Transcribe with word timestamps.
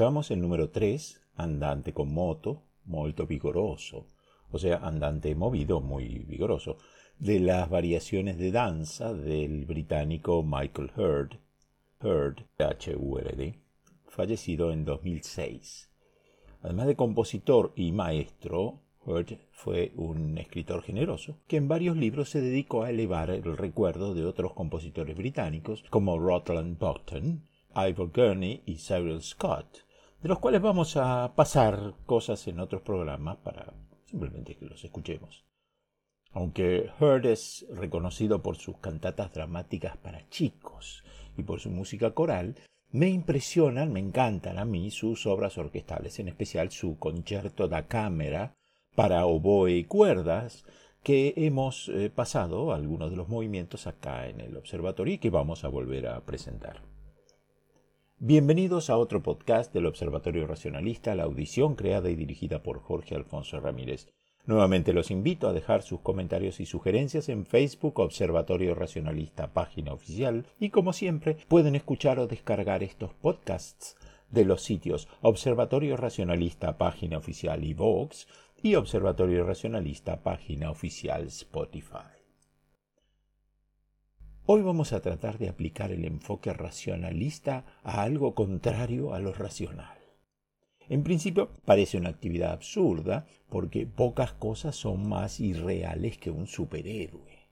Escuchamos 0.00 0.30
el 0.30 0.40
número 0.40 0.70
3, 0.70 1.20
andante 1.34 1.92
con 1.92 2.10
moto, 2.10 2.62
molto 2.86 3.26
vigoroso, 3.26 4.06
o 4.50 4.58
sea, 4.58 4.78
andante 4.78 5.34
movido, 5.34 5.82
muy 5.82 6.20
vigoroso, 6.20 6.78
de 7.18 7.38
las 7.38 7.68
variaciones 7.68 8.38
de 8.38 8.50
danza 8.50 9.12
del 9.12 9.66
británico 9.66 10.42
Michael 10.42 10.90
Hurd, 10.96 11.32
Hurd, 12.02 12.46
H-U-R-D, 12.56 13.58
fallecido 14.08 14.72
en 14.72 14.86
2006. 14.86 15.90
Además 16.62 16.86
de 16.86 16.96
compositor 16.96 17.74
y 17.76 17.92
maestro, 17.92 18.80
Hurd 19.04 19.36
fue 19.50 19.92
un 19.96 20.38
escritor 20.38 20.82
generoso 20.82 21.40
que 21.46 21.58
en 21.58 21.68
varios 21.68 21.98
libros 21.98 22.30
se 22.30 22.40
dedicó 22.40 22.84
a 22.84 22.90
elevar 22.90 23.28
el 23.28 23.54
recuerdo 23.54 24.14
de 24.14 24.24
otros 24.24 24.54
compositores 24.54 25.14
británicos 25.14 25.84
como 25.90 26.18
Rutland 26.18 26.78
Botton, 26.78 27.46
Ivor 27.76 28.10
Gurney 28.14 28.62
y 28.64 28.76
Cyril 28.76 29.20
Scott, 29.20 29.89
de 30.22 30.28
los 30.28 30.38
cuales 30.38 30.60
vamos 30.60 30.96
a 30.96 31.32
pasar 31.34 31.94
cosas 32.06 32.46
en 32.48 32.60
otros 32.60 32.82
programas 32.82 33.38
para 33.38 33.72
simplemente 34.06 34.56
que 34.56 34.66
los 34.66 34.84
escuchemos. 34.84 35.44
Aunque 36.32 36.90
Heard 37.00 37.26
es 37.26 37.66
reconocido 37.70 38.42
por 38.42 38.56
sus 38.56 38.76
cantatas 38.78 39.32
dramáticas 39.32 39.96
para 39.96 40.28
chicos 40.28 41.02
y 41.36 41.42
por 41.42 41.60
su 41.60 41.70
música 41.70 42.12
coral, 42.12 42.56
me 42.92 43.08
impresionan, 43.08 43.92
me 43.92 44.00
encantan 44.00 44.58
a 44.58 44.64
mí 44.64 44.90
sus 44.90 45.26
obras 45.26 45.58
orquestales, 45.58 46.18
en 46.18 46.28
especial 46.28 46.70
su 46.70 46.98
concierto 46.98 47.68
da 47.68 47.86
cámara 47.86 48.54
para 48.94 49.26
oboe 49.26 49.72
y 49.72 49.84
cuerdas, 49.84 50.64
que 51.02 51.32
hemos 51.36 51.88
eh, 51.88 52.10
pasado 52.10 52.74
algunos 52.74 53.10
de 53.10 53.16
los 53.16 53.28
movimientos 53.28 53.86
acá 53.86 54.28
en 54.28 54.40
el 54.40 54.56
observatorio 54.56 55.14
y 55.14 55.18
que 55.18 55.30
vamos 55.30 55.64
a 55.64 55.68
volver 55.68 56.08
a 56.08 56.20
presentar. 56.20 56.82
Bienvenidos 58.22 58.90
a 58.90 58.98
otro 58.98 59.22
podcast 59.22 59.72
del 59.72 59.86
Observatorio 59.86 60.46
Racionalista, 60.46 61.14
la 61.14 61.22
audición 61.22 61.74
creada 61.74 62.10
y 62.10 62.16
dirigida 62.16 62.62
por 62.62 62.78
Jorge 62.82 63.14
Alfonso 63.14 63.58
Ramírez. 63.60 64.08
Nuevamente 64.44 64.92
los 64.92 65.10
invito 65.10 65.48
a 65.48 65.54
dejar 65.54 65.80
sus 65.80 66.00
comentarios 66.00 66.60
y 66.60 66.66
sugerencias 66.66 67.30
en 67.30 67.46
Facebook 67.46 67.98
Observatorio 67.98 68.74
Racionalista, 68.74 69.54
página 69.54 69.94
oficial, 69.94 70.44
y 70.58 70.68
como 70.68 70.92
siempre 70.92 71.38
pueden 71.48 71.74
escuchar 71.74 72.18
o 72.18 72.26
descargar 72.26 72.82
estos 72.82 73.14
podcasts 73.14 73.96
de 74.28 74.44
los 74.44 74.60
sitios 74.60 75.08
Observatorio 75.22 75.96
Racionalista, 75.96 76.76
página 76.76 77.16
oficial 77.16 77.64
y 77.64 77.72
Vox, 77.72 78.28
y 78.62 78.74
Observatorio 78.74 79.46
Racionalista, 79.46 80.22
página 80.22 80.70
oficial 80.70 81.28
Spotify. 81.28 82.19
Hoy 84.52 84.62
vamos 84.62 84.92
a 84.92 85.00
tratar 85.00 85.38
de 85.38 85.48
aplicar 85.48 85.92
el 85.92 86.04
enfoque 86.04 86.52
racionalista 86.52 87.64
a 87.84 88.02
algo 88.02 88.34
contrario 88.34 89.14
a 89.14 89.20
lo 89.20 89.32
racional. 89.32 89.96
En 90.88 91.04
principio 91.04 91.50
parece 91.64 91.98
una 91.98 92.08
actividad 92.08 92.50
absurda 92.50 93.28
porque 93.48 93.86
pocas 93.86 94.32
cosas 94.32 94.74
son 94.74 95.08
más 95.08 95.38
irreales 95.38 96.18
que 96.18 96.32
un 96.32 96.48
superhéroe. 96.48 97.46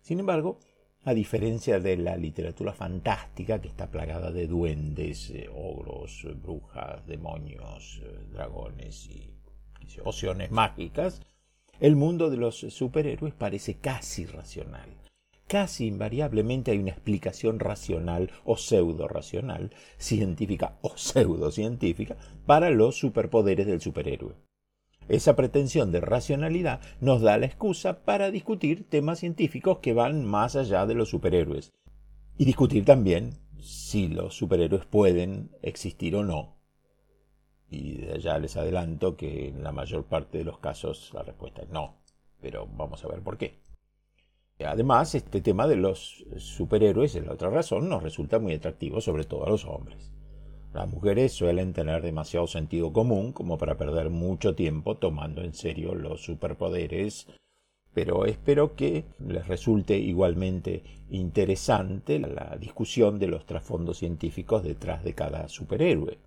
Sin 0.00 0.18
embargo, 0.18 0.58
a 1.04 1.14
diferencia 1.14 1.78
de 1.78 1.96
la 1.96 2.16
literatura 2.16 2.72
fantástica 2.72 3.60
que 3.60 3.68
está 3.68 3.88
plagada 3.88 4.32
de 4.32 4.48
duendes, 4.48 5.30
eh, 5.30 5.48
ogros, 5.48 6.26
brujas, 6.42 7.06
demonios, 7.06 8.02
eh, 8.02 8.18
dragones 8.32 9.08
y 9.08 9.32
opciones 10.04 10.50
mágicas, 10.50 11.22
el 11.78 11.94
mundo 11.94 12.30
de 12.30 12.38
los 12.38 12.58
superhéroes 12.58 13.32
parece 13.32 13.74
casi 13.74 14.26
racional 14.26 15.02
casi 15.52 15.86
invariablemente 15.86 16.70
hay 16.70 16.78
una 16.78 16.92
explicación 16.92 17.60
racional 17.60 18.30
o 18.46 18.56
pseudo-racional, 18.56 19.74
científica 19.98 20.78
o 20.80 20.96
pseudocientífica, 20.96 22.16
para 22.46 22.70
los 22.70 22.96
superpoderes 22.96 23.66
del 23.66 23.82
superhéroe. 23.82 24.34
Esa 25.08 25.36
pretensión 25.36 25.92
de 25.92 26.00
racionalidad 26.00 26.80
nos 27.02 27.20
da 27.20 27.36
la 27.36 27.44
excusa 27.44 28.02
para 28.02 28.30
discutir 28.30 28.88
temas 28.88 29.18
científicos 29.18 29.80
que 29.80 29.92
van 29.92 30.24
más 30.24 30.56
allá 30.56 30.86
de 30.86 30.94
los 30.94 31.10
superhéroes. 31.10 31.74
Y 32.38 32.46
discutir 32.46 32.86
también 32.86 33.34
si 33.60 34.08
los 34.08 34.34
superhéroes 34.34 34.86
pueden 34.86 35.50
existir 35.60 36.16
o 36.16 36.24
no. 36.24 36.56
Y 37.68 38.06
ya 38.20 38.38
les 38.38 38.56
adelanto 38.56 39.18
que 39.18 39.48
en 39.48 39.62
la 39.62 39.72
mayor 39.72 40.04
parte 40.04 40.38
de 40.38 40.44
los 40.44 40.60
casos 40.60 41.10
la 41.12 41.22
respuesta 41.22 41.60
es 41.60 41.68
no. 41.68 41.98
Pero 42.40 42.66
vamos 42.66 43.04
a 43.04 43.08
ver 43.08 43.20
por 43.20 43.36
qué. 43.36 43.60
Además, 44.64 45.14
este 45.14 45.40
tema 45.40 45.66
de 45.66 45.76
los 45.76 46.24
superhéroes, 46.36 47.14
es 47.14 47.26
la 47.26 47.32
otra 47.32 47.50
razón, 47.50 47.88
nos 47.88 48.02
resulta 48.02 48.38
muy 48.38 48.54
atractivo, 48.54 49.00
sobre 49.00 49.24
todo 49.24 49.46
a 49.46 49.50
los 49.50 49.64
hombres. 49.64 50.10
Las 50.72 50.88
mujeres 50.88 51.32
suelen 51.32 51.74
tener 51.74 52.00
demasiado 52.02 52.46
sentido 52.46 52.92
común 52.92 53.32
como 53.32 53.58
para 53.58 53.76
perder 53.76 54.08
mucho 54.08 54.54
tiempo 54.54 54.96
tomando 54.96 55.42
en 55.42 55.52
serio 55.52 55.94
los 55.94 56.22
superpoderes, 56.24 57.26
pero 57.92 58.24
espero 58.24 58.74
que 58.74 59.04
les 59.18 59.46
resulte 59.48 59.98
igualmente 59.98 60.82
interesante 61.10 62.18
la 62.18 62.56
discusión 62.58 63.18
de 63.18 63.26
los 63.26 63.44
trasfondos 63.44 63.98
científicos 63.98 64.62
detrás 64.62 65.04
de 65.04 65.14
cada 65.14 65.48
superhéroe. 65.48 66.18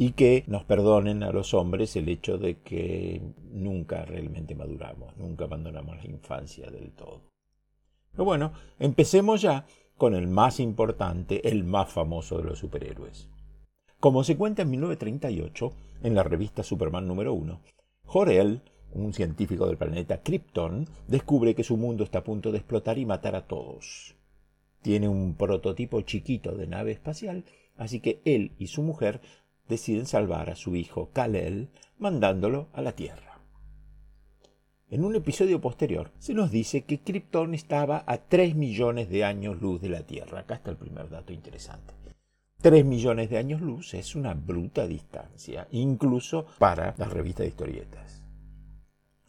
y 0.00 0.12
que 0.12 0.44
nos 0.46 0.62
perdonen 0.62 1.24
a 1.24 1.32
los 1.32 1.54
hombres 1.54 1.96
el 1.96 2.08
hecho 2.08 2.38
de 2.38 2.58
que 2.60 3.20
nunca 3.50 4.04
realmente 4.04 4.54
maduramos, 4.54 5.16
nunca 5.16 5.46
abandonamos 5.46 5.96
la 5.96 6.06
infancia 6.06 6.70
del 6.70 6.92
todo. 6.92 7.22
Pero 8.18 8.24
bueno, 8.24 8.52
empecemos 8.80 9.42
ya 9.42 9.64
con 9.96 10.12
el 10.12 10.26
más 10.26 10.58
importante, 10.58 11.48
el 11.48 11.62
más 11.62 11.92
famoso 11.92 12.36
de 12.38 12.42
los 12.42 12.58
superhéroes. 12.58 13.28
Como 14.00 14.24
se 14.24 14.36
cuenta 14.36 14.62
en 14.62 14.70
1938, 14.70 15.72
en 16.02 16.16
la 16.16 16.24
revista 16.24 16.64
Superman 16.64 17.06
número 17.06 17.32
1, 17.32 17.60
Jor-El, 18.06 18.62
un 18.92 19.12
científico 19.12 19.68
del 19.68 19.76
planeta 19.76 20.20
Krypton, 20.20 20.88
descubre 21.06 21.54
que 21.54 21.62
su 21.62 21.76
mundo 21.76 22.02
está 22.02 22.18
a 22.18 22.24
punto 22.24 22.50
de 22.50 22.58
explotar 22.58 22.98
y 22.98 23.06
matar 23.06 23.36
a 23.36 23.46
todos. 23.46 24.16
Tiene 24.82 25.08
un 25.08 25.36
prototipo 25.36 26.00
chiquito 26.00 26.56
de 26.56 26.66
nave 26.66 26.90
espacial, 26.90 27.44
así 27.76 28.00
que 28.00 28.20
él 28.24 28.50
y 28.58 28.66
su 28.66 28.82
mujer 28.82 29.20
deciden 29.68 30.06
salvar 30.06 30.50
a 30.50 30.56
su 30.56 30.74
hijo 30.74 31.10
Kal-El 31.12 31.68
mandándolo 31.98 32.66
a 32.72 32.82
la 32.82 32.96
Tierra. 32.96 33.27
En 34.90 35.04
un 35.04 35.14
episodio 35.14 35.60
posterior 35.60 36.12
se 36.18 36.32
nos 36.32 36.50
dice 36.50 36.84
que 36.84 37.00
Krypton 37.00 37.52
estaba 37.52 38.04
a 38.06 38.16
3 38.16 38.54
millones 38.54 39.10
de 39.10 39.22
años 39.22 39.60
luz 39.60 39.82
de 39.82 39.90
la 39.90 40.06
Tierra. 40.06 40.40
Acá 40.40 40.54
está 40.54 40.70
el 40.70 40.78
primer 40.78 41.10
dato 41.10 41.34
interesante. 41.34 41.92
3 42.62 42.86
millones 42.86 43.28
de 43.28 43.36
años 43.36 43.60
luz 43.60 43.92
es 43.92 44.16
una 44.16 44.32
bruta 44.32 44.86
distancia, 44.86 45.68
incluso 45.72 46.46
para 46.58 46.94
las 46.96 47.12
revistas 47.12 47.44
de 47.44 47.48
historietas. 47.48 48.24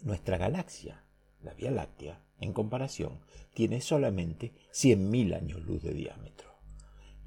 Nuestra 0.02 0.38
galaxia, 0.38 1.04
la 1.42 1.54
Vía 1.56 1.72
Láctea, 1.72 2.24
en 2.40 2.54
comparación, 2.54 3.20
tiene 3.54 3.82
solamente 3.82 4.54
100.000 4.72 5.36
años 5.36 5.62
luz 5.66 5.84
de 5.84 5.94
diámetro. 5.94 6.52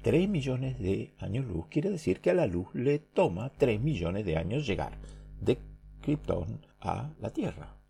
3 0.01 0.27
millones 0.27 0.79
de 0.79 1.13
años 1.19 1.45
luz 1.45 1.67
quiere 1.67 1.91
decir 1.91 2.19
que 2.19 2.31
a 2.31 2.33
la 2.33 2.47
luz 2.47 2.73
le 2.73 2.97
toma 2.97 3.51
3 3.51 3.79
millones 3.79 4.25
de 4.25 4.37
años 4.37 4.65
llegar 4.65 4.97
de 5.39 5.59
Krypton 6.01 6.65
a 6.79 7.13
la 7.21 7.29
Tierra. 7.29 7.82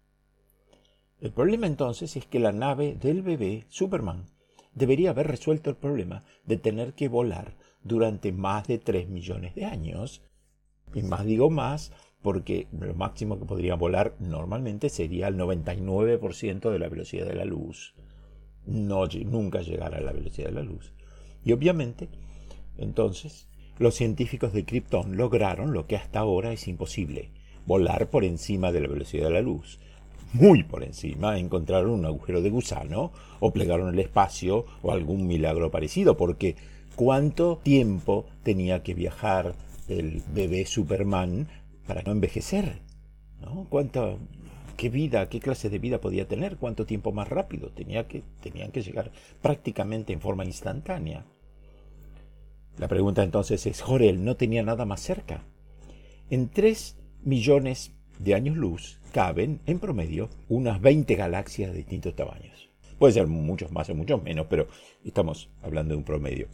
El 1.23 1.31
problema 1.31 1.67
entonces 1.67 2.17
es 2.17 2.25
que 2.25 2.37
la 2.37 2.51
nave 2.51 2.97
del 2.99 3.21
bebé 3.21 3.63
Superman 3.69 4.25
debería 4.75 5.11
haber 5.11 5.27
resuelto 5.27 5.69
el 5.69 5.77
problema 5.77 6.25
de 6.45 6.57
tener 6.57 6.95
que 6.95 7.07
volar 7.07 7.55
durante 7.81 8.33
más 8.33 8.67
de 8.67 8.77
3 8.77 9.07
millones 9.07 9.55
de 9.55 9.63
años. 9.63 10.21
Y 10.93 11.01
más 11.01 11.23
digo 11.23 11.49
más 11.49 11.93
porque 12.21 12.67
lo 12.77 12.93
máximo 12.93 13.39
que 13.39 13.45
podría 13.45 13.75
volar 13.75 14.17
normalmente 14.19 14.89
sería 14.89 15.29
el 15.29 15.37
99% 15.37 16.69
de 16.69 16.79
la 16.79 16.89
velocidad 16.89 17.25
de 17.25 17.35
la 17.35 17.45
luz. 17.45 17.95
No, 18.65 19.05
nunca 19.05 19.61
llegar 19.61 19.95
a 19.95 20.01
la 20.01 20.11
velocidad 20.11 20.47
de 20.47 20.55
la 20.55 20.63
luz. 20.63 20.91
Y 21.45 21.53
obviamente, 21.53 22.09
entonces, 22.75 23.47
los 23.79 23.95
científicos 23.95 24.51
de 24.51 24.65
Krypton 24.65 25.15
lograron 25.15 25.71
lo 25.71 25.87
que 25.87 25.95
hasta 25.95 26.19
ahora 26.19 26.51
es 26.51 26.67
imposible, 26.67 27.31
volar 27.65 28.09
por 28.09 28.25
encima 28.25 28.73
de 28.73 28.81
la 28.81 28.89
velocidad 28.89 29.27
de 29.27 29.33
la 29.35 29.41
luz. 29.41 29.79
Muy 30.33 30.63
por 30.63 30.83
encima 30.83 31.37
encontraron 31.37 31.91
un 31.91 32.05
agujero 32.05 32.41
de 32.41 32.49
gusano 32.49 33.11
o 33.39 33.53
plegaron 33.53 33.93
el 33.93 33.99
espacio 33.99 34.65
o 34.81 34.91
algún 34.91 35.27
milagro 35.27 35.69
parecido, 35.69 36.17
porque 36.17 36.55
¿cuánto 36.95 37.59
tiempo 37.61 38.25
tenía 38.41 38.81
que 38.81 38.95
viajar 38.95 39.53
el 39.87 40.23
bebé 40.33 40.65
Superman 40.65 41.47
para 41.85 42.01
no 42.01 42.11
envejecer? 42.11 42.81
¿No? 43.41 43.67
¿Cuánta, 43.69 44.15
qué 44.75 44.89
vida, 44.89 45.29
qué 45.29 45.39
clase 45.39 45.69
de 45.69 45.77
vida 45.77 46.01
podía 46.01 46.27
tener? 46.27 46.57
¿Cuánto 46.57 46.87
tiempo 46.87 47.11
más 47.11 47.29
rápido? 47.29 47.69
Tenía 47.69 48.07
que, 48.07 48.23
tenían 48.41 48.71
que 48.71 48.81
llegar 48.81 49.11
prácticamente 49.39 50.13
en 50.13 50.21
forma 50.21 50.45
instantánea. 50.45 51.25
La 52.79 52.87
pregunta 52.87 53.21
entonces 53.21 53.67
es, 53.67 53.83
Jorel 53.83 54.25
no 54.25 54.35
tenía 54.35 54.63
nada 54.63 54.85
más 54.85 55.01
cerca. 55.01 55.43
En 56.31 56.49
3 56.49 56.97
millones 57.21 57.91
de 58.19 58.35
años 58.35 58.55
luz 58.55 58.99
caben, 59.11 59.61
en 59.65 59.79
promedio, 59.79 60.29
unas 60.49 60.81
20 60.81 61.15
galaxias 61.15 61.71
de 61.71 61.77
distintos 61.77 62.15
tamaños. 62.15 62.69
Puede 62.97 63.13
ser 63.13 63.27
muchos 63.27 63.71
más 63.71 63.89
o 63.89 63.95
muchos 63.95 64.23
menos, 64.23 64.47
pero 64.49 64.67
estamos 65.03 65.49
hablando 65.61 65.93
de 65.93 65.97
un 65.97 66.03
promedio. 66.03 66.47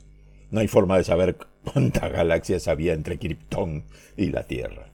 No 0.52 0.60
hay 0.60 0.68
forma 0.68 0.98
de 0.98 1.04
saber 1.04 1.38
cuántas 1.64 2.12
galaxias 2.12 2.68
había 2.68 2.94
entre 2.94 3.18
Krypton 3.18 3.86
y 4.18 4.28
la 4.28 4.44
Tierra. 4.44 4.92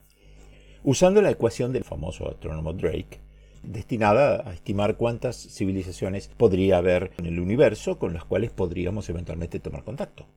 Usando 0.84 1.22
la 1.22 1.32
ecuación 1.32 1.74
del 1.74 1.84
famoso 1.84 2.30
astrónomo 2.30 2.74
Drake, 2.74 3.20
destinada 3.64 4.48
a 4.48 4.54
estimar 4.54 4.98
cuántas 4.98 5.36
civilizaciones 5.36 6.28
podría 6.28 6.78
haber 6.78 7.12
en 7.18 7.26
el 7.26 7.40
universo 7.40 7.98
con 7.98 8.14
las 8.14 8.26
cuales 8.26 8.52
podríamos 8.52 9.10
eventualmente 9.10 9.60
tomar 9.60 9.84
contacto 9.84 10.28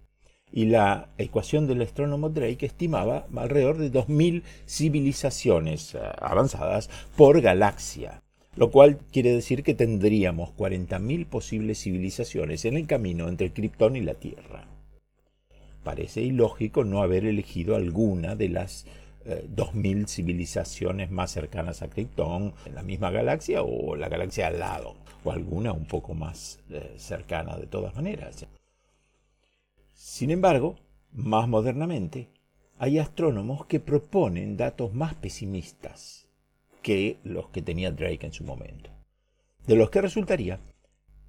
y 0.53 0.67
la 0.67 1.09
ecuación 1.19 1.67
del 1.67 1.83
astrónomo 1.83 2.31
Drake 2.31 2.67
estimaba 2.67 3.27
alrededor 3.37 3.79
de 3.79 3.93
2.000 3.93 4.43
civilizaciones 4.67 5.95
eh, 5.95 5.99
avanzadas 6.21 6.89
por 7.17 7.41
galaxia, 7.41 8.23
lo 8.57 8.71
cual 8.71 8.99
quiere 9.13 9.33
decir 9.33 9.63
que 9.63 9.75
tendríamos 9.75 10.51
40.000 10.57 11.27
posibles 11.27 11.83
civilizaciones 11.83 12.65
en 12.65 12.77
el 12.77 12.87
camino 12.87 13.29
entre 13.29 13.53
Krypton 13.53 13.97
y 13.97 14.01
la 14.01 14.15
Tierra. 14.15 14.67
Parece 15.85 16.23
ilógico 16.23 16.85
no 16.85 17.03
haber 17.03 17.25
elegido 17.25 17.77
alguna 17.77 18.35
de 18.35 18.49
las 18.49 18.87
2.000 19.27 20.03
eh, 20.03 20.07
civilizaciones 20.07 21.11
más 21.11 21.31
cercanas 21.31 21.83
a 21.83 21.89
Krypton 21.89 22.55
en 22.67 22.75
la 22.75 22.83
misma 22.83 23.11
galaxia 23.11 23.63
o 23.63 23.95
la 23.97 24.09
galaxia 24.09 24.47
al 24.47 24.59
lado, 24.59 24.97
o 25.25 25.31
alguna 25.31 25.73
un 25.73 25.85
poco 25.85 26.15
más 26.15 26.61
eh, 26.71 26.95
cercana 26.97 27.57
de 27.57 27.67
todas 27.67 27.95
maneras. 27.95 28.47
Sin 30.01 30.31
embargo, 30.31 30.77
más 31.11 31.49
modernamente, 31.49 32.29
hay 32.79 33.01
astrónomos 33.01 33.67
que 33.67 33.81
proponen 33.81 34.57
datos 34.57 34.95
más 34.95 35.17
pesimistas 35.17 36.29
que 36.83 37.19
los 37.25 37.49
que 37.49 37.63
tenía 37.63 37.91
Drake 37.91 38.25
en 38.25 38.33
su 38.33 38.45
momento, 38.45 38.93
de 39.67 39.75
los 39.75 39.91
que 39.91 40.01
resultaría 40.01 40.61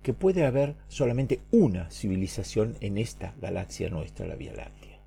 que 0.03 0.13
puede 0.13 0.45
haber 0.45 0.75
solamente 0.87 1.41
una 1.51 1.89
civilización 1.89 2.75
en 2.79 2.99
esta 2.99 3.33
galaxia 3.41 3.89
nuestra, 3.89 4.27
la 4.27 4.35
Vía 4.35 4.53
Láctea. 4.53 5.01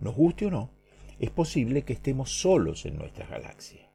Nos 0.00 0.16
guste 0.16 0.46
o 0.46 0.50
no, 0.50 0.70
es 1.18 1.28
posible 1.28 1.82
que 1.82 1.92
estemos 1.92 2.40
solos 2.40 2.86
en 2.86 2.96
nuestra 2.96 3.26
galaxia. 3.26 3.90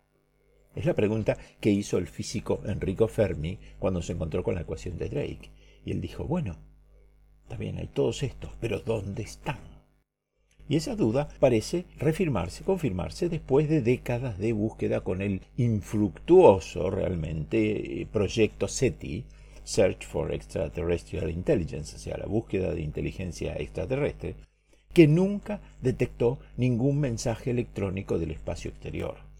Es 0.75 0.85
la 0.85 0.93
pregunta 0.93 1.39
que 1.59 1.71
hizo 1.71 1.97
el 1.97 2.05
físico 2.05 2.61
Enrico 2.65 3.07
Fermi 3.07 3.57
cuando 3.79 4.03
se 4.03 4.13
encontró 4.13 4.43
con 4.43 4.53
la 4.53 4.61
ecuación 4.61 4.99
de 4.99 5.09
Drake. 5.09 5.51
Y 5.85 5.91
él 5.91 6.01
dijo, 6.01 6.25
bueno, 6.25 6.70
también 7.51 7.77
hay 7.79 7.87
todos 7.87 8.23
estos, 8.23 8.51
pero 8.61 8.79
¿dónde 8.79 9.23
están? 9.23 9.59
Y 10.69 10.77
esa 10.77 10.95
duda 10.95 11.27
parece 11.41 11.83
refirmarse, 11.97 12.63
confirmarse 12.63 13.27
después 13.27 13.67
de 13.67 13.81
décadas 13.81 14.37
de 14.37 14.53
búsqueda 14.53 15.01
con 15.01 15.21
el 15.21 15.41
infructuoso 15.57 16.89
realmente 16.89 18.07
proyecto 18.13 18.69
SETI, 18.69 19.25
Search 19.65 20.05
for 20.05 20.33
Extraterrestrial 20.33 21.29
Intelligence, 21.29 21.97
o 21.97 21.99
sea, 21.99 22.17
la 22.17 22.25
búsqueda 22.25 22.73
de 22.73 22.83
inteligencia 22.83 23.53
extraterrestre, 23.55 24.35
que 24.93 25.09
nunca 25.09 25.59
detectó 25.81 26.39
ningún 26.55 27.01
mensaje 27.01 27.51
electrónico 27.51 28.17
del 28.17 28.31
espacio 28.31 28.71
exterior. 28.71 29.30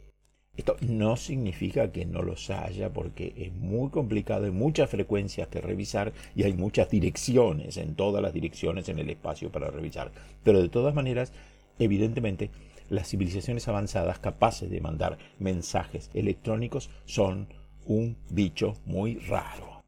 Esto 0.57 0.75
no 0.81 1.15
significa 1.15 1.91
que 1.91 2.05
no 2.05 2.21
los 2.21 2.49
haya, 2.49 2.91
porque 2.91 3.33
es 3.37 3.53
muy 3.53 3.89
complicado, 3.89 4.45
hay 4.45 4.51
muchas 4.51 4.89
frecuencias 4.89 5.47
que 5.47 5.61
revisar 5.61 6.11
y 6.35 6.43
hay 6.43 6.53
muchas 6.53 6.89
direcciones, 6.89 7.77
en 7.77 7.95
todas 7.95 8.21
las 8.21 8.33
direcciones 8.33 8.89
en 8.89 8.99
el 8.99 9.09
espacio 9.09 9.49
para 9.49 9.71
revisar. 9.71 10.11
Pero 10.43 10.61
de 10.61 10.69
todas 10.69 10.93
maneras, 10.93 11.31
evidentemente, 11.79 12.51
las 12.89 13.07
civilizaciones 13.07 13.67
avanzadas 13.69 14.19
capaces 14.19 14.69
de 14.69 14.81
mandar 14.81 15.17
mensajes 15.39 16.09
electrónicos 16.13 16.89
son 17.05 17.47
un 17.85 18.17
bicho 18.29 18.75
muy 18.85 19.15
raro. 19.15 19.81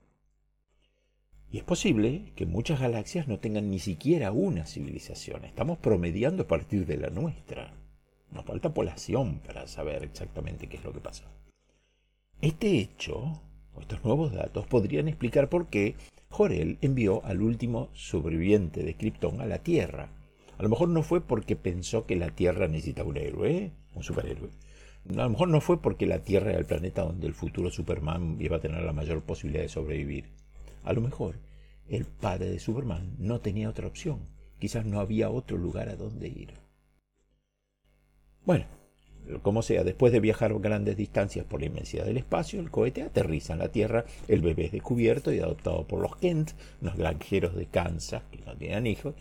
Y 1.52 1.58
es 1.58 1.64
posible 1.64 2.32
que 2.36 2.46
muchas 2.46 2.80
galaxias 2.80 3.28
no 3.28 3.38
tengan 3.38 3.70
ni 3.70 3.80
siquiera 3.80 4.32
una 4.32 4.66
civilización. 4.66 5.44
Estamos 5.46 5.78
promediando 5.78 6.44
a 6.44 6.48
partir 6.48 6.88
de 6.88 6.98
la 6.98 7.10
nuestra. 7.10 7.83
Nos 8.34 8.46
falta 8.46 8.74
población 8.74 9.40
para 9.46 9.68
saber 9.68 10.04
exactamente 10.04 10.68
qué 10.68 10.78
es 10.78 10.84
lo 10.84 10.92
que 10.92 11.00
pasa. 11.00 11.26
Este 12.42 12.80
hecho, 12.80 13.42
o 13.76 13.82
estos 13.82 14.04
nuevos 14.04 14.34
datos, 14.34 14.66
podrían 14.66 15.08
explicar 15.08 15.50
por 15.50 15.68
qué 15.68 15.96
Jorel 16.30 16.80
envió 16.82 17.24
al 17.26 17.42
último 17.42 17.90
sobreviviente 17.94 18.84
de 18.84 18.96
Krypton 18.96 19.40
a 19.40 19.46
la 19.46 19.60
Tierra. 19.60 20.10
A 20.58 20.64
lo 20.64 20.70
mejor 20.70 20.90
no 20.90 21.04
fue 21.04 21.22
porque 21.22 21.56
pensó 21.56 22.06
que 22.06 22.16
la 22.16 22.32
Tierra 22.32 22.68
necesita 22.68 23.04
un 23.04 23.18
héroe, 23.18 23.72
un 23.94 24.04
superhéroe. 24.04 24.50
A 25.10 25.24
lo 25.24 25.30
mejor 25.30 25.50
no 25.50 25.62
fue 25.62 25.80
porque 25.82 26.08
la 26.08 26.24
Tierra 26.24 26.52
era 26.52 26.60
el 26.60 26.66
planeta 26.66 27.04
donde 27.04 27.28
el 27.28 27.34
futuro 27.34 27.70
Superman 27.70 28.38
iba 28.40 28.58
a 28.58 28.62
tener 28.62 28.82
la 28.82 28.94
mayor 28.94 29.22
posibilidad 29.22 29.64
de 29.64 29.70
sobrevivir. 29.70 30.32
A 30.84 30.94
lo 30.94 31.02
mejor 31.02 31.36
el 31.88 32.06
padre 32.06 32.50
de 32.50 32.60
Superman 32.60 33.16
no 33.20 33.42
tenía 33.42 33.70
otra 33.70 33.88
opción. 33.88 34.22
Quizás 34.60 34.86
no 34.86 35.00
había 35.00 35.30
otro 35.30 35.58
lugar 35.58 35.90
a 35.90 35.96
donde 35.96 36.30
ir. 36.30 36.63
Bueno, 38.46 38.66
como 39.42 39.62
sea, 39.62 39.84
después 39.84 40.12
de 40.12 40.20
viajar 40.20 40.54
grandes 40.60 40.98
distancias 40.98 41.46
por 41.46 41.62
la 41.62 41.68
inmensidad 41.68 42.06
del 42.06 42.18
espacio, 42.18 42.60
el 42.60 42.72
cohete 42.72 43.04
aterriza 43.04 43.54
en 43.54 43.60
la 43.60 43.70
Tierra, 43.70 44.06
el 44.28 44.42
bebé 44.42 44.66
es 44.66 44.72
descubierto 44.74 45.32
y 45.32 45.40
adoptado 45.40 45.88
por 45.88 46.02
los 46.02 46.18
Kent, 46.18 46.52
unos 46.82 46.98
granjeros 46.98 47.56
de 47.56 47.68
Kansas 47.68 48.24
que 48.32 48.40
no 48.46 48.56
tenían 48.56 48.88
hijos, 48.88 49.16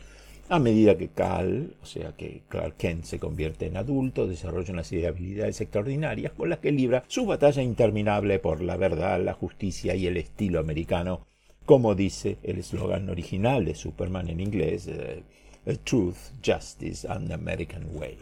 A 0.49 0.59
medida 0.59 0.99
que 0.99 1.09
Cal, 1.09 1.77
o 1.81 1.87
sea 1.87 2.13
que 2.17 2.43
Clark 2.49 2.77
Kent 2.77 3.05
se 3.05 3.19
convierte 3.19 3.67
en 3.67 3.77
adulto, 3.77 4.27
desarrolla 4.27 4.73
una 4.73 4.85
serie 4.85 5.05
de 5.05 5.09
habilidades 5.09 5.61
extraordinarias 5.61 6.33
con 6.33 6.51
las 6.51 6.59
que 6.59 6.73
libra 6.73 7.05
su 7.07 7.25
batalla 7.25 7.63
interminable 7.63 8.39
por 8.41 8.61
la 8.61 8.77
verdad, 8.77 9.23
la 9.23 9.35
justicia 9.35 9.95
y 9.95 10.09
el 10.09 10.17
estilo 10.17 10.59
americano, 10.59 11.27
como 11.65 11.95
dice 11.95 12.39
el 12.43 12.59
eslogan 12.59 13.09
original 13.09 13.65
de 13.65 13.77
Superman 13.77 14.29
en 14.29 14.41
inglés, 14.41 14.89
eh, 14.89 15.23
Truth, 15.85 16.17
Justice 16.45 17.07
and 17.09 17.29
the 17.29 17.35
American 17.35 17.87
Way. 17.95 18.19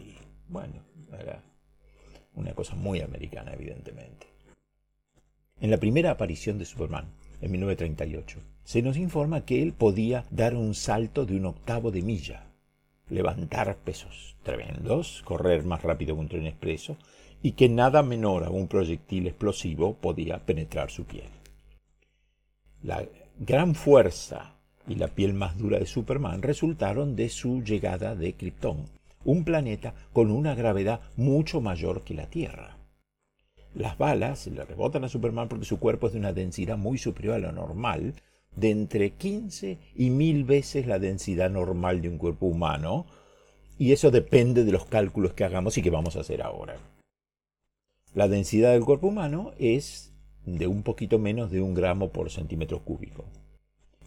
Bueno, 0.47 0.83
era 1.19 1.41
una 2.35 2.53
cosa 2.53 2.75
muy 2.75 3.01
americana, 3.01 3.53
evidentemente. 3.53 4.27
En 5.59 5.69
la 5.69 5.77
primera 5.77 6.11
aparición 6.11 6.57
de 6.57 6.65
Superman, 6.65 7.05
en 7.41 7.51
1938, 7.51 8.39
se 8.63 8.81
nos 8.81 8.97
informa 8.97 9.45
que 9.45 9.61
él 9.61 9.73
podía 9.73 10.25
dar 10.31 10.55
un 10.55 10.73
salto 10.73 11.25
de 11.25 11.35
un 11.35 11.45
octavo 11.45 11.91
de 11.91 12.01
milla, 12.01 12.47
levantar 13.09 13.77
pesos 13.77 14.37
tremendos, 14.43 15.21
correr 15.23 15.63
más 15.63 15.83
rápido 15.83 16.15
que 16.15 16.21
un 16.21 16.29
tren 16.29 16.47
expreso, 16.47 16.97
y 17.43 17.53
que 17.53 17.69
nada 17.69 18.03
menor 18.03 18.43
a 18.43 18.49
un 18.49 18.67
proyectil 18.67 19.27
explosivo 19.27 19.95
podía 19.95 20.39
penetrar 20.39 20.91
su 20.91 21.05
piel. 21.05 21.29
La 22.83 23.03
gran 23.39 23.75
fuerza 23.75 24.55
y 24.87 24.95
la 24.95 25.07
piel 25.07 25.33
más 25.33 25.57
dura 25.57 25.79
de 25.79 25.85
Superman 25.85 26.41
resultaron 26.41 27.15
de 27.15 27.29
su 27.29 27.63
llegada 27.63 28.15
de 28.15 28.33
Krypton, 28.33 28.85
un 29.25 29.43
planeta 29.43 29.93
con 30.13 30.31
una 30.31 30.55
gravedad 30.55 31.01
mucho 31.15 31.61
mayor 31.61 32.03
que 32.03 32.13
la 32.13 32.29
Tierra. 32.29 32.77
Las 33.73 33.97
balas 33.97 34.47
le 34.47 34.65
rebotan 34.65 35.03
a 35.03 35.09
Superman 35.09 35.47
porque 35.47 35.65
su 35.65 35.79
cuerpo 35.79 36.07
es 36.07 36.13
de 36.13 36.19
una 36.19 36.33
densidad 36.33 36.77
muy 36.77 36.97
superior 36.97 37.35
a 37.35 37.39
la 37.39 37.51
normal, 37.51 38.15
de 38.55 38.69
entre 38.69 39.11
15 39.11 39.79
y 39.95 40.09
1000 40.09 40.43
veces 40.43 40.87
la 40.87 40.99
densidad 40.99 41.49
normal 41.49 42.01
de 42.01 42.09
un 42.09 42.17
cuerpo 42.17 42.47
humano, 42.47 43.05
y 43.77 43.93
eso 43.93 44.11
depende 44.11 44.65
de 44.65 44.71
los 44.71 44.85
cálculos 44.85 45.33
que 45.33 45.45
hagamos 45.45 45.77
y 45.77 45.81
que 45.81 45.89
vamos 45.89 46.15
a 46.15 46.19
hacer 46.19 46.41
ahora. 46.41 46.77
La 48.13 48.27
densidad 48.27 48.73
del 48.73 48.83
cuerpo 48.83 49.07
humano 49.07 49.53
es 49.57 50.13
de 50.45 50.67
un 50.67 50.83
poquito 50.83 51.17
menos 51.17 51.49
de 51.49 51.61
un 51.61 51.73
gramo 51.73 52.11
por 52.11 52.29
centímetro 52.29 52.83
cúbico. 52.83 53.25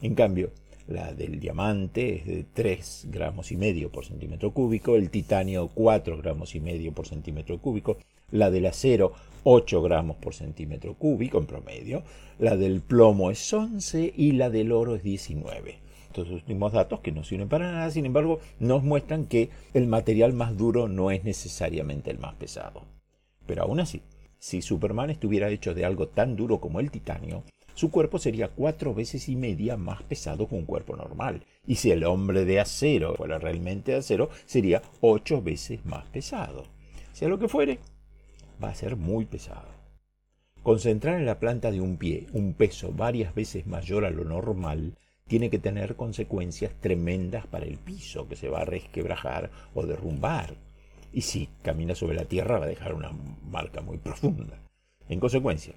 En 0.03 0.15
cambio, 0.15 0.53
la 0.87 1.13
del 1.15 1.41
diamante 1.41 2.17
es 2.17 2.27
de 2.27 2.45
3 2.53 3.09
gramos 3.11 3.53
y 3.53 3.57
medio 3.57 3.91
por 3.91 4.05
centímetro 4.05 4.53
cúbico, 4.53 4.97
el 4.97 5.11
titanio 5.11 5.69
4 5.69 6.19
gramos 6.19 6.55
y 6.55 6.61
medio 6.61 6.93
por 6.93 7.07
centímetro 7.07 7.59
cúbico, 7.59 7.97
la 8.31 8.51
del 8.51 8.67
acero 8.67 9.13
8 9.45 9.83
gramos 9.83 10.17
por 10.17 10.35
centímetro 10.35 10.95
cúbico 10.95 11.39
en 11.39 11.47
promedio, 11.47 12.03
la 12.39 12.57
del 12.57 12.81
plomo 12.81 13.31
es 13.31 13.53
11 13.53 14.13
y 14.17 14.33
la 14.33 14.51
del 14.51 14.73
oro 14.73 14.97
es 14.97 15.03
19. 15.03 15.79
Estos 16.07 16.31
últimos 16.31 16.73
datos 16.73 17.01
que 17.01 17.13
no 17.13 17.25
sirven 17.25 17.49
para 17.49 17.73
nada, 17.73 17.91
sin 17.91 18.07
embargo, 18.07 18.39
nos 18.61 18.85
muestran 18.85 19.27
que 19.27 19.51
el 19.73 19.89
material 19.89 20.33
más 20.33 20.57
duro 20.57 20.87
no 20.87 21.11
es 21.11 21.25
necesariamente 21.25 22.11
el 22.11 22.19
más 22.19 22.35
pesado. 22.35 22.85
Pero 23.47 23.63
aún 23.63 23.81
así, 23.81 24.03
si 24.39 24.63
Superman 24.63 25.11
estuviera 25.11 25.51
hecho 25.51 25.75
de 25.75 25.85
algo 25.85 26.07
tan 26.09 26.37
duro 26.37 26.61
como 26.61 26.79
el 26.79 26.91
titanio, 26.91 27.43
su 27.75 27.91
cuerpo 27.91 28.19
sería 28.19 28.49
cuatro 28.49 28.95
veces 28.95 29.29
y 29.29 29.37
media 29.37 29.77
más 29.77 30.03
pesado 30.05 30.49
que 30.49 30.55
un 30.55 30.65
cuerpo 30.65 30.97
normal. 30.97 31.45
Y 31.67 31.77
si 31.77 31.91
el 31.91 32.05
hombre 32.05 32.45
de 32.45 32.61
acero 32.61 33.15
fuera 33.17 33.39
realmente 33.39 33.93
de 33.93 33.99
acero, 33.99 34.31
sería 34.47 34.83
ocho 35.01 35.43
veces 35.43 35.85
más 35.85 36.07
pesado. 36.07 36.65
Sea 37.13 37.29
lo 37.29 37.39
que 37.39 37.49
fuere, 37.49 37.81
va 38.63 38.69
a 38.69 38.75
ser 38.75 38.97
muy 38.97 39.25
pesado. 39.25 39.69
Concentrar 40.63 41.19
en 41.19 41.27
la 41.27 41.41
planta 41.41 41.71
de 41.71 41.81
un 41.81 41.97
pie 41.97 42.27
un 42.33 42.55
peso 42.55 42.93
varias 42.93 43.35
veces 43.35 43.67
mayor 43.67 44.05
a 44.05 44.11
lo 44.11 44.25
normal 44.25 44.97
tiene 45.27 45.51
que 45.51 45.59
tener 45.59 45.97
consecuencias 45.97 46.73
tremendas 46.81 47.47
para 47.47 47.67
el 47.67 47.79
piso, 47.79 48.29
que 48.29 48.37
se 48.37 48.49
va 48.49 48.61
a 48.61 48.65
resquebrajar 48.65 49.51
o 49.75 49.85
derrumbar. 49.85 50.57
Y 51.13 51.23
si 51.23 51.49
camina 51.63 51.95
sobre 51.95 52.17
la 52.17 52.25
tierra 52.25 52.59
va 52.59 52.67
a 52.67 52.69
dejar 52.69 52.95
una 52.95 53.11
marca 53.43 53.81
muy 53.81 53.99
profunda. 53.99 54.63
En 55.09 55.21
consecuencia, 55.21 55.75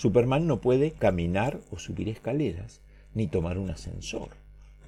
Superman 0.00 0.46
no 0.46 0.62
puede 0.62 0.92
caminar 0.92 1.60
o 1.70 1.78
subir 1.78 2.08
escaleras, 2.08 2.80
ni 3.12 3.26
tomar 3.26 3.58
un 3.58 3.68
ascensor. 3.68 4.30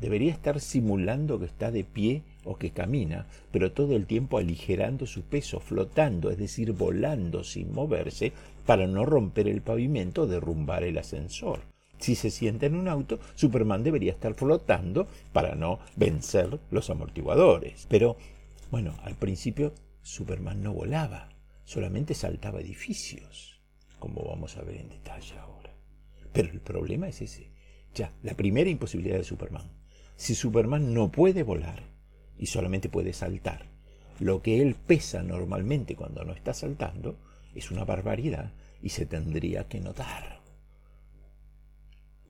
Debería 0.01 0.33
estar 0.33 0.59
simulando 0.59 1.39
que 1.39 1.45
está 1.45 1.71
de 1.71 1.85
pie 1.85 2.23
o 2.45 2.57
que 2.57 2.71
camina, 2.71 3.27
pero 3.51 3.73
todo 3.73 3.95
el 3.95 4.07
tiempo 4.07 4.39
aligerando 4.39 5.05
su 5.05 5.21
peso, 5.21 5.61
flotando, 5.61 6.31
es 6.31 6.39
decir, 6.39 6.73
volando 6.73 7.45
sin 7.45 7.75
moverse, 7.75 8.33
para 8.65 8.87
no 8.87 9.05
romper 9.05 9.49
el 9.49 9.61
pavimento 9.61 10.23
o 10.23 10.27
derrumbar 10.27 10.83
el 10.83 10.97
ascensor. 10.97 11.61
Si 11.99 12.15
se 12.15 12.31
sienta 12.31 12.65
en 12.65 12.75
un 12.75 12.89
auto, 12.89 13.21
Superman 13.35 13.85
debería 13.85 14.13
estar 14.13 14.33
flotando 14.33 15.09
para 15.35 15.55
no 15.55 15.79
vencer 15.95 16.59
los 16.71 16.89
amortiguadores. 16.89 17.87
Pero, 17.91 18.17
bueno, 18.71 18.95
al 19.03 19.17
principio 19.17 19.75
Superman 20.01 20.63
no 20.63 20.73
volaba, 20.73 21.29
solamente 21.67 22.15
saltaba 22.15 22.63
edificios, 22.63 23.52
como 24.03 24.25
vamos 24.25 24.57
a 24.57 24.63
ver 24.63 24.79
en 24.79 24.89
detalle 24.89 25.39
ahora. 25.39 25.73
Pero 26.33 26.51
el 26.51 26.61
problema 26.61 27.07
es 27.07 27.23
ese. 27.23 27.53
Ya, 27.95 28.13
la 28.23 28.35
primera 28.35 28.69
imposibilidad 28.69 29.19
de 29.19 29.25
Superman 29.25 29.71
si 30.23 30.37
Superman 30.37 30.95
no 30.95 31.11
puede 31.11 31.43
volar 31.43 31.83
y 32.39 32.47
solamente 32.47 32.89
puede 32.89 33.13
saltar, 33.13 33.67
lo 34.21 34.41
que 34.41 34.63
él 34.63 34.77
pesa 34.77 35.23
normalmente 35.25 35.97
cuando 35.97 36.25
no 36.25 36.33
está 36.33 36.55
saltando 36.55 37.17
es 37.57 37.73
una 37.73 37.85
barbaridad 37.85 38.53
y 38.81 38.91
se 38.91 39.05
tendría 39.05 39.67
que 39.67 39.81
notar. 39.81 40.41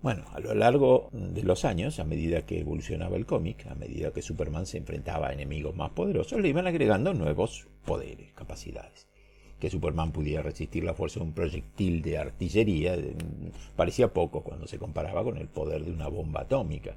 Bueno, 0.01 0.25
a 0.33 0.41
lo 0.41 0.55
largo 0.55 1.11
de 1.13 1.43
los 1.43 1.67
años, 1.67 2.01
a 2.01 2.05
medida 2.05 2.47
que 2.47 2.61
evolucionaba 2.61 3.17
el 3.17 3.27
cómic, 3.27 3.67
a 3.67 3.75
medida 3.75 4.11
que 4.11 4.23
Superman 4.23 4.65
se 4.65 4.79
enfrentaba 4.79 5.29
a 5.29 5.33
enemigos 5.35 5.77
más 5.77 5.91
poderosos, 5.91 6.41
le 6.41 6.49
iban 6.49 6.67
agregando 6.67 7.13
nuevos 7.13 7.69
poderes, 7.85 8.33
capacidades. 8.33 9.07
Que 9.63 9.71
Superman 9.71 10.11
pudiera 10.11 10.43
resistir 10.43 10.83
la 10.83 10.93
fuerza 10.93 11.21
de 11.21 11.27
un 11.27 11.35
proyectil 11.35 12.03
de 12.03 12.19
artillería 12.19 12.99
parecía 13.77 14.13
poco 14.13 14.43
cuando 14.43 14.67
se 14.67 14.77
comparaba 14.77 15.23
con 15.23 15.37
el 15.37 15.47
poder 15.47 15.85
de 15.85 15.93
una 15.93 16.09
bomba 16.09 16.41
atómica. 16.41 16.97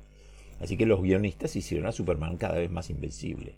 Así 0.59 0.75
que 0.75 0.87
los 0.87 0.99
guionistas 0.99 1.55
hicieron 1.55 1.85
a 1.85 1.91
Superman 1.91 2.37
cada 2.37 2.55
vez 2.55 2.71
más 2.71 2.89
invencible. 2.89 3.55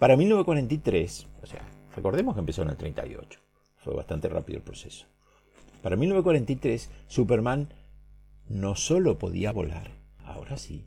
Para 0.00 0.16
1943, 0.16 1.28
o 1.44 1.46
sea, 1.46 1.64
recordemos 1.94 2.34
que 2.34 2.40
empezó 2.40 2.62
en 2.62 2.70
el 2.70 2.76
38, 2.76 3.38
fue 3.76 3.94
bastante 3.94 4.28
rápido 4.28 4.58
el 4.58 4.64
proceso. 4.64 5.06
Para 5.80 5.94
1943, 5.94 6.90
Superman 7.06 7.72
no 8.48 8.74
solo 8.74 9.16
podía 9.16 9.52
volar, 9.52 9.92
ahora 10.24 10.56
sí, 10.56 10.84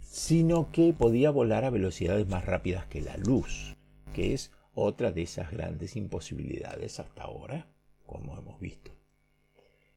sino 0.00 0.70
que 0.70 0.92
podía 0.92 1.32
volar 1.32 1.64
a 1.64 1.70
velocidades 1.70 2.28
más 2.28 2.44
rápidas 2.44 2.86
que 2.86 3.00
la 3.00 3.16
luz, 3.16 3.74
que 4.14 4.32
es 4.32 4.52
otra 4.78 5.12
de 5.12 5.22
esas 5.22 5.50
grandes 5.50 5.96
imposibilidades 5.96 7.00
hasta 7.00 7.24
ahora, 7.24 7.66
como 8.06 8.36
hemos 8.36 8.60
visto 8.60 8.98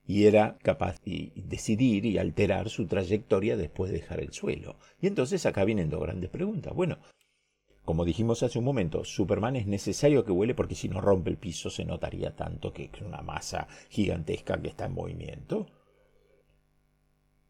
y 0.06 0.26
era 0.26 0.58
capaz 0.62 1.02
de 1.04 1.32
decidir 1.36 2.06
y 2.06 2.18
alterar 2.18 2.70
su 2.70 2.86
trayectoria 2.86 3.56
después 3.56 3.92
de 3.92 4.00
dejar 4.00 4.20
el 4.20 4.34
suelo. 4.34 4.78
Y 5.00 5.08
entonces 5.08 5.46
acá 5.46 5.64
vienen 5.64 5.90
dos 5.90 6.02
grandes 6.02 6.30
preguntas. 6.30 6.74
Bueno, 6.74 6.98
como 7.86 8.04
dijimos 8.04 8.44
hace 8.44 8.60
un 8.60 8.66
momento, 8.66 9.06
Superman 9.06 9.56
es 9.56 9.68
necesario 9.68 10.26
que 10.26 10.32
vuele 10.32 10.54
porque 10.54 10.76
si 10.76 10.90
no 10.90 11.00
rompe 11.00 11.30
el 11.30 11.38
piso 11.38 11.70
se 11.70 11.86
notaría 11.86 12.36
tanto 12.36 12.74
que 12.74 12.90
es 12.94 13.02
una 13.02 13.22
masa 13.22 13.68
gigantesca 13.90 14.62
que 14.62 14.70
está 14.70 14.88
en 14.88 14.94
movimiento. 14.94 15.68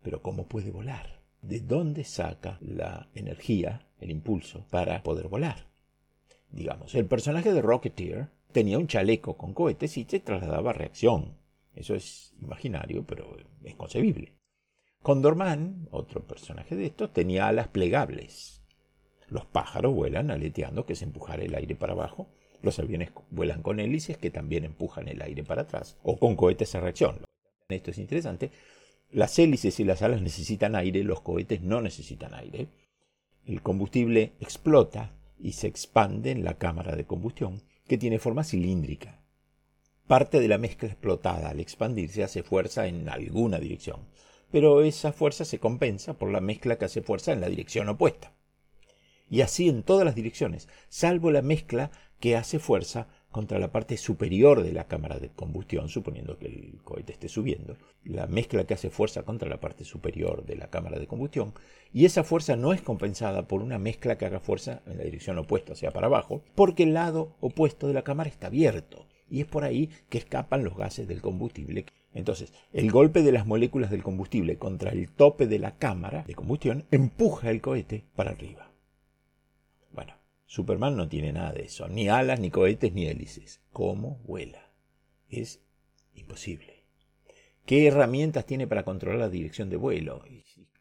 Pero 0.03 0.21
¿cómo 0.21 0.47
puede 0.47 0.71
volar? 0.71 1.21
¿De 1.41 1.61
dónde 1.61 2.03
saca 2.03 2.59
la 2.61 3.09
energía, 3.15 3.87
el 3.99 4.11
impulso, 4.11 4.67
para 4.69 5.01
poder 5.01 5.27
volar? 5.27 5.70
Digamos, 6.51 6.95
el 6.95 7.05
personaje 7.05 7.53
de 7.53 7.61
Rocketeer 7.61 8.29
tenía 8.51 8.77
un 8.77 8.87
chaleco 8.87 9.37
con 9.37 9.53
cohetes 9.53 9.97
y 9.97 10.03
se 10.03 10.19
trasladaba 10.19 10.73
reacción. 10.73 11.37
Eso 11.75 11.95
es 11.95 12.33
imaginario, 12.41 13.05
pero 13.05 13.37
es 13.63 13.75
concebible. 13.75 14.33
Condorman, 15.01 15.87
otro 15.91 16.21
personaje 16.21 16.75
de 16.75 16.85
estos, 16.85 17.13
tenía 17.13 17.47
alas 17.47 17.69
plegables. 17.69 18.61
Los 19.29 19.45
pájaros 19.45 19.95
vuelan 19.95 20.29
aleteando, 20.29 20.85
que 20.85 20.93
es 20.93 21.01
empujar 21.01 21.39
el 21.39 21.55
aire 21.55 21.75
para 21.75 21.93
abajo. 21.93 22.27
Los 22.61 22.77
aviones 22.79 23.11
vuelan 23.29 23.63
con 23.63 23.79
hélices, 23.79 24.17
que 24.17 24.29
también 24.29 24.65
empujan 24.65 25.07
el 25.07 25.21
aire 25.21 25.43
para 25.43 25.63
atrás. 25.63 25.97
O 26.03 26.17
con 26.17 26.35
cohetes 26.35 26.75
a 26.75 26.81
reacción. 26.81 27.25
Esto 27.69 27.91
es 27.91 27.97
interesante. 27.97 28.51
Las 29.09 29.39
hélices 29.39 29.79
y 29.79 29.85
las 29.85 30.01
alas 30.01 30.21
necesitan 30.21 30.75
aire, 30.75 31.03
los 31.03 31.21
cohetes 31.21 31.61
no 31.61 31.81
necesitan 31.81 32.33
aire. 32.33 32.67
El 33.45 33.61
combustible 33.61 34.33
explota 34.39 35.13
y 35.41 35.53
se 35.53 35.67
expande 35.67 36.31
en 36.31 36.43
la 36.43 36.57
cámara 36.57 36.95
de 36.95 37.05
combustión, 37.05 37.63
que 37.87 37.97
tiene 37.97 38.19
forma 38.19 38.43
cilíndrica. 38.43 39.21
Parte 40.07 40.39
de 40.39 40.47
la 40.47 40.57
mezcla 40.57 40.87
explotada 40.87 41.49
al 41.49 41.59
expandirse 41.59 42.23
hace 42.23 42.43
fuerza 42.43 42.87
en 42.87 43.09
alguna 43.09 43.59
dirección, 43.59 44.07
pero 44.51 44.83
esa 44.83 45.13
fuerza 45.13 45.45
se 45.45 45.59
compensa 45.59 46.13
por 46.13 46.29
la 46.31 46.41
mezcla 46.41 46.77
que 46.77 46.85
hace 46.85 47.01
fuerza 47.01 47.31
en 47.31 47.41
la 47.41 47.49
dirección 47.49 47.89
opuesta. 47.89 48.33
Y 49.29 49.41
así 49.41 49.69
en 49.69 49.83
todas 49.83 50.03
las 50.03 50.15
direcciones, 50.15 50.67
salvo 50.89 51.31
la 51.31 51.41
mezcla 51.41 51.91
que 52.19 52.35
hace 52.35 52.59
fuerza 52.59 53.07
contra 53.31 53.59
la 53.59 53.71
parte 53.71 53.97
superior 53.97 54.61
de 54.61 54.73
la 54.73 54.87
cámara 54.87 55.17
de 55.17 55.29
combustión, 55.29 55.89
suponiendo 55.89 56.37
que 56.37 56.47
el 56.47 56.79
cohete 56.83 57.13
esté 57.13 57.29
subiendo, 57.29 57.77
la 58.03 58.27
mezcla 58.27 58.65
que 58.65 58.73
hace 58.73 58.89
fuerza 58.89 59.23
contra 59.23 59.49
la 59.49 59.59
parte 59.59 59.85
superior 59.85 60.45
de 60.45 60.57
la 60.57 60.69
cámara 60.69 60.99
de 60.99 61.07
combustión, 61.07 61.53
y 61.93 62.05
esa 62.05 62.23
fuerza 62.23 62.55
no 62.55 62.73
es 62.73 62.81
compensada 62.81 63.47
por 63.47 63.61
una 63.61 63.79
mezcla 63.79 64.17
que 64.17 64.25
haga 64.25 64.39
fuerza 64.39 64.81
en 64.85 64.97
la 64.97 65.03
dirección 65.03 65.37
opuesta, 65.37 65.73
o 65.73 65.75
sea, 65.75 65.91
para 65.91 66.07
abajo, 66.07 66.43
porque 66.55 66.83
el 66.83 66.93
lado 66.93 67.35
opuesto 67.39 67.87
de 67.87 67.93
la 67.93 68.03
cámara 68.03 68.29
está 68.29 68.47
abierto, 68.47 69.07
y 69.29 69.39
es 69.39 69.47
por 69.47 69.63
ahí 69.63 69.89
que 70.09 70.17
escapan 70.17 70.63
los 70.63 70.75
gases 70.75 71.07
del 71.07 71.21
combustible. 71.21 71.85
Entonces, 72.13 72.53
el 72.73 72.91
golpe 72.91 73.21
de 73.21 73.31
las 73.31 73.47
moléculas 73.47 73.89
del 73.89 74.03
combustible 74.03 74.57
contra 74.57 74.91
el 74.91 75.09
tope 75.09 75.47
de 75.47 75.59
la 75.59 75.77
cámara 75.77 76.25
de 76.27 76.35
combustión 76.35 76.83
empuja 76.91 77.49
el 77.49 77.61
cohete 77.61 78.03
para 78.15 78.31
arriba. 78.31 78.70
Superman 80.51 80.97
no 80.97 81.07
tiene 81.07 81.31
nada 81.31 81.53
de 81.53 81.61
eso, 81.61 81.87
ni 81.87 82.09
alas, 82.09 82.41
ni 82.41 82.51
cohetes, 82.51 82.91
ni 82.91 83.05
hélices. 83.05 83.61
¿Cómo 83.71 84.19
vuela? 84.25 84.73
Es 85.29 85.61
imposible. 86.13 86.83
¿Qué 87.65 87.87
herramientas 87.87 88.45
tiene 88.45 88.67
para 88.67 88.83
controlar 88.83 89.17
la 89.17 89.29
dirección 89.29 89.69
de 89.69 89.77
vuelo? 89.77 90.25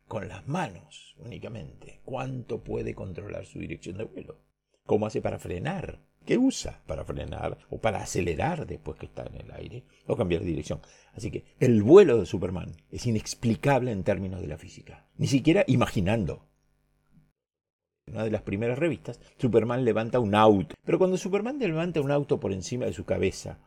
Con 0.08 0.26
las 0.26 0.48
manos 0.48 1.14
únicamente. 1.18 2.00
¿Cuánto 2.04 2.64
puede 2.64 2.96
controlar 2.96 3.46
su 3.46 3.60
dirección 3.60 3.96
de 3.96 4.02
vuelo? 4.02 4.40
¿Cómo 4.86 5.06
hace 5.06 5.22
para 5.22 5.38
frenar? 5.38 6.00
¿Qué 6.26 6.36
usa 6.36 6.82
para 6.88 7.04
frenar 7.04 7.56
o 7.70 7.78
para 7.78 8.02
acelerar 8.02 8.66
después 8.66 8.98
que 8.98 9.06
está 9.06 9.24
en 9.24 9.36
el 9.36 9.52
aire 9.52 9.84
o 10.08 10.16
cambiar 10.16 10.40
de 10.40 10.48
dirección? 10.48 10.80
Así 11.12 11.30
que 11.30 11.44
el 11.60 11.84
vuelo 11.84 12.18
de 12.18 12.26
Superman 12.26 12.72
es 12.90 13.06
inexplicable 13.06 13.92
en 13.92 14.02
términos 14.02 14.40
de 14.40 14.48
la 14.48 14.58
física, 14.58 15.06
ni 15.16 15.28
siquiera 15.28 15.62
imaginando. 15.68 16.50
Una 18.07 18.25
de 18.25 18.30
las 18.30 18.42
primeras 18.42 18.78
revistas, 18.78 19.21
Superman 19.38 19.85
levanta 19.85 20.19
un 20.19 20.35
auto, 20.35 20.75
pero 20.85 20.99
cuando 20.99 21.16
Superman 21.16 21.59
levanta 21.59 22.00
un 22.00 22.11
auto 22.11 22.40
por 22.40 22.52
encima 22.52 22.87
de 22.87 22.92
su 22.92 23.04
cabeza 23.04 23.61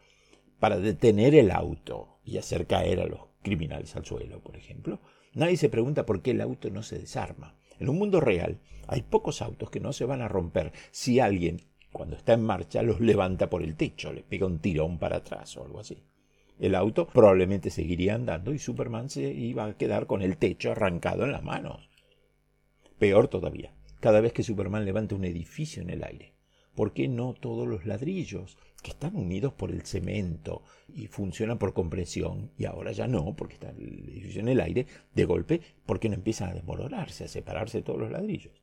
para 0.59 0.77
detener 0.77 1.33
el 1.35 1.51
auto 1.51 2.19
y 2.25 2.37
hacer 2.37 2.67
caer 2.67 2.99
a 2.99 3.05
los 3.05 3.21
criminales 3.41 3.95
al 3.95 4.05
suelo, 4.05 4.41
por 4.41 4.57
ejemplo, 4.57 4.99
nadie 5.33 5.57
se 5.57 5.69
pregunta 5.69 6.05
por 6.05 6.21
qué 6.21 6.31
el 6.31 6.41
auto 6.41 6.69
no 6.69 6.83
se 6.83 6.99
desarma. 6.99 7.55
En 7.79 7.89
un 7.89 7.97
mundo 7.97 8.19
real 8.19 8.59
hay 8.87 9.01
pocos 9.01 9.41
autos 9.41 9.69
que 9.69 9.79
no 9.79 9.93
se 9.93 10.05
van 10.05 10.21
a 10.21 10.27
romper 10.27 10.73
si 10.91 11.19
alguien, 11.19 11.61
cuando 11.91 12.15
está 12.15 12.33
en 12.33 12.43
marcha, 12.43 12.81
los 12.81 12.99
levanta 12.99 13.49
por 13.49 13.63
el 13.63 13.75
techo, 13.75 14.11
le 14.11 14.23
pega 14.23 14.45
un 14.45 14.59
tirón 14.59 14.99
para 14.99 15.17
atrás 15.17 15.55
o 15.57 15.63
algo 15.63 15.79
así. 15.79 16.03
El 16.59 16.75
auto 16.75 17.07
probablemente 17.07 17.69
seguiría 17.69 18.15
andando 18.15 18.53
y 18.53 18.59
Superman 18.59 19.09
se 19.09 19.31
iba 19.31 19.65
a 19.65 19.77
quedar 19.77 20.05
con 20.05 20.21
el 20.21 20.37
techo 20.37 20.71
arrancado 20.71 21.23
en 21.23 21.31
las 21.31 21.43
manos. 21.43 21.89
Peor 22.99 23.27
todavía, 23.27 23.73
cada 24.03 24.19
vez 24.19 24.33
que 24.33 24.43
Superman 24.43 24.83
levanta 24.83 25.15
un 25.15 25.23
edificio 25.23 25.81
en 25.81 25.89
el 25.89 26.03
aire, 26.03 26.33
¿por 26.75 26.91
qué 26.91 27.07
no 27.07 27.33
todos 27.33 27.65
los 27.65 27.85
ladrillos 27.85 28.57
que 28.81 28.91
están 28.91 29.15
unidos 29.15 29.53
por 29.53 29.71
el 29.71 29.83
cemento 29.83 30.61
y 30.93 31.07
funcionan 31.07 31.57
por 31.57 31.71
compresión, 31.71 32.51
y 32.57 32.65
ahora 32.65 32.91
ya 32.91 33.07
no, 33.07 33.33
porque 33.33 33.53
está 33.53 33.69
el 33.69 34.09
edificio 34.09 34.41
en 34.41 34.49
el 34.49 34.59
aire, 34.59 34.87
de 35.15 35.23
golpe, 35.23 35.61
¿por 35.85 36.01
qué 36.01 36.09
no 36.09 36.15
empiezan 36.15 36.49
a 36.49 36.53
desmoronarse, 36.53 37.23
a 37.23 37.27
separarse 37.29 37.81
todos 37.81 37.97
los 37.97 38.11
ladrillos? 38.11 38.61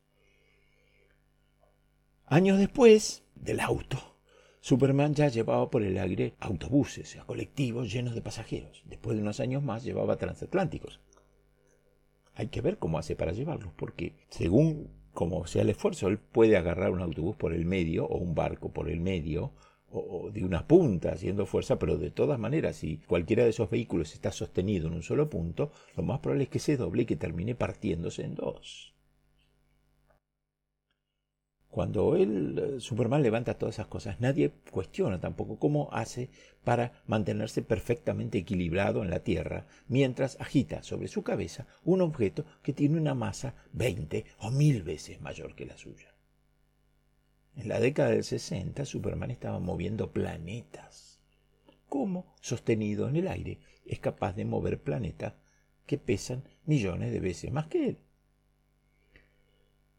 Años 2.27 2.59
después 2.59 3.23
del 3.33 3.61
auto, 3.61 3.97
Superman 4.59 5.15
ya 5.15 5.27
llevaba 5.27 5.71
por 5.71 5.81
el 5.81 5.97
aire 5.97 6.35
autobuses, 6.39 7.09
o 7.09 7.11
sea, 7.13 7.23
colectivos 7.23 7.91
llenos 7.91 8.13
de 8.13 8.21
pasajeros. 8.21 8.83
Después 8.85 9.15
de 9.15 9.23
unos 9.23 9.39
años 9.39 9.63
más 9.63 9.83
llevaba 9.83 10.17
transatlánticos. 10.17 10.99
Hay 12.35 12.49
que 12.49 12.61
ver 12.61 12.77
cómo 12.77 12.99
hace 12.99 13.15
para 13.15 13.31
llevarlos, 13.31 13.73
porque 13.73 14.13
según 14.29 15.00
como 15.13 15.45
sea 15.47 15.63
el 15.63 15.69
esfuerzo, 15.69 16.07
él 16.07 16.19
puede 16.19 16.57
agarrar 16.57 16.91
un 16.91 17.01
autobús 17.01 17.35
por 17.35 17.53
el 17.53 17.65
medio 17.65 18.05
o 18.05 18.17
un 18.17 18.35
barco 18.35 18.71
por 18.71 18.89
el 18.89 18.99
medio 18.99 19.53
o 19.91 20.31
de 20.31 20.43
una 20.43 20.67
punta 20.67 21.11
haciendo 21.11 21.45
fuerza, 21.45 21.77
pero 21.77 21.97
de 21.97 22.11
todas 22.11 22.39
maneras, 22.39 22.77
si 22.77 22.97
cualquiera 22.97 23.43
de 23.43 23.49
esos 23.49 23.69
vehículos 23.69 24.13
está 24.13 24.31
sostenido 24.31 24.87
en 24.87 24.93
un 24.93 25.03
solo 25.03 25.29
punto, 25.29 25.71
lo 25.97 26.03
más 26.03 26.19
probable 26.19 26.45
es 26.45 26.49
que 26.49 26.59
se 26.59 26.77
doble 26.77 27.03
y 27.03 27.05
que 27.05 27.17
termine 27.17 27.55
partiéndose 27.55 28.23
en 28.23 28.35
dos. 28.35 28.90
Cuando 31.71 32.17
él, 32.17 32.59
eh, 32.59 32.79
Superman 32.81 33.23
levanta 33.23 33.57
todas 33.57 33.75
esas 33.75 33.87
cosas, 33.87 34.19
nadie 34.19 34.51
cuestiona 34.71 35.21
tampoco 35.21 35.57
cómo 35.57 35.87
hace 35.93 36.29
para 36.65 37.01
mantenerse 37.07 37.61
perfectamente 37.61 38.39
equilibrado 38.39 39.01
en 39.01 39.09
la 39.09 39.21
Tierra 39.21 39.65
mientras 39.87 40.39
agita 40.41 40.83
sobre 40.83 41.07
su 41.07 41.23
cabeza 41.23 41.67
un 41.85 42.01
objeto 42.01 42.43
que 42.61 42.73
tiene 42.73 42.97
una 42.97 43.15
masa 43.15 43.55
20 43.71 44.25
o 44.39 44.51
mil 44.51 44.83
veces 44.83 45.21
mayor 45.21 45.55
que 45.55 45.65
la 45.65 45.77
suya. 45.77 46.13
En 47.55 47.69
la 47.69 47.79
década 47.79 48.09
del 48.09 48.25
60, 48.25 48.83
Superman 48.83 49.31
estaba 49.31 49.59
moviendo 49.59 50.11
planetas. 50.11 51.21
¿Cómo, 51.87 52.35
sostenido 52.41 53.07
en 53.07 53.15
el 53.15 53.29
aire, 53.29 53.59
es 53.85 53.99
capaz 53.99 54.33
de 54.33 54.43
mover 54.43 54.81
planetas 54.81 55.35
que 55.85 55.97
pesan 55.97 56.43
millones 56.65 57.13
de 57.13 57.19
veces 57.21 57.51
más 57.51 57.67
que 57.67 57.89
él? 57.89 57.97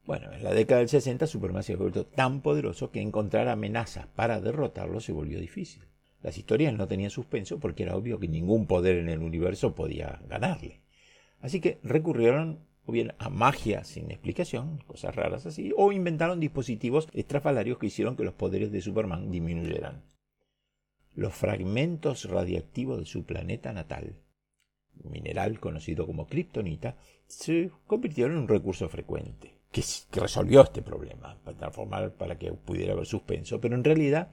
Bueno, 0.05 0.33
en 0.33 0.43
la 0.43 0.53
década 0.53 0.81
del 0.81 0.88
60 0.88 1.27
Superman 1.27 1.62
se 1.62 1.77
vuelto 1.77 2.07
tan 2.07 2.41
poderoso 2.41 2.91
que 2.91 3.01
encontrar 3.01 3.49
amenazas 3.49 4.09
para 4.09 4.41
derrotarlo 4.41 5.01
se 5.01 5.12
volvió 5.12 5.38
difícil. 5.38 5.85
Las 6.23 6.38
historias 6.38 6.75
no 6.75 6.88
tenían 6.88 7.11
suspenso 7.11 7.61
porque 7.61 7.85
era 7.85 7.97
obvio 7.97 8.19
que 8.19 8.29
ningún 8.29 8.67
poder 8.67 8.97
en 8.97 9.09
el 9.09 9.21
universo 9.21 9.75
podía 9.75 10.21
ganarle. 10.29 10.81
Así 11.41 11.61
que 11.61 11.79
recurrieron 11.83 12.61
o 12.85 12.93
bien 12.93 13.15
a 13.19 13.29
magia 13.29 13.85
sin 13.85 14.11
explicación, 14.11 14.79
cosas 14.87 15.15
raras 15.15 15.47
así, 15.47 15.73
o 15.77 15.93
inventaron 15.93 16.41
dispositivos 16.41 17.09
estrafalarios 17.12 17.79
que 17.79 17.87
hicieron 17.87 18.17
que 18.17 18.25
los 18.25 18.35
poderes 18.35 18.73
de 18.73 18.81
Superman 18.81 19.31
disminuyeran. 19.31 20.03
Los 21.15 21.35
fragmentos 21.35 22.25
radiactivos 22.25 22.99
de 22.99 23.07
su 23.07 23.25
planeta 23.25 23.73
natal, 23.73 24.17
mineral 25.05 25.61
conocido 25.61 26.07
como 26.07 26.27
kriptonita, 26.27 26.97
se 27.27 27.71
convirtieron 27.87 28.33
en 28.33 28.38
un 28.43 28.49
recurso 28.49 28.88
frecuente, 28.88 29.62
que, 29.73 29.83
resolvió 30.21 30.63
este 30.63 30.83
problema, 30.83 31.39
para 31.43 31.57
transformar 31.57 32.13
para 32.13 32.39
que 32.39 32.53
pudiera 32.53 32.93
haber 32.93 33.07
suspenso, 33.07 33.61
pero 33.61 33.75
en 33.75 33.83
realidad 33.83 34.31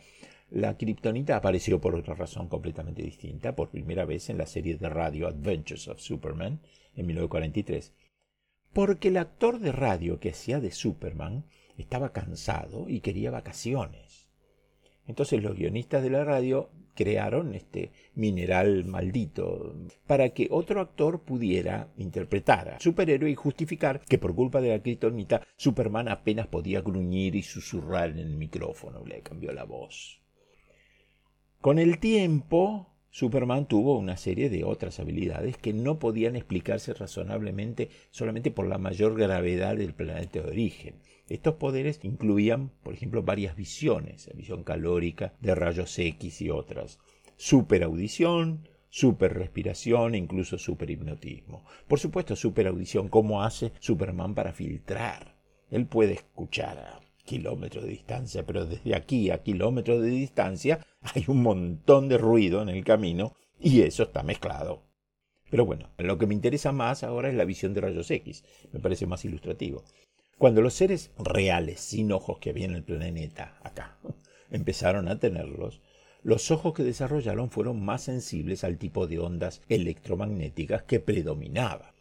la 0.52 0.78
kriptonita 0.78 1.38
apareció 1.38 1.80
por 1.80 1.96
otra 1.96 2.16
razón 2.16 2.48
completamente 2.48 3.02
distinta, 3.02 3.56
por 3.56 3.70
primera 3.70 4.06
vez 4.06 4.30
en 4.30 4.38
la 4.38 4.46
serie 4.46 4.76
de 4.76 4.90
radio 4.90 5.28
Adventures 5.28 5.88
of 5.88 6.00
Superman 6.00 6.60
en 6.96 7.08
1943, 7.08 7.94
porque 8.74 9.08
el 9.08 9.18
actor 9.18 9.60
de 9.60 9.72
radio 9.72 10.20
que 10.20 10.32
hacía 10.32 10.60
de 10.60 10.72
Superman 10.72 11.46
estaba 11.78 12.12
cansado 12.12 12.90
y 12.90 13.00
quería 13.00 13.32
vacaciones. 13.32 14.30
Entonces 15.08 15.42
los 15.42 15.56
guionistas 15.56 16.04
de 16.04 16.10
la 16.10 16.24
radio 16.24 16.70
crearon 17.00 17.56
este 17.56 17.94
mineral 18.16 18.84
maldito 18.84 19.74
para 20.06 20.32
que 20.32 20.50
otro 20.52 20.82
actor 20.82 21.22
pudiera 21.22 21.88
interpretar 21.96 22.68
a 22.68 22.80
superhéroe 22.82 23.32
y 23.32 23.36
justificar 23.36 24.02
que 24.02 24.18
por 24.18 24.36
culpa 24.36 24.60
de 24.60 24.72
la 24.72 24.82
kriptonita 24.82 25.42
Superman 25.56 26.10
apenas 26.10 26.48
podía 26.48 26.82
gruñir 26.82 27.38
y 27.38 27.44
susurrar 27.44 28.10
en 28.10 28.20
el 28.20 28.36
micrófono, 28.36 29.06
le 29.06 29.22
cambió 29.22 29.54
la 29.54 29.64
voz. 29.64 30.20
Con 31.62 31.80
el 31.80 32.00
tiempo, 32.00 32.90
Superman 33.10 33.66
tuvo 33.66 33.98
una 33.98 34.18
serie 34.18 34.50
de 34.50 34.66
otras 34.66 35.00
habilidades 35.00 35.56
que 35.56 35.72
no 35.72 36.00
podían 36.00 36.36
explicarse 36.36 36.94
razonablemente 36.94 37.88
solamente 38.12 38.52
por 38.52 38.68
la 38.68 38.78
mayor 38.78 39.18
gravedad 39.18 39.78
del 39.78 39.94
planeta 39.94 40.42
de 40.42 40.50
origen. 40.50 40.96
Estos 41.30 41.56
poderes 41.56 42.00
incluían, 42.04 42.72
por 42.84 42.94
ejemplo, 42.94 43.22
varias 43.24 43.56
visiones, 43.56 44.30
visión 44.36 44.64
calórica, 44.64 45.34
de 45.40 45.54
rayos 45.54 45.98
X 45.98 46.42
y 46.42 46.50
otras, 46.50 47.00
superaudición, 47.38 48.68
superrespiración 48.90 50.16
e 50.16 50.18
incluso 50.18 50.58
superhipnotismo. 50.58 51.64
Por 51.88 52.00
supuesto, 52.00 52.36
superaudición, 52.36 53.08
¿cómo 53.08 53.44
hace 53.44 53.72
Superman 53.80 54.34
para 54.34 54.54
filtrar? 54.54 55.36
Él 55.70 55.86
puede 55.86 56.14
escuchar 56.14 56.80
a 56.80 57.00
kilómetros 57.26 57.84
de 57.84 57.92
distancia, 57.92 58.44
pero 58.44 58.66
desde 58.66 58.96
aquí 58.96 59.30
a 59.30 59.44
kilómetros 59.44 60.02
de 60.02 60.10
distancia 60.10 60.80
hay 61.02 61.26
un 61.28 61.44
montón 61.44 62.10
de 62.10 62.18
ruido 62.18 62.64
en 62.64 62.70
el 62.70 62.84
camino 62.84 63.34
y 63.60 63.82
eso 63.82 64.04
está 64.04 64.24
mezclado. 64.24 64.84
Pero 65.52 65.66
bueno, 65.66 65.90
lo 65.98 66.18
que 66.18 66.28
me 66.28 66.34
interesa 66.34 66.72
más 66.72 67.04
ahora 67.04 67.30
es 67.30 67.36
la 67.36 67.46
visión 67.46 67.74
de 67.74 67.82
rayos 67.82 68.10
X, 68.10 68.44
me 68.72 68.80
parece 68.80 69.06
más 69.06 69.26
ilustrativo. 69.26 69.84
Cuando 70.40 70.64
los 70.64 70.74
seres 70.74 71.12
reales, 71.20 71.80
sin 71.80 72.12
ojos 72.12 72.40
que 72.40 72.50
había 72.50 72.66
en 72.66 72.74
el 72.74 72.84
planeta, 72.84 73.60
acá, 73.62 74.00
empezaron 74.50 75.08
a 75.08 75.20
tenerlos, 75.20 75.82
los 76.24 76.50
ojos 76.50 76.74
que 76.74 76.84
desarrollaron 76.84 77.52
fueron 77.52 77.86
más 77.86 78.02
sensibles 78.02 78.64
al 78.64 78.80
tipo 78.80 79.06
de 79.06 79.20
ondas 79.20 79.62
electromagnéticas 79.70 80.82
que 80.82 81.00
predominaba 81.00 81.94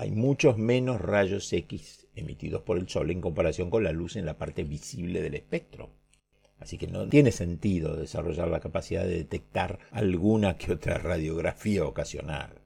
hay 0.00 0.12
muchos 0.12 0.56
menos 0.56 1.00
rayos 1.00 1.52
X 1.52 2.06
emitidos 2.14 2.62
por 2.62 2.78
el 2.78 2.88
Sol 2.88 3.10
en 3.10 3.20
comparación 3.20 3.70
con 3.70 3.84
la 3.84 3.92
luz 3.92 4.16
en 4.16 4.24
la 4.24 4.38
parte 4.38 4.64
visible 4.64 5.20
del 5.20 5.34
espectro. 5.34 5.90
Así 6.58 6.78
que 6.78 6.86
no 6.86 7.08
tiene 7.08 7.32
sentido 7.32 7.96
desarrollar 7.96 8.48
la 8.48 8.60
capacidad 8.60 9.02
de 9.02 9.16
detectar 9.16 9.78
alguna 9.90 10.56
que 10.56 10.72
otra 10.72 10.98
radiografía 10.98 11.84
ocasional. 11.84 12.59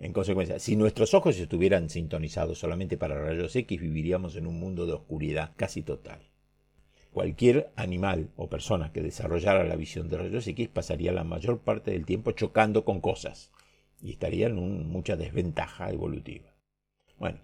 En 0.00 0.14
consecuencia, 0.14 0.58
si 0.58 0.76
nuestros 0.76 1.12
ojos 1.12 1.38
estuvieran 1.38 1.90
sintonizados 1.90 2.58
solamente 2.58 2.96
para 2.96 3.20
rayos 3.20 3.54
X, 3.54 3.78
viviríamos 3.78 4.34
en 4.34 4.46
un 4.46 4.58
mundo 4.58 4.86
de 4.86 4.94
oscuridad 4.94 5.52
casi 5.56 5.82
total. 5.82 6.22
Cualquier 7.12 7.70
animal 7.76 8.30
o 8.36 8.48
persona 8.48 8.92
que 8.92 9.02
desarrollara 9.02 9.62
la 9.64 9.76
visión 9.76 10.08
de 10.08 10.16
rayos 10.16 10.46
X 10.46 10.68
pasaría 10.68 11.12
la 11.12 11.24
mayor 11.24 11.58
parte 11.58 11.90
del 11.90 12.06
tiempo 12.06 12.32
chocando 12.32 12.84
con 12.86 13.02
cosas 13.02 13.50
y 14.00 14.12
estaría 14.12 14.46
en 14.46 14.88
mucha 14.88 15.16
desventaja 15.16 15.90
evolutiva. 15.90 16.54
Bueno, 17.18 17.40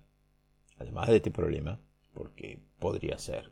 además 0.79 1.09
de 1.09 1.17
este 1.17 1.31
problema, 1.31 1.79
porque 2.15 2.59
podría 2.79 3.19
ser 3.19 3.51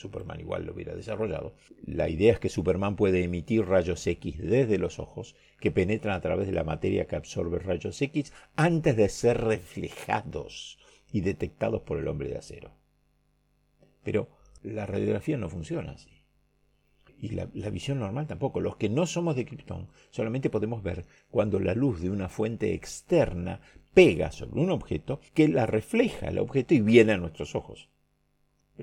Superman 0.00 0.40
igual 0.40 0.64
lo 0.64 0.72
hubiera 0.72 0.94
desarrollado. 0.94 1.54
La 1.84 2.08
idea 2.08 2.32
es 2.32 2.40
que 2.40 2.48
Superman 2.48 2.96
puede 2.96 3.22
emitir 3.22 3.66
rayos 3.66 4.06
X 4.06 4.38
desde 4.38 4.78
los 4.78 4.98
ojos 4.98 5.36
que 5.60 5.70
penetran 5.70 6.14
a 6.14 6.20
través 6.20 6.46
de 6.46 6.52
la 6.52 6.64
materia 6.64 7.06
que 7.06 7.16
absorbe 7.16 7.58
rayos 7.58 8.00
X 8.00 8.32
antes 8.56 8.96
de 8.96 9.08
ser 9.08 9.40
reflejados 9.40 10.78
y 11.12 11.20
detectados 11.20 11.82
por 11.82 11.98
el 11.98 12.08
hombre 12.08 12.28
de 12.28 12.38
acero. 12.38 12.72
Pero 14.02 14.28
la 14.62 14.86
radiografía 14.86 15.36
no 15.36 15.48
funciona 15.48 15.92
así. 15.92 16.10
Y 17.18 17.28
la, 17.30 17.44
visión 17.44 17.98
normal 17.98 18.26
tampoco. 18.26 18.60
Los 18.60 18.76
que 18.76 18.88
no 18.88 19.06
somos 19.06 19.36
de 19.36 19.44
Krypton 19.44 19.88
solamente 20.10 20.48
podemos 20.48 20.82
ver 20.82 21.04
cuando 21.30 21.60
la 21.60 21.74
luz 21.74 22.00
de 22.00 22.08
una 22.08 22.30
fuente 22.30 22.72
externa 22.72 23.60
pega 23.92 24.32
sobre 24.32 24.60
un 24.62 24.70
objeto 24.70 25.20
que 25.34 25.46
la 25.48 25.66
refleja 25.66 26.28
el 26.28 26.38
objeto 26.38 26.72
y 26.72 26.80
viene 26.80 27.12
a 27.12 27.18
nuestros 27.18 27.54
ojos. 27.54 27.89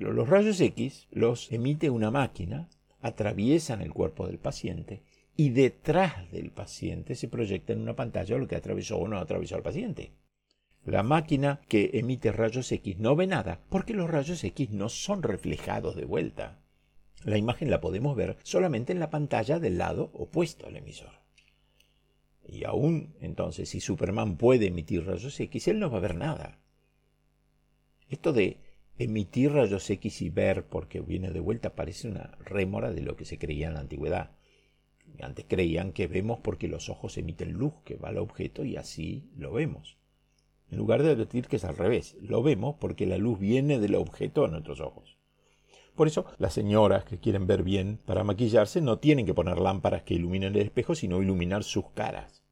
Los 0.00 0.28
rayos 0.28 0.60
X 0.60 1.08
los 1.10 1.50
emite 1.50 1.90
una 1.90 2.12
máquina, 2.12 2.68
atraviesan 3.00 3.82
el 3.82 3.92
cuerpo 3.92 4.26
del 4.26 4.38
paciente 4.38 5.02
y 5.36 5.50
detrás 5.50 6.30
del 6.30 6.50
paciente 6.50 7.16
se 7.16 7.28
proyecta 7.28 7.72
en 7.72 7.80
una 7.80 7.96
pantalla 7.96 8.38
lo 8.38 8.46
que 8.46 8.56
atravesó 8.56 8.98
o 8.98 9.08
no 9.08 9.18
atravesó 9.18 9.56
al 9.56 9.62
paciente. 9.62 10.12
La 10.84 11.02
máquina 11.02 11.60
que 11.68 11.90
emite 11.94 12.30
rayos 12.30 12.70
X 12.70 12.98
no 12.98 13.16
ve 13.16 13.26
nada 13.26 13.60
porque 13.68 13.92
los 13.92 14.08
rayos 14.08 14.42
X 14.44 14.70
no 14.70 14.88
son 14.88 15.22
reflejados 15.22 15.96
de 15.96 16.04
vuelta. 16.04 16.60
La 17.24 17.36
imagen 17.36 17.68
la 17.68 17.80
podemos 17.80 18.16
ver 18.16 18.36
solamente 18.44 18.92
en 18.92 19.00
la 19.00 19.10
pantalla 19.10 19.58
del 19.58 19.78
lado 19.78 20.10
opuesto 20.14 20.66
al 20.66 20.76
emisor. 20.76 21.10
Y 22.46 22.64
aún 22.64 23.14
entonces, 23.20 23.68
si 23.68 23.80
Superman 23.80 24.36
puede 24.36 24.68
emitir 24.68 25.04
rayos 25.04 25.38
X, 25.38 25.68
él 25.68 25.80
no 25.80 25.90
va 25.90 25.98
a 25.98 26.02
ver 26.02 26.14
nada. 26.14 26.58
Esto 28.08 28.32
de 28.32 28.58
emitir 28.98 29.52
rayos 29.52 29.88
X 29.88 30.22
y 30.22 30.30
ver 30.30 30.66
porque 30.66 31.00
viene 31.00 31.30
de 31.30 31.40
vuelta 31.40 31.74
parece 31.74 32.08
una 32.08 32.36
rémora 32.40 32.92
de 32.92 33.02
lo 33.02 33.16
que 33.16 33.24
se 33.24 33.38
creía 33.38 33.68
en 33.68 33.74
la 33.74 33.80
antigüedad. 33.80 34.32
Antes 35.20 35.46
creían 35.48 35.92
que 35.92 36.06
vemos 36.06 36.40
porque 36.40 36.68
los 36.68 36.88
ojos 36.88 37.16
emiten 37.16 37.52
luz 37.52 37.74
que 37.84 37.96
va 37.96 38.08
al 38.08 38.18
objeto 38.18 38.64
y 38.64 38.76
así 38.76 39.30
lo 39.36 39.52
vemos. 39.52 39.96
En 40.70 40.78
lugar 40.78 41.02
de 41.02 41.16
decir 41.16 41.46
que 41.46 41.56
es 41.56 41.64
al 41.64 41.76
revés, 41.76 42.16
lo 42.20 42.42
vemos 42.42 42.76
porque 42.78 43.06
la 43.06 43.16
luz 43.16 43.38
viene 43.38 43.78
del 43.78 43.94
objeto 43.94 44.44
a 44.44 44.48
nuestros 44.48 44.80
ojos. 44.80 45.16
Por 45.94 46.06
eso, 46.06 46.26
las 46.38 46.52
señoras 46.52 47.04
que 47.04 47.18
quieren 47.18 47.46
ver 47.46 47.62
bien 47.62 47.98
para 48.04 48.22
maquillarse 48.22 48.80
no 48.80 48.98
tienen 48.98 49.26
que 49.26 49.34
poner 49.34 49.58
lámparas 49.58 50.02
que 50.02 50.14
iluminen 50.14 50.54
el 50.54 50.62
espejo, 50.62 50.94
sino 50.94 51.22
iluminar 51.22 51.64
sus 51.64 51.90
caras. 51.90 52.44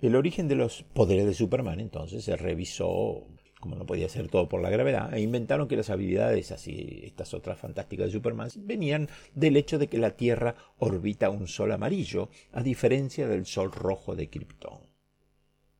El 0.00 0.16
origen 0.16 0.48
de 0.48 0.54
los 0.54 0.82
poderes 0.82 1.26
de 1.26 1.34
Superman 1.34 1.80
entonces 1.80 2.24
se 2.24 2.36
revisó 2.36 3.26
como 3.64 3.76
no 3.76 3.86
podía 3.86 4.10
ser 4.10 4.28
todo 4.28 4.46
por 4.46 4.60
la 4.60 4.68
gravedad, 4.68 5.14
e 5.14 5.22
inventaron 5.22 5.68
que 5.68 5.76
las 5.78 5.88
habilidades, 5.88 6.52
así 6.52 7.00
estas 7.04 7.32
otras 7.32 7.58
fantásticas 7.58 8.08
de 8.08 8.12
Superman, 8.12 8.50
venían 8.58 9.08
del 9.34 9.56
hecho 9.56 9.78
de 9.78 9.88
que 9.88 9.96
la 9.96 10.18
Tierra 10.18 10.54
orbita 10.76 11.30
un 11.30 11.48
sol 11.48 11.72
amarillo, 11.72 12.28
a 12.52 12.62
diferencia 12.62 13.26
del 13.26 13.46
sol 13.46 13.72
rojo 13.72 14.14
de 14.16 14.28
Krypton. 14.28 14.80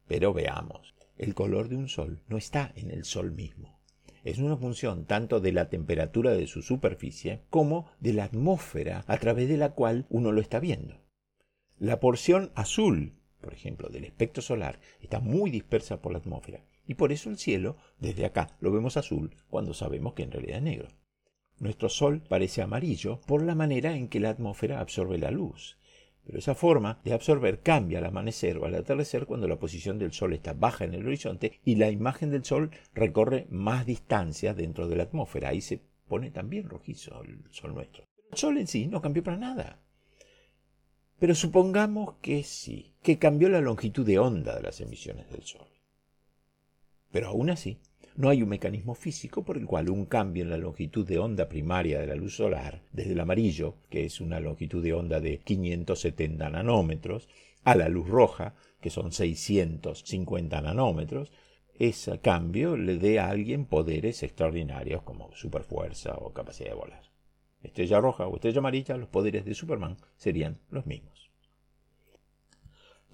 Pero 0.06 0.32
veamos, 0.32 0.94
el 1.18 1.34
color 1.34 1.68
de 1.68 1.76
un 1.76 1.90
sol 1.90 2.22
no 2.26 2.38
está 2.38 2.72
en 2.74 2.90
el 2.90 3.04
sol 3.04 3.32
mismo. 3.32 3.78
Es 4.22 4.38
una 4.38 4.56
función 4.56 5.04
tanto 5.04 5.40
de 5.40 5.52
la 5.52 5.68
temperatura 5.68 6.32
de 6.32 6.46
su 6.46 6.62
superficie 6.62 7.42
como 7.50 7.90
de 8.00 8.14
la 8.14 8.24
atmósfera 8.24 9.04
a 9.06 9.18
través 9.18 9.46
de 9.46 9.58
la 9.58 9.72
cual 9.72 10.06
uno 10.08 10.32
lo 10.32 10.40
está 10.40 10.58
viendo. 10.58 11.02
La 11.78 12.00
porción 12.00 12.50
azul, 12.54 13.12
por 13.42 13.52
ejemplo, 13.52 13.90
del 13.90 14.04
espectro 14.04 14.42
solar 14.42 14.80
está 15.02 15.20
muy 15.20 15.50
dispersa 15.50 16.00
por 16.00 16.12
la 16.12 16.18
atmósfera 16.20 16.64
y 16.86 16.94
por 16.94 17.12
eso 17.12 17.30
el 17.30 17.38
cielo, 17.38 17.76
desde 17.98 18.26
acá, 18.26 18.56
lo 18.60 18.72
vemos 18.72 18.96
azul 18.96 19.34
cuando 19.48 19.74
sabemos 19.74 20.14
que 20.14 20.22
en 20.22 20.32
realidad 20.32 20.58
es 20.58 20.62
negro. 20.62 20.88
Nuestro 21.58 21.88
Sol 21.88 22.20
parece 22.28 22.62
amarillo 22.62 23.20
por 23.26 23.42
la 23.42 23.54
manera 23.54 23.96
en 23.96 24.08
que 24.08 24.20
la 24.20 24.30
atmósfera 24.30 24.80
absorbe 24.80 25.18
la 25.18 25.30
luz. 25.30 25.78
Pero 26.24 26.38
esa 26.38 26.54
forma 26.54 27.00
de 27.04 27.12
absorber 27.12 27.60
cambia 27.60 27.98
al 27.98 28.06
amanecer 28.06 28.56
o 28.58 28.64
al 28.64 28.74
atardecer 28.74 29.26
cuando 29.26 29.46
la 29.46 29.58
posición 29.58 29.98
del 29.98 30.12
Sol 30.12 30.32
está 30.32 30.54
baja 30.54 30.84
en 30.84 30.94
el 30.94 31.06
horizonte 31.06 31.60
y 31.64 31.76
la 31.76 31.90
imagen 31.90 32.30
del 32.30 32.44
Sol 32.44 32.70
recorre 32.94 33.46
más 33.50 33.86
distancia 33.86 34.54
dentro 34.54 34.88
de 34.88 34.96
la 34.96 35.04
atmósfera. 35.04 35.50
Ahí 35.50 35.60
se 35.60 35.80
pone 36.08 36.30
también 36.30 36.68
rojizo 36.68 37.22
el 37.22 37.44
Sol 37.50 37.74
nuestro. 37.74 38.04
el 38.30 38.38
Sol 38.38 38.58
en 38.58 38.66
sí 38.66 38.86
no 38.86 39.02
cambió 39.02 39.22
para 39.22 39.36
nada. 39.36 39.80
Pero 41.18 41.34
supongamos 41.34 42.16
que 42.20 42.42
sí, 42.42 42.94
que 43.02 43.18
cambió 43.18 43.48
la 43.48 43.60
longitud 43.60 44.04
de 44.04 44.18
onda 44.18 44.56
de 44.56 44.62
las 44.62 44.80
emisiones 44.80 45.30
del 45.30 45.42
Sol. 45.42 45.68
Pero 47.14 47.28
aún 47.28 47.48
así, 47.48 47.78
no 48.16 48.28
hay 48.28 48.42
un 48.42 48.48
mecanismo 48.48 48.96
físico 48.96 49.44
por 49.44 49.56
el 49.56 49.66
cual 49.66 49.88
un 49.88 50.04
cambio 50.04 50.42
en 50.42 50.50
la 50.50 50.56
longitud 50.56 51.06
de 51.06 51.20
onda 51.20 51.48
primaria 51.48 52.00
de 52.00 52.08
la 52.08 52.16
luz 52.16 52.34
solar, 52.34 52.82
desde 52.90 53.12
el 53.12 53.20
amarillo, 53.20 53.76
que 53.88 54.04
es 54.04 54.20
una 54.20 54.40
longitud 54.40 54.82
de 54.82 54.94
onda 54.94 55.20
de 55.20 55.38
570 55.38 56.50
nanómetros, 56.50 57.28
a 57.62 57.76
la 57.76 57.88
luz 57.88 58.08
roja, 58.08 58.56
que 58.80 58.90
son 58.90 59.12
650 59.12 60.60
nanómetros, 60.60 61.30
ese 61.78 62.18
cambio 62.18 62.76
le 62.76 62.98
dé 62.98 63.20
a 63.20 63.28
alguien 63.28 63.66
poderes 63.66 64.24
extraordinarios 64.24 65.02
como 65.02 65.30
superfuerza 65.36 66.16
o 66.16 66.32
capacidad 66.32 66.70
de 66.70 66.74
volar. 66.74 67.02
Estrella 67.62 68.00
roja 68.00 68.26
o 68.26 68.34
estrella 68.34 68.58
amarilla, 68.58 68.96
los 68.96 69.08
poderes 69.08 69.44
de 69.44 69.54
Superman 69.54 69.98
serían 70.16 70.58
los 70.68 70.84
mismos. 70.84 71.13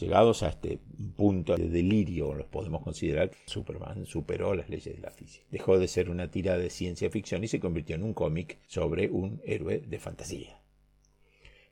Llegados 0.01 0.43
a 0.43 0.49
este 0.49 0.79
punto 1.15 1.55
de 1.55 1.69
delirio, 1.69 2.33
los 2.33 2.47
podemos 2.47 2.83
considerar, 2.83 3.33
Superman 3.45 4.07
superó 4.07 4.55
las 4.55 4.71
leyes 4.71 4.97
de 4.97 5.03
la 5.03 5.11
física. 5.11 5.45
Dejó 5.51 5.79
de 5.79 5.89
ser 5.89 6.09
una 6.09 6.31
tira 6.31 6.57
de 6.57 6.71
ciencia 6.71 7.11
ficción 7.11 7.45
y 7.45 7.49
se 7.49 7.61
convirtió 7.61 7.97
en 7.97 8.05
un 8.05 8.15
cómic 8.15 8.61
sobre 8.67 9.11
un 9.11 9.43
héroe 9.45 9.81
de 9.81 9.99
fantasía. 9.99 10.59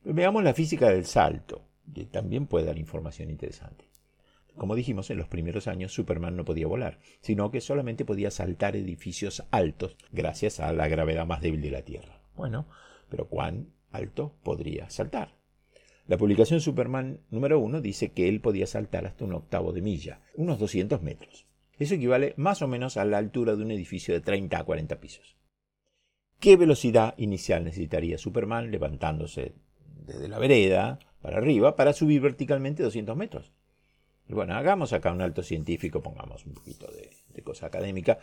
Veamos 0.05 0.45
la 0.45 0.53
física 0.53 0.91
del 0.91 1.07
salto, 1.07 1.65
que 1.95 2.05
también 2.05 2.47
puede 2.47 2.67
dar 2.67 2.77
información 2.77 3.31
interesante. 3.31 3.87
Como 4.59 4.75
dijimos, 4.75 5.09
en 5.09 5.17
los 5.17 5.29
primeros 5.29 5.67
años 5.67 5.95
Superman 5.95 6.37
no 6.37 6.45
podía 6.45 6.67
volar, 6.67 6.99
sino 7.23 7.51
que 7.51 7.63
solamente 7.63 8.05
podía 8.05 8.31
saltar 8.31 8.77
edificios 8.77 9.43
altos 9.51 9.97
gracias 10.13 10.61
a 10.61 10.71
la 10.75 10.87
gravedad 10.89 11.27
más 11.27 11.41
débil 11.41 11.63
de 11.63 11.71
la 11.71 11.83
Tierra. 11.83 12.21
Bueno, 12.37 12.69
pero 13.09 13.27
¿cuán 13.27 13.73
alto 13.91 14.35
podría 14.43 14.91
saltar? 14.91 15.38
La 16.09 16.17
publicación 16.17 16.63
Superman 16.63 17.21
número 17.29 17.61
1 17.61 17.83
dice 17.83 18.13
que 18.13 18.31
él 18.31 18.41
podía 18.41 18.67
saltar 18.67 19.05
hasta 19.05 19.27
un 19.27 19.35
octavo 19.35 19.75
de 19.75 19.83
milla, 19.83 20.23
unos 20.37 20.59
200 20.59 21.03
metros. 21.03 21.47
Eso 21.79 21.97
equivale 21.97 22.33
más 22.39 22.63
o 22.63 22.67
menos 22.67 22.97
a 22.97 23.05
la 23.05 23.19
altura 23.19 23.55
de 23.55 23.63
un 23.63 23.71
edificio 23.71 24.15
de 24.15 24.23
30 24.23 24.59
a 24.59 24.65
40 24.65 25.01
pisos. 25.01 25.37
¿Qué 26.41 26.57
velocidad 26.57 27.13
inicial 27.19 27.63
necesitaría 27.63 28.17
Superman 28.17 28.71
levantándose 28.71 29.53
desde 30.07 30.29
la 30.29 30.39
vereda 30.39 30.99
para 31.21 31.37
arriba 31.37 31.77
para 31.77 31.93
subir 31.93 32.23
verticalmente 32.23 32.83
200 32.83 33.15
metros? 33.15 33.53
Bueno, 34.29 34.55
hagamos 34.55 34.95
acá 34.95 35.13
un 35.13 35.21
alto 35.21 35.43
científico, 35.43 36.01
pongamos 36.01 36.47
un 36.47 36.55
poquito 36.55 36.91
de, 36.91 37.11
de 37.35 37.43
cosa 37.43 37.67
académica. 37.67 38.19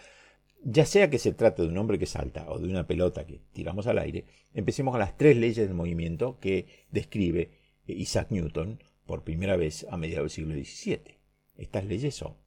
Ya 0.64 0.88
sea 0.88 1.12
que 1.12 1.20
se 1.20 1.34
trate 1.34 1.62
de 1.62 1.68
un 1.68 1.78
hombre 1.78 2.00
que 2.00 2.08
salta 2.08 2.50
o 2.50 2.58
de 2.58 2.68
una 2.68 2.88
pelota 2.88 3.28
que 3.28 3.42
tiramos 3.54 3.86
al 3.86 4.00
aire, 4.00 4.26
empecemos 4.56 4.92
con 4.92 5.00
las 5.00 5.16
tres 5.18 5.38
leyes 5.38 5.68
del 5.68 5.76
movimiento 5.76 6.40
que 6.40 6.66
describe 6.90 7.64
Isaac 7.94 8.32
Newton 8.32 8.84
por 9.06 9.24
primera 9.24 9.56
vez 9.56 9.86
a 9.90 9.98
mediados 9.98 10.36
del 10.36 10.46
siglo 10.46 10.54
XVII. 10.56 11.20
Estas 11.58 11.86
leyes 11.86 12.16
son 12.16 12.38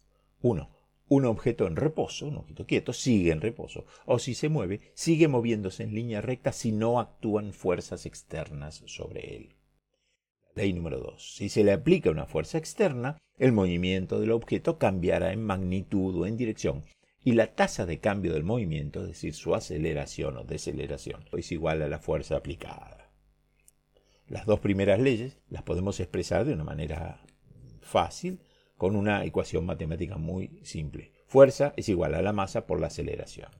1. 0.41 0.71
Un 1.11 1.25
objeto 1.25 1.67
en 1.67 1.77
reposo, 1.77 2.27
un 2.27 2.37
objeto 2.37 2.67
quieto, 2.67 2.93
sigue 2.93 3.33
en 3.33 3.41
reposo, 3.41 3.87
o 4.05 4.19
si 4.19 4.35
se 4.35 4.51
mueve, 4.51 4.81
sigue 4.95 5.27
moviéndose 5.27 5.83
en 5.83 5.95
línea 5.95 6.21
recta 6.21 6.53
si 6.53 6.71
no 6.71 7.01
actúan 7.01 7.53
fuerzas 7.53 8.05
externas 8.05 8.83
sobre 8.87 9.37
él. 9.37 9.57
Ley 10.55 10.73
número 10.73 10.99
2. 10.99 11.37
Si 11.37 11.49
se 11.49 11.65
le 11.65 11.73
aplica 11.73 12.11
una 12.11 12.27
fuerza 12.27 12.59
externa, 12.59 13.17
el 13.39 13.53
movimiento 13.53 14.21
del 14.21 14.33
objeto 14.33 14.77
cambiará 14.77 15.33
en 15.33 15.43
magnitud 15.43 16.15
o 16.21 16.27
en 16.27 16.37
dirección, 16.37 16.85
y 17.25 17.33
la 17.33 17.55
tasa 17.55 17.87
de 17.87 18.01
cambio 18.01 18.33
del 18.33 18.45
movimiento, 18.45 19.03
es 19.03 19.09
decir, 19.09 19.35
su 19.35 19.55
aceleración 19.55 20.37
o 20.37 20.45
deceleración, 20.45 21.25
es 21.33 21.53
igual 21.53 21.83
a 21.83 21.89
la 21.89 22.01
fuerza 22.01 22.37
aplicada. 22.37 22.98
Las 24.29 24.45
dos 24.45 24.61
primeras 24.61 25.01
leyes 25.01 25.39
las 25.49 25.63
podemos 25.63 26.01
expresar 26.01 26.45
de 26.45 26.53
una 26.53 26.65
manera 26.65 27.23
fácil 27.81 28.41
con 28.77 28.95
una 28.95 29.25
ecuación 29.25 29.65
matemática 29.65 30.19
muy 30.19 30.61
simple. 30.63 31.13
Fuerza 31.27 31.73
es 31.77 31.89
igual 31.89 32.15
a 32.15 32.21
la 32.21 32.35
masa 32.35 32.67
por 32.67 32.79
la 32.79 32.89
aceleración. 32.89 33.51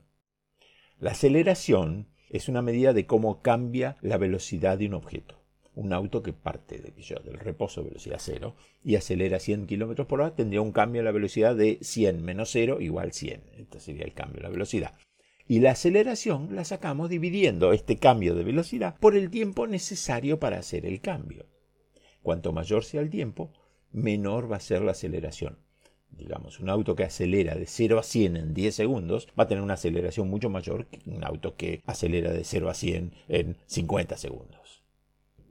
La 0.99 1.11
aceleración 1.11 2.09
es 2.29 2.49
una 2.49 2.61
medida 2.61 2.93
de 2.93 3.07
cómo 3.07 3.41
cambia 3.41 3.97
la 4.01 4.17
velocidad 4.17 4.77
de 4.77 4.85
un 4.85 4.93
objeto. 4.93 5.43
Un 5.73 5.91
auto 5.91 6.21
que 6.21 6.33
parte 6.33 6.77
de, 6.77 6.91
del 6.91 7.39
reposo 7.39 7.83
velocidad 7.83 8.17
cero 8.19 8.55
y 8.83 8.95
acelera 8.95 9.39
100 9.39 9.65
km 9.65 10.05
por 10.05 10.21
hora 10.21 10.35
tendría 10.35 10.61
un 10.61 10.71
cambio 10.71 10.99
en 10.99 11.05
la 11.05 11.11
velocidad 11.11 11.55
de 11.55 11.79
100 11.81 12.21
menos 12.23 12.49
0 12.51 12.79
igual 12.81 13.13
100. 13.13 13.41
Este 13.57 13.79
sería 13.79 14.03
el 14.03 14.13
cambio 14.13 14.37
de 14.37 14.43
la 14.43 14.49
velocidad. 14.49 14.93
Y 15.49 15.61
la 15.61 15.71
aceleración 15.71 16.55
la 16.55 16.63
sacamos 16.63 17.09
dividiendo 17.09 17.73
este 17.73 17.97
cambio 17.97 18.35
de 18.35 18.43
velocidad 18.43 18.95
por 18.99 19.17
el 19.17 19.31
tiempo 19.31 19.65
necesario 19.65 20.39
para 20.39 20.59
hacer 20.59 20.85
el 20.85 21.01
cambio. 21.01 21.47
Cuanto 22.21 22.51
mayor 22.51 22.83
sea 22.83 23.01
el 23.01 23.09
tiempo, 23.09 23.51
menor 23.91 24.49
va 24.49 24.57
a 24.57 24.59
ser 24.59 24.83
la 24.83 24.91
aceleración. 24.91 25.57
Digamos, 26.11 26.59
un 26.59 26.69
auto 26.69 26.95
que 26.95 27.03
acelera 27.03 27.55
de 27.55 27.65
0 27.65 27.97
a 27.97 28.03
100 28.03 28.37
en 28.37 28.53
10 28.53 28.75
segundos 28.75 29.27
va 29.29 29.45
a 29.45 29.47
tener 29.47 29.63
una 29.63 29.73
aceleración 29.73 30.29
mucho 30.29 30.51
mayor 30.51 30.85
que 30.85 30.99
un 31.09 31.23
auto 31.23 31.55
que 31.55 31.81
acelera 31.87 32.31
de 32.31 32.43
0 32.43 32.69
a 32.69 32.75
100 32.75 33.15
en 33.27 33.57
50 33.65 34.17
segundos. 34.17 34.83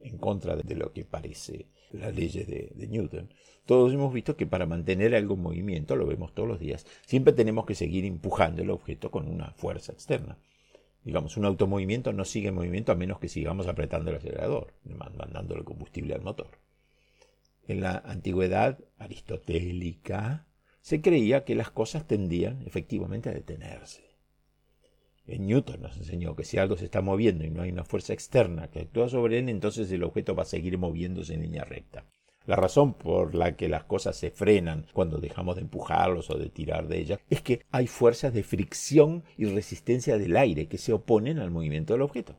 En 0.05 0.17
contra 0.19 0.55
de 0.55 0.77
lo 0.77 0.93
que 0.93 1.07
parece 1.07 1.67
las 1.91 2.15
leyes 2.15 2.47
de, 2.47 2.71
de 2.73 2.87
Newton. 2.87 3.35
Todos 3.69 3.93
hemos 3.93 4.15
visto 4.15 4.35
que 4.35 4.47
para 4.47 4.65
mantener 4.65 5.15
algo 5.15 5.35
en 5.35 5.43
movimiento, 5.43 5.95
lo 5.95 6.07
vemos 6.07 6.33
todos 6.33 6.49
los 6.49 6.59
días, 6.59 6.87
siempre 7.05 7.35
tenemos 7.35 7.67
que 7.67 7.75
seguir 7.75 8.07
empujando 8.07 8.63
el 8.63 8.71
objeto 8.71 9.11
con 9.11 9.29
una 9.29 9.51
fuerza 9.51 9.93
externa. 9.93 10.39
Digamos, 11.05 11.37
un 11.37 11.45
automovimiento 11.45 12.15
no 12.15 12.25
sigue 12.25 12.49
en 12.49 12.55
movimiento 12.55 12.93
a 12.93 12.95
menos 12.95 13.19
que 13.19 13.29
sigamos 13.29 13.67
apretando 13.67 14.11
el 14.11 14.17
acelerador, 14.17 14.73
mandando 14.85 15.55
el 15.55 15.65
combustible 15.65 16.15
al 16.15 16.23
motor. 16.23 16.61
En 17.67 17.83
la 17.83 17.99
antigüedad 18.07 18.79
aristotélica 18.97 20.47
se 20.81 21.03
creía 21.03 21.45
que 21.45 21.55
las 21.55 21.71
cosas 21.71 22.07
tendían 22.07 22.63
efectivamente 22.63 23.29
a 23.29 23.35
detenerse. 23.35 24.17
En 25.27 25.47
Newton 25.47 25.83
nos 25.83 25.99
enseñó 25.99 26.35
que 26.37 26.45
si 26.45 26.57
algo 26.57 26.79
se 26.79 26.87
está 26.87 27.03
moviendo 27.03 27.45
y 27.45 27.51
no 27.51 27.61
hay 27.61 27.71
una 27.71 27.85
fuerza 27.85 28.15
externa 28.15 28.71
que 28.71 28.81
actúa 28.81 29.11
sobre 29.11 29.39
él, 29.39 29.51
entonces 29.51 29.93
el 29.93 30.05
objeto 30.05 30.35
va 30.35 30.45
a 30.45 30.47
seguir 30.47 30.79
moviéndose 30.79 31.35
en 31.35 31.43
línea 31.43 31.65
recta. 31.65 32.07
La 32.49 32.57
razón 32.57 32.95
por 32.95 33.35
la 33.35 33.57
que 33.57 33.69
las 33.69 33.85
cosas 33.85 34.17
se 34.17 34.31
frenan 34.31 34.87
cuando 34.95 35.19
dejamos 35.19 35.57
de 35.57 35.61
empujarlos 35.61 36.31
o 36.31 36.39
de 36.39 36.49
tirar 36.49 36.89
de 36.89 36.99
ellas 36.99 37.21
es 37.29 37.43
que 37.43 37.67
hay 37.71 37.87
fuerzas 37.87 38.33
de 38.33 38.43
fricción 38.43 39.23
y 39.37 39.45
resistencia 39.45 40.17
del 40.17 40.35
aire 40.35 40.67
que 40.67 40.79
se 40.79 40.95
oponen 40.95 41.41
al 41.41 41.51
movimiento 41.51 41.93
del 41.93 42.01
objeto. 42.01 42.39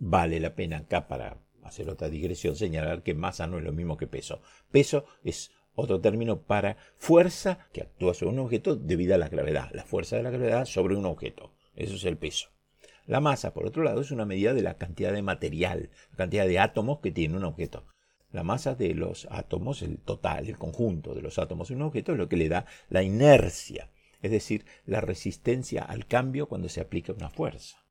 Vale 0.00 0.40
la 0.40 0.56
pena 0.56 0.78
acá 0.78 1.06
para 1.06 1.38
hacer 1.62 1.88
otra 1.88 2.08
digresión 2.08 2.56
señalar 2.56 3.04
que 3.04 3.14
masa 3.14 3.46
no 3.46 3.58
es 3.58 3.62
lo 3.62 3.72
mismo 3.72 3.96
que 3.96 4.08
peso. 4.08 4.42
Peso 4.72 5.04
es 5.22 5.52
otro 5.76 6.00
término 6.00 6.42
para 6.42 6.76
fuerza 6.96 7.68
que 7.72 7.82
actúa 7.82 8.14
sobre 8.14 8.32
un 8.32 8.40
objeto 8.40 8.74
debido 8.74 9.14
a 9.14 9.18
la 9.18 9.28
gravedad, 9.28 9.70
la 9.74 9.84
fuerza 9.84 10.16
de 10.16 10.24
la 10.24 10.30
gravedad 10.30 10.64
sobre 10.64 10.96
un 10.96 11.06
objeto. 11.06 11.54
Eso 11.76 11.94
es 11.94 12.04
el 12.04 12.18
peso. 12.18 12.48
La 13.06 13.20
masa, 13.20 13.54
por 13.54 13.64
otro 13.64 13.84
lado, 13.84 14.00
es 14.00 14.10
una 14.10 14.26
medida 14.26 14.54
de 14.54 14.62
la 14.62 14.76
cantidad 14.76 15.12
de 15.12 15.22
material, 15.22 15.90
la 16.10 16.16
cantidad 16.16 16.48
de 16.48 16.58
átomos 16.58 16.98
que 16.98 17.12
tiene 17.12 17.36
un 17.36 17.44
objeto. 17.44 17.86
La 18.30 18.42
masa 18.42 18.74
de 18.74 18.94
los 18.94 19.26
átomos, 19.30 19.82
el 19.82 19.98
total, 19.98 20.48
el 20.48 20.58
conjunto 20.58 21.14
de 21.14 21.22
los 21.22 21.38
átomos 21.38 21.70
en 21.70 21.76
un 21.76 21.88
objeto 21.88 22.12
es 22.12 22.18
lo 22.18 22.28
que 22.28 22.36
le 22.36 22.48
da 22.48 22.66
la 22.90 23.02
inercia, 23.02 23.90
es 24.20 24.30
decir, 24.30 24.64
la 24.84 25.00
resistencia 25.00 25.82
al 25.82 26.06
cambio 26.06 26.46
cuando 26.46 26.68
se 26.68 26.80
aplica 26.80 27.12
una 27.12 27.30
fuerza. 27.30 27.84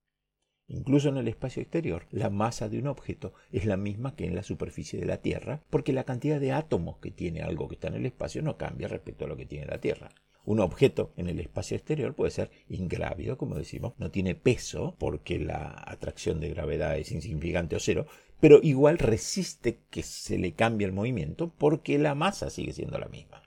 Incluso 0.70 1.10
en 1.10 1.18
el 1.18 1.30
espacio 1.30 1.62
exterior, 1.62 2.08
la 2.12 2.30
masa 2.30 2.68
de 2.68 2.78
un 2.78 2.88
objeto 2.88 3.34
es 3.52 3.66
la 3.66 3.78
misma 3.78 4.16
que 4.16 4.26
en 4.26 4.36
la 4.36 4.44
superficie 4.44 5.00
de 5.00 5.06
la 5.06 5.22
Tierra, 5.22 5.64
porque 5.70 5.94
la 5.94 6.04
cantidad 6.04 6.42
de 6.42 6.52
átomos 6.52 6.98
que 6.98 7.10
tiene 7.10 7.42
algo 7.42 7.70
que 7.70 7.76
está 7.76 7.88
en 7.88 7.96
el 7.96 8.06
espacio 8.06 8.42
no 8.42 8.58
cambia 8.58 8.90
respecto 8.90 9.26
a 9.26 9.28
lo 9.30 9.38
que 9.38 9.46
tiene 9.46 9.66
la 9.66 9.80
Tierra. 9.80 10.10
Un 10.44 10.60
objeto 10.60 11.14
en 11.18 11.28
el 11.28 11.40
espacio 11.40 11.76
exterior 11.76 12.16
puede 12.16 12.32
ser 12.32 12.52
ingrávido, 12.70 13.38
como 13.38 13.56
decimos, 13.56 13.94
no 13.98 14.12
tiene 14.12 14.36
peso 14.36 14.96
porque 15.00 15.40
la 15.40 15.84
atracción 15.86 16.40
de 16.40 16.50
gravedad 16.50 16.98
es 16.98 17.12
insignificante 17.12 17.76
o 17.76 17.80
cero, 17.80 18.06
pero 18.40 18.60
igual 18.62 18.98
resiste 18.98 19.80
que 19.90 20.04
se 20.04 20.38
le 20.38 20.54
cambie 20.54 20.86
el 20.86 20.94
movimiento 20.94 21.52
porque 21.58 21.98
la 21.98 22.16
masa 22.16 22.50
sigue 22.50 22.74
siendo 22.74 23.00
la 23.00 23.08
misma. 23.08 23.44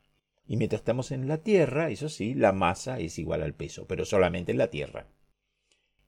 Y 0.46 0.56
mientras 0.56 0.80
estamos 0.80 1.12
en 1.12 1.28
la 1.28 1.38
Tierra, 1.38 1.90
eso 1.90 2.08
sí, 2.08 2.34
la 2.34 2.52
masa 2.52 2.98
es 2.98 3.18
igual 3.18 3.42
al 3.42 3.54
peso, 3.54 3.86
pero 3.86 4.04
solamente 4.04 4.50
en 4.50 4.58
la 4.58 4.68
Tierra. 4.68 5.06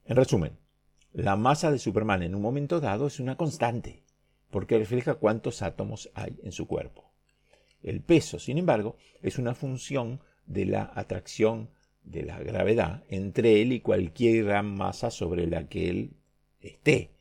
En 0.04 0.16
resumen, 0.16 0.58
la 1.12 1.36
masa 1.36 1.70
de 1.70 1.78
Superman 1.78 2.22
en 2.22 2.34
un 2.34 2.42
momento 2.42 2.80
dado 2.80 3.06
es 3.06 3.20
una 3.20 3.36
constante, 3.36 4.02
porque 4.50 4.78
refleja 4.78 5.14
cuántos 5.14 5.62
átomos 5.62 6.10
hay 6.14 6.36
en 6.42 6.50
su 6.50 6.66
cuerpo. 6.66 7.12
El 7.82 8.00
peso, 8.00 8.38
sin 8.38 8.58
embargo, 8.58 8.96
es 9.22 9.38
una 9.38 9.54
función 9.54 10.20
de 10.46 10.66
la 10.66 10.90
atracción 10.94 11.70
de 12.02 12.24
la 12.24 12.38
gravedad 12.40 13.04
entre 13.08 13.62
él 13.62 13.72
y 13.72 13.80
cualquier 13.80 14.44
gran 14.46 14.74
masa 14.74 15.10
sobre 15.12 15.46
la 15.46 15.68
que 15.68 15.88
él 15.88 16.16
esté. 16.60 17.11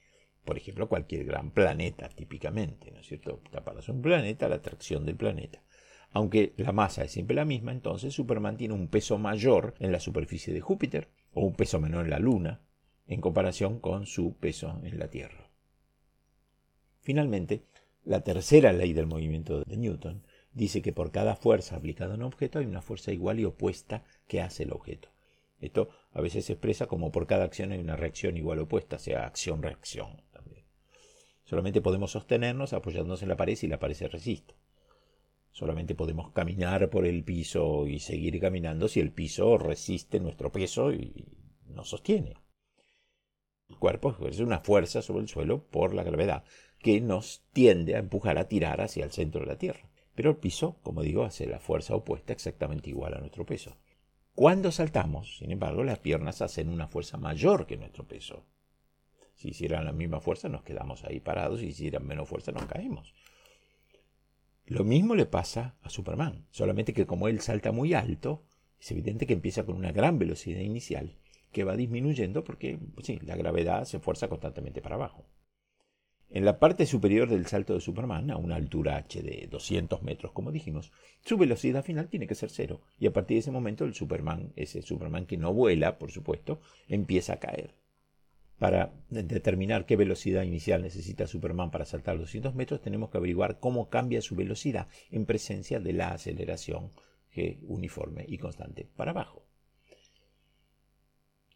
Por 0.52 0.58
ejemplo, 0.58 0.90
cualquier 0.90 1.24
gran 1.24 1.52
planeta, 1.52 2.10
típicamente, 2.10 2.92
¿no 2.92 3.00
es 3.00 3.08
cierto? 3.08 3.40
Para 3.64 3.80
un 3.88 4.02
planeta, 4.02 4.50
la 4.50 4.56
atracción 4.56 5.06
del 5.06 5.16
planeta. 5.16 5.64
Aunque 6.12 6.52
la 6.58 6.74
masa 6.74 7.06
es 7.06 7.14
siempre 7.14 7.38
la 7.38 7.46
misma, 7.46 7.72
entonces 7.72 8.14
Superman 8.14 8.58
tiene 8.58 8.74
un 8.74 8.90
peso 8.90 9.18
mayor 9.18 9.76
en 9.80 9.94
la 9.94 10.02
superficie 10.02 10.54
de 10.54 10.60
Júpiter 10.60 11.08
o 11.32 11.46
un 11.46 11.56
peso 11.56 11.80
menor 11.80 12.04
en 12.04 12.10
la 12.10 12.20
Luna 12.20 12.60
en 13.08 13.22
comparación 13.22 13.80
con 13.80 14.06
su 14.06 14.36
peso 14.36 14.78
en 14.84 15.00
la 15.00 15.08
Tierra. 15.08 15.50
Finalmente, 17.00 17.64
la 18.04 18.20
tercera 18.20 18.74
ley 18.74 18.92
del 18.92 19.08
movimiento 19.08 19.64
de 19.64 19.78
Newton 19.78 20.26
dice 20.52 20.82
que 20.82 20.92
por 20.92 21.14
cada 21.14 21.38
fuerza 21.38 21.78
aplicada 21.78 22.16
a 22.16 22.18
un 22.18 22.24
objeto 22.24 22.60
hay 22.60 22.66
una 22.66 22.82
fuerza 22.82 23.14
igual 23.14 23.40
y 23.40 23.46
opuesta 23.46 24.04
que 24.28 24.42
hace 24.42 24.64
el 24.64 24.74
objeto. 24.74 25.08
Esto 25.62 25.90
a 26.12 26.20
veces 26.20 26.44
se 26.44 26.54
expresa 26.54 26.88
como 26.88 27.12
por 27.12 27.26
cada 27.26 27.46
acción 27.46 27.72
hay 27.72 27.80
una 27.80 27.96
reacción 27.96 28.36
igual 28.36 28.60
o 28.60 28.64
opuesta, 28.64 29.00
sea 29.00 29.26
acción-reacción. 29.26 30.22
Solamente 31.52 31.82
podemos 31.82 32.12
sostenernos 32.12 32.72
apoyándonos 32.72 33.24
en 33.24 33.28
la 33.28 33.36
pared 33.36 33.58
si 33.58 33.68
la 33.68 33.78
pared 33.78 33.94
se 33.94 34.08
resiste. 34.08 34.56
Solamente 35.52 35.96
podemos 35.96 36.32
caminar 36.32 36.90
por 36.90 37.06
el 37.06 37.26
piso 37.26 37.88
y 37.88 38.00
seguir 38.00 38.40
caminando 38.40 38.88
si 38.88 39.02
el 39.02 39.12
piso 39.12 39.58
resiste 39.58 40.22
nuestro 40.22 40.50
peso 40.50 40.94
y 40.94 41.28
nos 41.66 41.90
sostiene. 41.90 42.36
El 43.68 43.76
cuerpo 43.76 44.16
es 44.30 44.40
una 44.40 44.62
fuerza 44.62 45.02
sobre 45.02 45.24
el 45.24 45.28
suelo 45.28 45.66
por 45.66 45.94
la 45.94 46.04
gravedad 46.04 46.46
que 46.80 47.02
nos 47.02 47.44
tiende 47.52 47.98
a 47.98 48.00
empujar 48.00 48.38
a 48.38 48.48
tirar 48.48 48.80
hacia 48.80 49.04
el 49.04 49.12
centro 49.12 49.42
de 49.42 49.48
la 49.48 49.58
Tierra. 49.58 49.90
Pero 50.16 50.30
el 50.30 50.38
piso, 50.38 50.78
como 50.84 51.02
digo, 51.02 51.26
hace 51.26 51.48
la 51.48 51.60
fuerza 51.60 51.96
opuesta 51.96 52.32
exactamente 52.32 52.90
igual 52.90 53.14
a 53.14 53.20
nuestro 53.20 53.46
peso. 53.46 53.76
Cuando 54.36 54.72
saltamos, 54.72 55.36
sin 55.40 55.52
embargo, 55.52 55.84
las 55.84 56.00
piernas 56.00 56.42
hacen 56.42 56.70
una 56.70 56.88
fuerza 56.88 57.18
mayor 57.18 57.68
que 57.68 57.76
nuestro 57.76 58.08
peso. 58.08 58.46
Si 59.42 59.50
hicieran 59.50 59.86
la 59.86 59.92
misma 59.92 60.20
fuerza, 60.20 60.50
nos 60.50 60.62
quedamos 60.62 61.04
ahí 61.04 61.20
parados, 61.20 61.64
y 61.64 61.66
si 61.66 61.70
hicieran 61.72 62.06
menos 62.06 62.30
fuerza, 62.30 62.52
nos 62.52 62.66
caemos. 62.66 63.12
Lo 64.68 64.84
mismo 64.84 65.16
le 65.16 65.26
pasa 65.26 65.78
a 65.82 65.90
Superman, 65.90 66.46
solamente 66.52 66.94
que 66.94 67.08
como 67.08 67.28
él 67.28 67.42
salta 67.42 67.72
muy 67.72 67.96
alto, 67.96 68.44
es 68.80 68.92
evidente 68.92 69.26
que 69.26 69.34
empieza 69.34 69.66
con 69.66 69.76
una 69.78 69.92
gran 69.92 70.20
velocidad 70.20 70.60
inicial, 70.60 71.18
que 71.52 71.64
va 71.64 71.76
disminuyendo 71.76 72.44
porque 72.44 72.78
pues 72.94 73.08
sí, 73.08 73.18
la 73.24 73.36
gravedad 73.36 73.86
se 73.86 73.98
fuerza 73.98 74.28
constantemente 74.28 74.80
para 74.80 74.94
abajo. 74.94 75.26
En 76.30 76.46
la 76.46 76.60
parte 76.60 76.86
superior 76.86 77.28
del 77.28 77.48
salto 77.48 77.74
de 77.74 77.82
Superman, 77.82 78.30
a 78.30 78.38
una 78.38 78.58
altura 78.58 78.98
h 78.98 79.24
de 79.24 79.48
200 79.50 80.04
metros, 80.04 80.34
como 80.34 80.52
dijimos, 80.52 80.92
su 81.26 81.36
velocidad 81.36 81.84
final 81.84 82.10
tiene 82.10 82.28
que 82.28 82.36
ser 82.36 82.52
cero. 82.52 82.82
Y 83.00 83.08
a 83.08 83.12
partir 83.12 83.38
de 83.38 83.40
ese 83.40 83.52
momento, 83.52 83.86
el 83.86 83.96
Superman, 83.96 84.54
ese 84.56 84.84
Superman 84.84 85.26
que 85.26 85.38
no 85.38 85.52
vuela, 85.52 85.98
por 85.98 86.12
supuesto, 86.12 86.62
empieza 86.88 87.34
a 87.34 87.40
caer. 87.40 87.81
Para 88.62 88.94
determinar 89.10 89.88
qué 89.88 89.96
velocidad 89.96 90.44
inicial 90.44 90.84
necesita 90.84 91.26
Superman 91.26 91.72
para 91.72 91.84
saltar 91.84 92.20
200 92.20 92.54
metros, 92.54 92.80
tenemos 92.80 93.10
que 93.10 93.18
averiguar 93.18 93.60
cómo 93.60 93.90
cambia 93.90 94.22
su 94.22 94.36
velocidad 94.36 94.88
en 95.10 95.26
presencia 95.26 95.80
de 95.80 95.94
la 95.94 96.10
aceleración 96.10 96.92
G 97.34 97.58
uniforme 97.64 98.24
y 98.28 98.38
constante 98.38 98.88
para 98.96 99.10
abajo. 99.10 99.48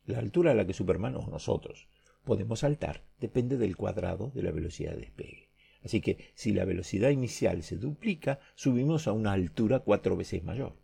La 0.08 0.18
altura 0.18 0.50
a 0.50 0.54
la 0.56 0.66
que 0.66 0.74
Superman 0.74 1.16
o 1.18 1.28
nosotros 1.28 1.88
podemos 2.24 2.62
saltar 2.62 3.04
depende 3.20 3.58
del 3.58 3.78
cuadrado 3.78 4.32
de 4.34 4.42
la 4.42 4.50
velocidad 4.50 4.94
de 4.94 5.02
despegue. 5.02 5.52
Así 5.84 6.02
que 6.02 6.32
si 6.34 6.54
la 6.54 6.66
velocidad 6.66 7.12
inicial 7.12 7.62
se 7.62 7.78
duplica, 7.78 8.40
subimos 8.56 9.08
a 9.08 9.12
una 9.12 9.34
altura 9.34 9.82
cuatro 9.82 10.18
veces 10.18 10.44
mayor. 10.44 10.76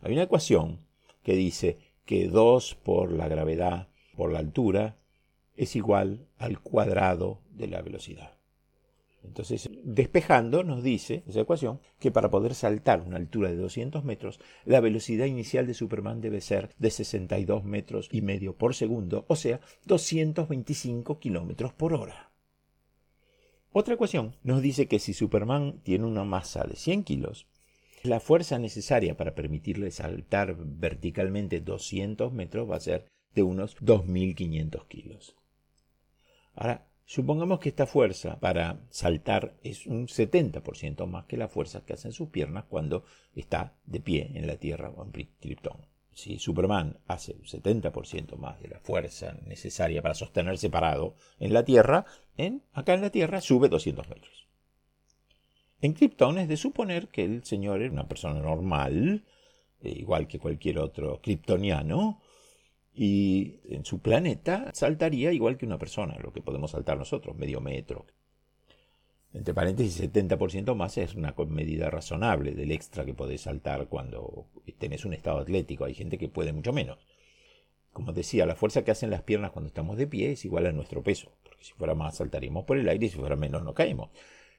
Hay 0.00 0.14
una 0.14 0.22
ecuación 0.22 0.86
que 1.22 1.34
dice 1.34 1.76
que 2.06 2.26
2 2.28 2.74
por 2.76 3.12
la 3.12 3.28
gravedad 3.28 3.90
por 4.16 4.32
la 4.32 4.38
altura 4.38 4.96
es 5.56 5.76
igual 5.76 6.26
al 6.38 6.60
cuadrado 6.60 7.40
de 7.50 7.68
la 7.68 7.82
velocidad. 7.82 8.36
Entonces, 9.26 9.68
despejando, 9.82 10.62
nos 10.62 10.82
dice 10.82 11.24
esa 11.26 11.40
ecuación 11.40 11.80
que 11.98 12.10
para 12.10 12.30
poder 12.30 12.54
saltar 12.54 13.00
una 13.00 13.16
altura 13.16 13.50
de 13.50 13.56
200 13.56 14.04
metros, 14.04 14.38
la 14.64 14.80
velocidad 14.80 15.26
inicial 15.26 15.66
de 15.66 15.74
Superman 15.74 16.20
debe 16.20 16.40
ser 16.40 16.70
de 16.78 16.90
62 16.90 17.64
metros 17.64 18.08
y 18.12 18.22
medio 18.22 18.56
por 18.56 18.74
segundo, 18.74 19.24
o 19.28 19.36
sea, 19.36 19.60
225 19.86 21.18
kilómetros 21.18 21.72
por 21.72 21.92
hora. 21.94 22.30
Otra 23.72 23.94
ecuación 23.94 24.36
nos 24.42 24.62
dice 24.62 24.86
que 24.86 24.98
si 24.98 25.12
Superman 25.12 25.80
tiene 25.82 26.06
una 26.06 26.24
masa 26.24 26.64
de 26.64 26.76
100 26.76 27.04
kilos, 27.04 27.46
la 28.04 28.20
fuerza 28.20 28.58
necesaria 28.58 29.16
para 29.16 29.34
permitirle 29.34 29.90
saltar 29.90 30.56
verticalmente 30.56 31.60
200 31.60 32.32
metros 32.32 32.70
va 32.70 32.76
a 32.76 32.80
ser 32.80 33.06
de 33.34 33.42
unos 33.42 33.76
2.500 33.78 34.86
kilos. 34.88 35.36
Ahora, 36.56 36.86
Supongamos 37.08 37.60
que 37.60 37.68
esta 37.68 37.86
fuerza 37.86 38.40
para 38.40 38.80
saltar 38.90 39.54
es 39.62 39.86
un 39.86 40.08
70% 40.08 41.06
más 41.06 41.24
que 41.26 41.36
la 41.36 41.46
fuerza 41.46 41.84
que 41.84 41.92
hacen 41.92 42.10
sus 42.10 42.30
piernas 42.30 42.64
cuando 42.64 43.04
está 43.32 43.74
de 43.84 44.00
pie 44.00 44.32
en 44.34 44.48
la 44.48 44.56
Tierra 44.56 44.90
o 44.90 45.04
en 45.04 45.12
Krypton. 45.12 45.86
si 46.12 46.40
Superman 46.40 46.98
hace 47.06 47.34
un 47.34 47.44
70% 47.44 48.36
más 48.36 48.60
de 48.60 48.68
la 48.68 48.80
fuerza 48.80 49.38
necesaria 49.46 50.02
para 50.02 50.14
sostenerse 50.14 50.68
parado 50.68 51.14
en 51.38 51.52
la 51.52 51.64
Tierra, 51.64 52.06
en, 52.36 52.64
acá 52.72 52.94
en 52.94 53.02
la 53.02 53.10
Tierra 53.10 53.40
sube 53.40 53.68
200 53.68 54.08
metros. 54.08 54.48
En 55.80 55.92
Krypton 55.92 56.38
es 56.38 56.48
de 56.48 56.56
suponer 56.56 57.06
que 57.06 57.22
el 57.22 57.44
señor 57.44 57.82
era 57.82 57.92
una 57.92 58.08
persona 58.08 58.40
normal, 58.40 59.24
eh, 59.80 59.90
igual 59.90 60.26
que 60.26 60.40
cualquier 60.40 60.80
otro 60.80 61.20
kryptoniano, 61.22 62.20
y 62.96 63.60
en 63.64 63.84
su 63.84 63.98
planeta 63.98 64.70
saltaría 64.72 65.30
igual 65.30 65.58
que 65.58 65.66
una 65.66 65.78
persona, 65.78 66.16
lo 66.18 66.32
que 66.32 66.40
podemos 66.40 66.70
saltar 66.70 66.96
nosotros, 66.96 67.36
medio 67.36 67.60
metro. 67.60 68.06
Entre 69.34 69.52
paréntesis, 69.52 70.00
70% 70.00 70.74
más 70.74 70.96
es 70.96 71.14
una 71.14 71.34
medida 71.46 71.90
razonable 71.90 72.52
del 72.52 72.72
extra 72.72 73.04
que 73.04 73.12
podés 73.12 73.42
saltar 73.42 73.88
cuando 73.88 74.46
tenés 74.78 75.04
un 75.04 75.12
estado 75.12 75.40
atlético. 75.40 75.84
Hay 75.84 75.92
gente 75.92 76.16
que 76.16 76.30
puede 76.30 76.54
mucho 76.54 76.72
menos. 76.72 77.06
Como 77.92 78.14
decía, 78.14 78.46
la 78.46 78.54
fuerza 78.54 78.82
que 78.82 78.92
hacen 78.92 79.10
las 79.10 79.22
piernas 79.22 79.50
cuando 79.50 79.68
estamos 79.68 79.98
de 79.98 80.06
pie 80.06 80.32
es 80.32 80.46
igual 80.46 80.64
a 80.64 80.72
nuestro 80.72 81.02
peso, 81.02 81.32
porque 81.42 81.64
si 81.64 81.74
fuera 81.74 81.94
más 81.94 82.16
saltaríamos 82.16 82.64
por 82.64 82.78
el 82.78 82.88
aire 82.88 83.06
y 83.06 83.10
si 83.10 83.18
fuera 83.18 83.36
menos 83.36 83.62
no 83.62 83.74
caemos. 83.74 84.08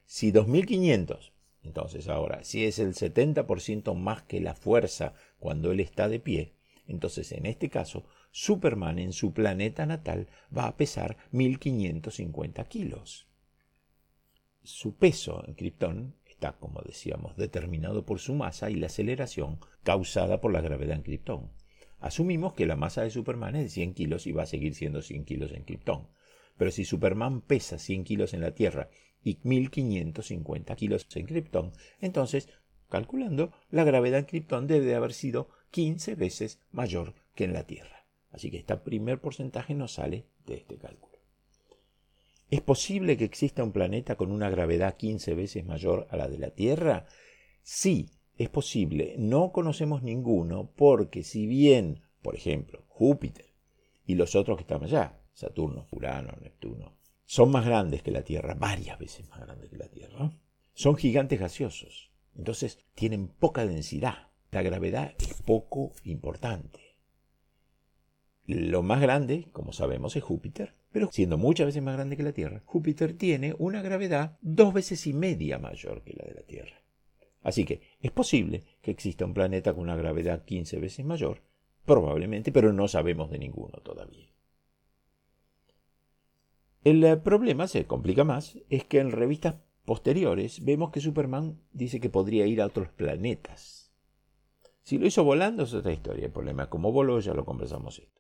Si 0.06 0.30
2500, 0.30 1.34
entonces 1.64 2.08
ahora, 2.08 2.44
si 2.44 2.66
es 2.66 2.78
el 2.78 2.94
70% 2.94 3.96
más 3.96 4.22
que 4.22 4.42
la 4.42 4.54
fuerza 4.54 5.14
cuando 5.40 5.72
él 5.72 5.80
está 5.80 6.08
de 6.08 6.20
pie, 6.20 6.54
entonces 6.88 7.32
en 7.32 7.48
este 7.48 7.70
caso 7.70 8.06
Superman 8.32 9.00
en 9.00 9.14
su 9.14 9.34
planeta 9.34 9.86
natal 9.86 10.28
va 10.56 10.68
a 10.68 10.78
pesar 10.78 11.18
1550 11.32 12.64
kilos. 12.66 13.28
Su 14.64 14.96
peso 14.96 15.44
en 15.48 15.54
Krypton 15.54 16.16
está, 16.26 16.58
como 16.58 16.82
decíamos, 16.82 17.36
determinado 17.38 18.06
por 18.06 18.20
su 18.20 18.36
masa 18.36 18.70
y 18.70 18.76
la 18.76 18.88
aceleración 18.88 19.60
causada 19.84 20.42
por 20.42 20.52
la 20.52 20.62
gravedad 20.62 20.98
en 20.98 21.04
Krypton. 21.04 21.52
Asumimos 22.00 22.54
que 22.54 22.68
la 22.68 22.76
masa 22.76 23.02
de 23.02 23.10
Superman 23.10 23.56
es 23.56 23.64
de 23.64 23.70
100 23.70 23.94
kilos 23.94 24.28
y 24.28 24.34
va 24.34 24.44
a 24.44 24.48
seguir 24.48 24.76
siendo 24.76 25.02
100 25.02 25.26
kilos 25.26 25.52
en 25.52 25.64
Krypton. 25.64 26.08
Pero 26.58 26.72
si 26.72 26.86
Superman 26.86 27.42
pesa 27.42 27.80
100 27.80 28.04
kilos 28.04 28.34
en 28.34 28.42
la 28.42 28.54
Tierra 28.54 28.90
y 29.24 29.40
1550 29.44 30.76
kilos 30.76 31.08
en 31.16 31.26
Krypton, 31.26 31.72
entonces, 32.00 32.50
calculando, 32.90 33.52
la 33.72 33.84
gravedad 33.84 34.20
en 34.20 34.26
Krypton 34.26 34.68
debe 34.68 34.86
de 34.86 34.96
haber 34.96 35.14
sido 35.14 35.50
15 35.72 36.16
veces 36.16 36.62
mayor 36.72 37.16
que 37.34 37.46
en 37.46 37.54
la 37.54 37.64
Tierra. 37.64 37.97
Así 38.32 38.52
que 38.52 38.58
este 38.58 38.76
primer 38.78 39.20
porcentaje 39.20 39.74
nos 39.74 39.94
sale 39.94 40.26
de 40.46 40.56
este 40.56 40.78
cálculo. 40.78 41.18
¿Es 42.50 42.62
posible 42.62 43.18
que 43.18 43.26
exista 43.26 43.64
un 43.64 43.74
planeta 43.74 44.16
con 44.16 44.32
una 44.32 44.50
gravedad 44.50 44.96
15 44.96 45.36
veces 45.36 45.66
mayor 45.66 46.08
a 46.10 46.18
la 46.18 46.30
de 46.30 46.38
la 46.38 46.52
Tierra? 46.52 47.06
Sí, 47.62 48.10
es 48.38 48.50
posible. 48.50 49.16
No 49.18 49.52
conocemos 49.52 50.02
ninguno 50.02 50.72
porque 50.76 51.24
si 51.24 51.46
bien, 51.46 52.04
por 52.22 52.36
ejemplo, 52.36 52.86
Júpiter 52.88 53.48
y 54.06 54.16
los 54.16 54.36
otros 54.36 54.58
que 54.58 54.62
están 54.62 54.84
allá, 54.84 55.20
Saturno, 55.34 55.88
Urano, 55.92 56.38
Neptuno, 56.42 56.96
son 57.26 57.52
más 57.52 57.66
grandes 57.66 58.02
que 58.02 58.12
la 58.12 58.24
Tierra, 58.24 58.54
varias 58.54 58.98
veces 58.98 59.28
más 59.28 59.42
grandes 59.42 59.70
que 59.70 59.78
la 59.78 59.90
Tierra. 59.90 60.32
Son 60.74 60.96
gigantes 60.96 61.40
gaseosos, 61.40 62.12
entonces 62.36 62.80
tienen 62.96 63.28
poca 63.28 63.66
densidad. 63.66 64.30
La 64.52 64.62
gravedad 64.62 65.14
es 65.20 65.34
poco 65.42 65.92
importante. 66.06 66.87
Lo 68.48 68.82
más 68.82 69.02
grande, 69.02 69.50
como 69.52 69.74
sabemos, 69.74 70.16
es 70.16 70.24
Júpiter, 70.24 70.74
pero 70.94 71.10
siendo 71.12 71.38
muchas 71.38 71.66
veces 71.66 71.84
más 71.84 71.96
grande 71.96 72.16
que 72.16 72.24
la 72.24 72.32
Tierra, 72.32 72.62
Júpiter 72.64 73.12
tiene 73.12 73.54
una 73.60 73.82
gravedad 73.82 74.38
dos 74.40 74.74
veces 74.74 75.06
y 75.06 75.12
media 75.12 75.60
mayor 75.60 76.02
que 76.02 76.14
la 76.14 76.24
de 76.24 76.34
la 76.34 76.44
Tierra. 76.44 76.82
Así 77.42 77.66
que 77.66 77.82
es 78.00 78.12
posible 78.12 78.64
que 78.82 78.92
exista 78.92 79.26
un 79.26 79.34
planeta 79.34 79.74
con 79.74 79.84
una 79.84 79.98
gravedad 79.98 80.46
15 80.46 80.80
veces 80.80 81.06
mayor, 81.06 81.42
probablemente, 81.84 82.54
pero 82.54 82.72
no 82.72 82.88
sabemos 82.88 83.30
de 83.30 83.40
ninguno 83.40 83.82
todavía. 83.84 84.30
El 86.86 87.04
eh, 87.04 87.18
problema 87.18 87.68
se 87.68 87.86
complica 87.86 88.24
más, 88.24 88.58
es 88.70 88.86
que 88.86 89.00
en 89.00 89.12
revistas 89.12 89.56
posteriores 89.84 90.64
vemos 90.64 90.92
que 90.92 91.02
Superman 91.02 91.60
dice 91.74 92.00
que 92.00 92.10
podría 92.10 92.48
ir 92.48 92.62
a 92.62 92.68
otros 92.68 92.88
planetas. 92.88 93.92
Si 94.84 94.98
lo 94.98 95.06
hizo 95.06 95.26
volando 95.26 95.64
es 95.64 95.74
otra 95.74 95.92
historia, 95.92 96.28
el 96.28 96.32
problema 96.32 96.64
es 96.64 96.70
cómo 96.70 96.94
voló, 96.94 97.20
ya 97.20 97.34
lo 97.34 97.44
conversamos 97.44 98.00
esto. 98.00 98.17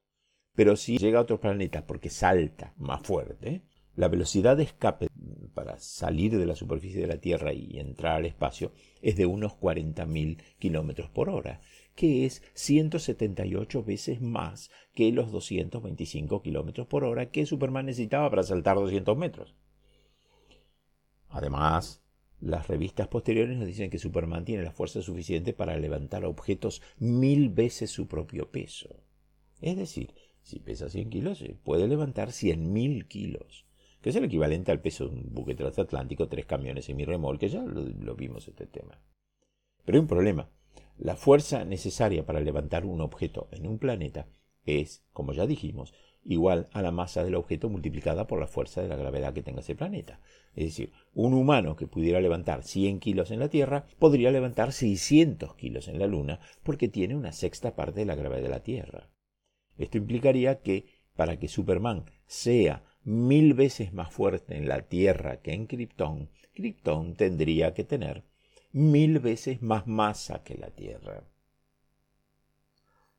Pero 0.57 0.75
si 0.75 0.97
llega 0.97 1.19
a 1.19 1.21
otros 1.21 1.39
planetas 1.39 1.83
porque 1.83 2.09
salta 2.09 2.73
más 2.77 3.03
fuerte, 3.03 3.61
la 3.95 4.07
velocidad 4.07 4.57
de 4.57 4.63
escape 4.63 5.07
para 5.53 5.77
salir 5.77 6.35
de 6.35 6.47
la 6.47 6.55
superficie 6.55 6.99
de 6.99 7.05
la 7.05 7.21
Tierra 7.21 7.53
y 7.53 7.77
entrar 7.77 8.15
al 8.15 8.25
espacio 8.25 8.71
es 9.03 9.17
de 9.17 9.27
unos 9.27 9.53
40.000 9.53 10.41
kilómetros 10.57 11.11
por 11.11 11.29
hora 11.29 11.61
que 11.93 12.25
es 12.25 12.41
178 12.55 13.83
veces 13.83 14.19
más 14.19 14.71
que 14.95 15.11
los 15.11 15.31
225 15.31 16.41
kilómetros 16.41 16.87
por 16.87 17.03
hora 17.03 17.29
que 17.29 17.45
Superman 17.45 17.85
necesitaba 17.85 18.27
para 18.31 18.41
saltar 18.41 18.77
200 18.77 19.15
metros. 19.15 19.55
Además, 21.29 22.03
las 22.39 22.67
revistas 22.67 23.09
posteriores 23.09 23.59
nos 23.59 23.67
dicen 23.67 23.91
que 23.91 23.99
Superman 23.99 24.43
tiene 24.43 24.63
la 24.63 24.71
fuerza 24.71 25.03
suficiente 25.03 25.53
para 25.53 25.77
levantar 25.77 26.25
objetos 26.25 26.81
mil 26.97 27.49
veces 27.49 27.91
su 27.91 28.07
propio 28.07 28.49
peso. 28.49 29.03
Es 29.61 29.75
decir, 29.75 30.13
si 30.47 30.59
pesa 30.59 30.87
100 30.89 31.09
kilos, 31.09 31.43
puede 31.65 31.89
levantar 31.89 32.29
100.000 32.29 33.05
kilos, 33.09 33.65
que 34.01 34.11
es 34.11 34.15
el 34.15 34.23
equivalente 34.23 34.71
al 34.71 34.79
peso 34.79 35.05
de 35.05 35.15
un 35.15 35.33
buque 35.33 35.55
transatlántico, 35.55 36.29
tres 36.29 36.45
camiones 36.45 36.87
en 36.87 36.95
mi 36.95 37.03
remolque, 37.03 37.49
ya 37.49 37.61
lo, 37.63 37.81
lo 37.81 38.15
vimos 38.15 38.47
este 38.47 38.65
tema. 38.65 38.97
Pero 39.83 39.97
hay 39.97 40.01
un 40.01 40.07
problema. 40.07 40.49
La 40.97 41.17
fuerza 41.17 41.65
necesaria 41.65 42.25
para 42.25 42.39
levantar 42.39 42.85
un 42.85 43.01
objeto 43.01 43.49
en 43.51 43.67
un 43.67 43.77
planeta 43.77 44.29
es, 44.65 45.03
como 45.11 45.33
ya 45.33 45.45
dijimos, 45.47 45.93
igual 46.23 46.69
a 46.71 46.81
la 46.81 46.91
masa 46.91 47.25
del 47.25 47.35
objeto 47.35 47.67
multiplicada 47.67 48.25
por 48.25 48.39
la 48.39 48.47
fuerza 48.47 48.81
de 48.81 48.87
la 48.87 48.95
gravedad 48.95 49.33
que 49.33 49.43
tenga 49.43 49.59
ese 49.59 49.75
planeta. 49.75 50.21
Es 50.55 50.63
decir, 50.63 50.93
un 51.13 51.33
humano 51.33 51.75
que 51.75 51.87
pudiera 51.87 52.21
levantar 52.21 52.63
100 52.63 53.01
kilos 53.01 53.31
en 53.31 53.39
la 53.39 53.49
Tierra 53.49 53.85
podría 53.99 54.31
levantar 54.31 54.71
600 54.71 55.55
kilos 55.55 55.89
en 55.89 55.99
la 55.99 56.07
Luna 56.07 56.39
porque 56.63 56.87
tiene 56.87 57.17
una 57.17 57.33
sexta 57.33 57.75
parte 57.75 57.99
de 57.99 58.05
la 58.05 58.15
gravedad 58.15 58.43
de 58.43 58.49
la 58.49 58.63
Tierra. 58.63 59.09
Esto 59.77 59.97
implicaría 59.97 60.61
que 60.61 60.85
para 61.15 61.37
que 61.39 61.47
Superman 61.47 62.05
sea 62.25 62.83
mil 63.03 63.53
veces 63.53 63.93
más 63.93 64.13
fuerte 64.13 64.57
en 64.57 64.67
la 64.67 64.81
Tierra 64.81 65.41
que 65.41 65.53
en 65.53 65.67
Krypton, 65.67 66.29
Krypton 66.53 67.15
tendría 67.15 67.73
que 67.73 67.83
tener 67.83 68.23
mil 68.71 69.19
veces 69.19 69.61
más 69.61 69.87
masa 69.87 70.43
que 70.43 70.55
la 70.55 70.69
Tierra. 70.71 71.23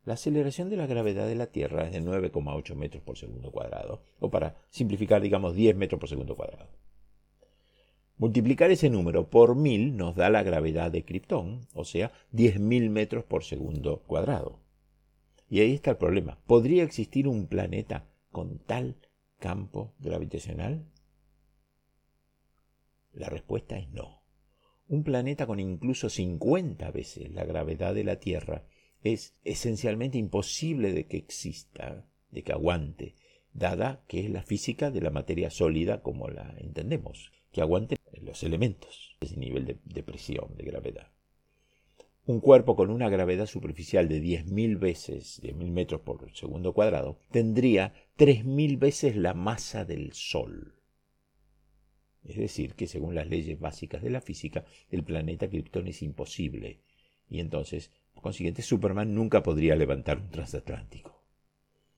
La 0.05 0.14
aceleración 0.14 0.71
de 0.71 0.77
la 0.77 0.87
gravedad 0.87 1.27
de 1.27 1.35
la 1.35 1.49
Tierra 1.49 1.85
es 1.85 1.92
de 1.92 2.01
9,8 2.01 2.75
metros 2.75 3.03
por 3.03 3.18
segundo 3.18 3.51
cuadrado, 3.51 4.03
o 4.21 4.31
para 4.31 4.57
simplificar, 4.71 5.21
digamos, 5.21 5.55
10 5.55 5.77
metros 5.77 6.01
por 6.01 6.09
segundo 6.09 6.35
cuadrado. 6.35 6.71
Multiplicar 8.16 8.71
ese 8.71 8.90
número 8.90 9.31
por 9.31 9.55
mil 9.55 9.97
nos 9.97 10.16
da 10.16 10.29
la 10.29 10.42
gravedad 10.42 10.90
de 10.90 11.05
Krypton, 11.05 11.61
o 11.73 11.85
sea, 11.85 12.11
10.000 12.33 12.90
metros 12.90 13.25
por 13.25 13.44
segundo 13.44 14.01
cuadrado. 14.07 14.59
Y 15.48 15.61
ahí 15.61 15.74
está 15.74 15.92
el 15.92 15.96
problema. 15.96 16.38
¿Podría 16.46 16.82
existir 16.82 17.26
un 17.26 17.46
planeta 17.46 18.08
con 18.30 18.58
tal 18.58 18.96
campo 19.38 19.94
gravitacional? 19.98 20.87
La 23.12 23.28
respuesta 23.28 23.78
es 23.78 23.88
no. 23.90 24.22
Un 24.88 25.04
planeta 25.04 25.46
con 25.46 25.61
incluso 25.61 26.08
50 26.08 26.90
veces 26.90 27.30
la 27.30 27.44
gravedad 27.44 27.94
de 27.94 28.04
la 28.04 28.16
Tierra 28.20 28.64
es 29.02 29.34
esencialmente 29.44 30.18
imposible 30.18 30.92
de 30.92 31.06
que 31.06 31.18
exista, 31.18 32.06
de 32.30 32.42
que 32.42 32.52
aguante, 32.52 33.14
dada 33.52 34.04
que 34.08 34.20
es 34.20 34.30
la 34.30 34.42
física 34.42 34.90
de 34.90 35.00
la 35.00 35.11
materia 35.11 35.50
sólida 35.50 36.02
como 36.02 36.28
la 36.28 36.54
entendemos, 36.58 37.32
que 37.52 37.61
aguante 37.61 37.96
los 38.20 38.42
elementos, 38.42 39.16
ese 39.20 39.37
nivel 39.37 39.80
de, 39.84 40.02
presión, 40.02 40.56
de 40.56 40.64
gravedad. 40.64 41.12
Un 42.29 42.41
cuerpo 42.41 42.77
con 42.77 42.91
una 42.91 43.09
gravedad 43.09 43.47
superficial 43.47 44.07
de 44.07 44.21
10.000 44.21 44.79
veces, 44.79 45.41
10.000 45.43 45.73
metros 45.73 46.03
por 46.03 46.31
segundo 46.37 46.75
cuadrado, 46.75 47.23
tendría 47.31 47.95
3.000 48.19 48.79
veces 48.79 49.17
la 49.17 49.33
masa 49.33 49.87
del 49.87 50.12
Sol. 50.12 50.75
Es 52.23 52.37
decir, 52.37 52.75
que 52.75 52.87
según 52.87 53.14
las 53.14 53.29
leyes 53.29 53.59
básicas 53.59 54.03
de 54.03 54.11
la 54.11 54.21
física, 54.21 54.67
el 54.91 55.05
planeta 55.05 55.49
Krypton 55.49 55.88
es 55.88 56.03
imposible. 56.03 56.83
Y 57.31 57.41
entonces, 57.41 57.93
por 58.12 58.25
consiguiente, 58.25 58.61
Superman 58.61 59.14
nunca 59.14 59.43
podría 59.43 59.75
levantar 59.75 60.19
un 60.19 60.29
transatlántico. 60.29 61.25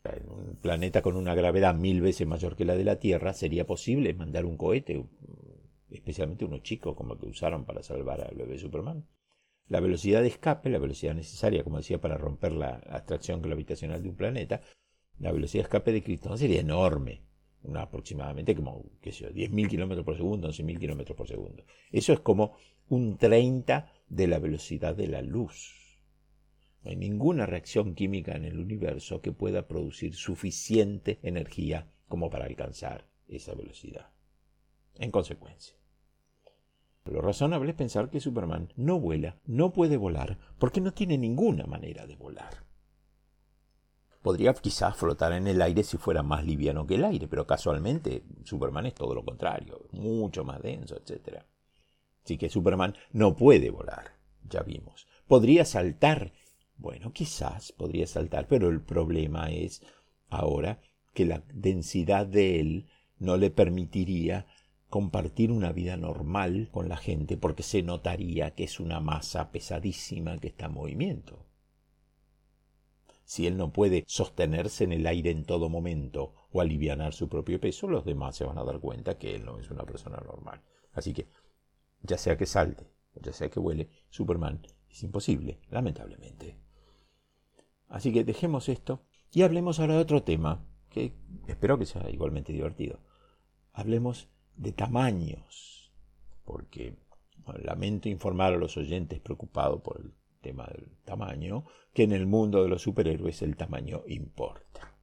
En 0.04 0.28
un 0.28 0.54
planeta 0.62 1.02
con 1.02 1.16
una 1.16 1.34
gravedad 1.34 1.74
mil 1.74 2.02
veces 2.02 2.28
mayor 2.28 2.54
que 2.54 2.64
la 2.64 2.76
de 2.76 2.84
la 2.84 3.00
Tierra, 3.00 3.32
sería 3.32 3.66
posible 3.66 4.14
mandar 4.14 4.44
un 4.44 4.56
cohete, 4.56 5.04
especialmente 5.90 6.44
uno 6.44 6.58
chico 6.58 6.94
como 6.94 7.14
el 7.14 7.18
que 7.18 7.26
usaron 7.26 7.64
para 7.64 7.82
salvar 7.82 8.20
al 8.20 8.36
bebé 8.36 8.58
Superman. 8.58 9.04
La 9.70 9.78
velocidad 9.78 10.22
de 10.22 10.26
escape, 10.26 10.68
la 10.68 10.80
velocidad 10.80 11.14
necesaria, 11.14 11.62
como 11.62 11.76
decía, 11.76 12.00
para 12.00 12.18
romper 12.18 12.50
la 12.50 12.82
atracción 12.90 13.40
gravitacional 13.40 14.02
de 14.02 14.08
un 14.08 14.16
planeta, 14.16 14.62
la 15.20 15.30
velocidad 15.30 15.62
de 15.62 15.66
escape 15.66 15.92
de 15.92 16.02
Krypton 16.02 16.36
sería 16.36 16.58
enorme 16.58 17.22
una 17.62 17.82
aproximadamente 17.82 18.56
como, 18.56 18.84
qué 19.00 19.12
sé 19.12 19.26
yo, 19.26 19.30
10.000 19.30 19.68
kilómetros 19.68 20.04
por 20.04 20.16
segundo, 20.16 20.48
11.000 20.48 20.76
kilómetros 20.80 21.16
por 21.16 21.28
segundo. 21.28 21.64
Eso 21.92 22.12
es 22.12 22.18
como 22.18 22.56
un 22.88 23.16
30 23.16 23.92
de 24.08 24.26
la 24.26 24.40
velocidad 24.40 24.96
de 24.96 25.06
la 25.06 25.22
luz. 25.22 26.02
No 26.82 26.90
hay 26.90 26.96
ninguna 26.96 27.46
reacción 27.46 27.94
química 27.94 28.34
en 28.34 28.46
el 28.46 28.58
universo 28.58 29.20
que 29.20 29.30
pueda 29.30 29.68
producir 29.68 30.16
suficiente 30.16 31.20
energía 31.22 31.92
como 32.08 32.28
para 32.28 32.46
alcanzar 32.46 33.06
esa 33.28 33.54
velocidad. 33.54 34.10
En 34.96 35.12
consecuencia, 35.12 35.76
lo 37.04 37.20
razonable 37.20 37.70
es 37.70 37.76
pensar 37.76 38.10
que 38.10 38.20
Superman 38.20 38.72
no 38.76 39.00
vuela, 39.00 39.36
no 39.46 39.72
puede 39.72 39.96
volar, 39.96 40.38
porque 40.58 40.80
no 40.80 40.92
tiene 40.92 41.16
ninguna 41.18 41.64
manera 41.66 42.06
de 42.06 42.16
volar. 42.16 42.64
Podría 44.22 44.52
quizás 44.52 44.96
flotar 44.96 45.32
en 45.32 45.46
el 45.46 45.62
aire 45.62 45.82
si 45.82 45.96
fuera 45.96 46.22
más 46.22 46.44
liviano 46.44 46.86
que 46.86 46.96
el 46.96 47.04
aire, 47.04 47.26
pero 47.26 47.46
casualmente 47.46 48.22
Superman 48.44 48.86
es 48.86 48.94
todo 48.94 49.14
lo 49.14 49.24
contrario, 49.24 49.86
mucho 49.92 50.44
más 50.44 50.60
denso, 50.60 50.94
etc. 50.96 51.38
Así 52.22 52.36
que 52.36 52.50
Superman 52.50 52.94
no 53.12 53.34
puede 53.34 53.70
volar, 53.70 54.16
ya 54.48 54.62
vimos. 54.62 55.06
Podría 55.26 55.64
saltar, 55.64 56.32
bueno, 56.76 57.12
quizás 57.12 57.72
podría 57.72 58.06
saltar, 58.06 58.46
pero 58.46 58.68
el 58.68 58.82
problema 58.82 59.50
es 59.50 59.82
ahora 60.28 60.80
que 61.14 61.24
la 61.24 61.42
densidad 61.54 62.26
de 62.26 62.60
él 62.60 62.88
no 63.18 63.38
le 63.38 63.50
permitiría 63.50 64.46
compartir 64.90 65.52
una 65.52 65.72
vida 65.72 65.96
normal 65.96 66.68
con 66.70 66.88
la 66.88 66.96
gente 66.96 67.36
porque 67.36 67.62
se 67.62 67.82
notaría 67.82 68.50
que 68.50 68.64
es 68.64 68.80
una 68.80 69.00
masa 69.00 69.52
pesadísima 69.52 70.38
que 70.38 70.48
está 70.48 70.66
en 70.66 70.74
movimiento. 70.74 71.46
Si 73.24 73.46
él 73.46 73.56
no 73.56 73.72
puede 73.72 74.02
sostenerse 74.08 74.82
en 74.82 74.92
el 74.92 75.06
aire 75.06 75.30
en 75.30 75.44
todo 75.44 75.68
momento 75.68 76.34
o 76.50 76.60
aliviar 76.60 77.12
su 77.12 77.28
propio 77.28 77.60
peso, 77.60 77.86
los 77.86 78.04
demás 78.04 78.34
se 78.34 78.44
van 78.44 78.58
a 78.58 78.64
dar 78.64 78.80
cuenta 78.80 79.16
que 79.16 79.36
él 79.36 79.44
no 79.44 79.60
es 79.60 79.70
una 79.70 79.84
persona 79.84 80.16
normal. 80.16 80.60
Así 80.92 81.12
que, 81.12 81.28
ya 82.02 82.18
sea 82.18 82.36
que 82.36 82.46
salte, 82.46 82.90
ya 83.14 83.32
sea 83.32 83.48
que 83.48 83.60
vuele, 83.60 83.88
Superman 84.08 84.66
es 84.90 85.04
imposible, 85.04 85.60
lamentablemente. 85.70 86.58
Así 87.86 88.12
que 88.12 88.24
dejemos 88.24 88.68
esto 88.68 89.04
y 89.30 89.42
hablemos 89.42 89.78
ahora 89.78 89.94
de 89.94 90.00
otro 90.00 90.24
tema, 90.24 90.66
que 90.88 91.14
espero 91.46 91.78
que 91.78 91.86
sea 91.86 92.10
igualmente 92.10 92.52
divertido. 92.52 92.98
Hablemos 93.72 94.28
de 94.60 94.72
tamaños, 94.72 95.90
porque 96.44 96.94
lamento 97.62 98.08
informar 98.08 98.52
a 98.52 98.58
los 98.58 98.76
oyentes 98.76 99.18
preocupados 99.20 99.80
por 99.80 100.00
el 100.00 100.12
tema 100.42 100.66
del 100.66 100.88
tamaño, 101.04 101.64
que 101.94 102.02
en 102.02 102.12
el 102.12 102.26
mundo 102.26 102.62
de 102.62 102.68
los 102.68 102.82
superhéroes 102.82 103.40
el 103.42 103.56
tamaño 103.56 104.02
importa. 104.06 104.94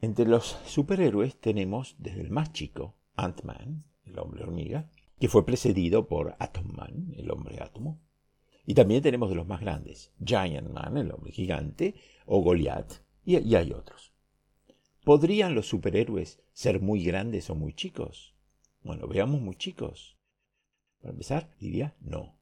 Entre 0.00 0.26
los 0.26 0.58
superhéroes 0.64 1.38
tenemos 1.38 1.96
desde 1.98 2.22
el 2.22 2.30
más 2.30 2.52
chico, 2.52 2.94
Ant-Man, 3.16 3.84
el 4.04 4.18
hombre 4.18 4.44
hormiga, 4.44 4.90
que 5.20 5.28
fue 5.28 5.44
precedido 5.44 6.06
por 6.06 6.34
Atom 6.38 6.72
Man, 6.74 7.12
el 7.16 7.30
hombre 7.30 7.60
átomo. 7.60 8.00
Y 8.64 8.74
también 8.74 9.02
tenemos 9.02 9.28
de 9.28 9.34
los 9.34 9.46
más 9.46 9.60
grandes, 9.60 10.12
Giant 10.24 10.70
Man, 10.70 10.96
el 10.96 11.10
hombre 11.10 11.32
gigante, 11.32 11.94
o 12.26 12.40
Goliath, 12.40 13.02
y, 13.24 13.38
y 13.38 13.54
hay 13.56 13.72
otros. 13.72 14.07
¿Podrían 15.04 15.54
los 15.54 15.66
superhéroes 15.66 16.40
ser 16.52 16.80
muy 16.80 17.02
grandes 17.02 17.50
o 17.50 17.54
muy 17.54 17.72
chicos? 17.72 18.34
Bueno, 18.82 19.06
veamos 19.08 19.40
muy 19.40 19.56
chicos. 19.56 20.18
Para 21.00 21.12
empezar, 21.12 21.54
diría 21.58 21.96
no. 22.00 22.38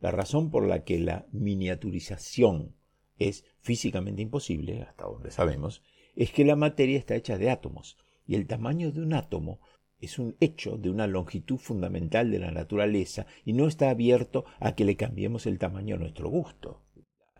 La 0.00 0.10
razón 0.10 0.50
por 0.50 0.66
la 0.66 0.84
que 0.84 0.98
la 0.98 1.26
miniaturización 1.32 2.74
es 3.18 3.44
físicamente 3.60 4.22
imposible, 4.22 4.82
hasta 4.82 5.04
donde 5.04 5.30
sabemos, 5.30 5.82
es 6.16 6.32
que 6.32 6.44
la 6.44 6.56
materia 6.56 6.98
está 6.98 7.14
hecha 7.14 7.38
de 7.38 7.50
átomos, 7.50 7.96
y 8.26 8.34
el 8.34 8.46
tamaño 8.46 8.92
de 8.92 9.02
un 9.02 9.14
átomo 9.14 9.60
es 10.00 10.18
un 10.18 10.36
hecho 10.40 10.78
de 10.78 10.90
una 10.90 11.06
longitud 11.06 11.58
fundamental 11.58 12.30
de 12.30 12.38
la 12.38 12.50
naturaleza 12.50 13.26
y 13.44 13.52
no 13.52 13.66
está 13.66 13.90
abierto 13.90 14.44
a 14.58 14.74
que 14.74 14.84
le 14.84 14.96
cambiemos 14.96 15.46
el 15.46 15.58
tamaño 15.58 15.96
a 15.96 15.98
nuestro 15.98 16.30
gusto. 16.30 16.82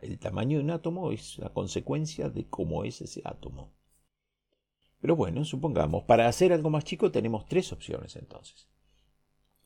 El 0.01 0.19
tamaño 0.19 0.59
de 0.59 0.65
un 0.65 0.71
átomo 0.71 1.13
es 1.13 1.39
la 1.39 1.51
consecuencia 1.51 2.29
de 2.29 2.47
cómo 2.47 2.85
es 2.85 3.01
ese 3.01 3.23
átomo. 3.25 3.73
Pero 5.01 5.17
bueno, 5.17 5.45
supongamos, 5.45 6.05
para 6.05 6.29
hacer 6.29 6.53
algo 6.53 6.71
más 6.71 6.85
chico 6.85 7.11
tenemos 7.11 7.47
tres 7.47 7.73
opciones 7.73 8.17
entonces. 8.17 8.69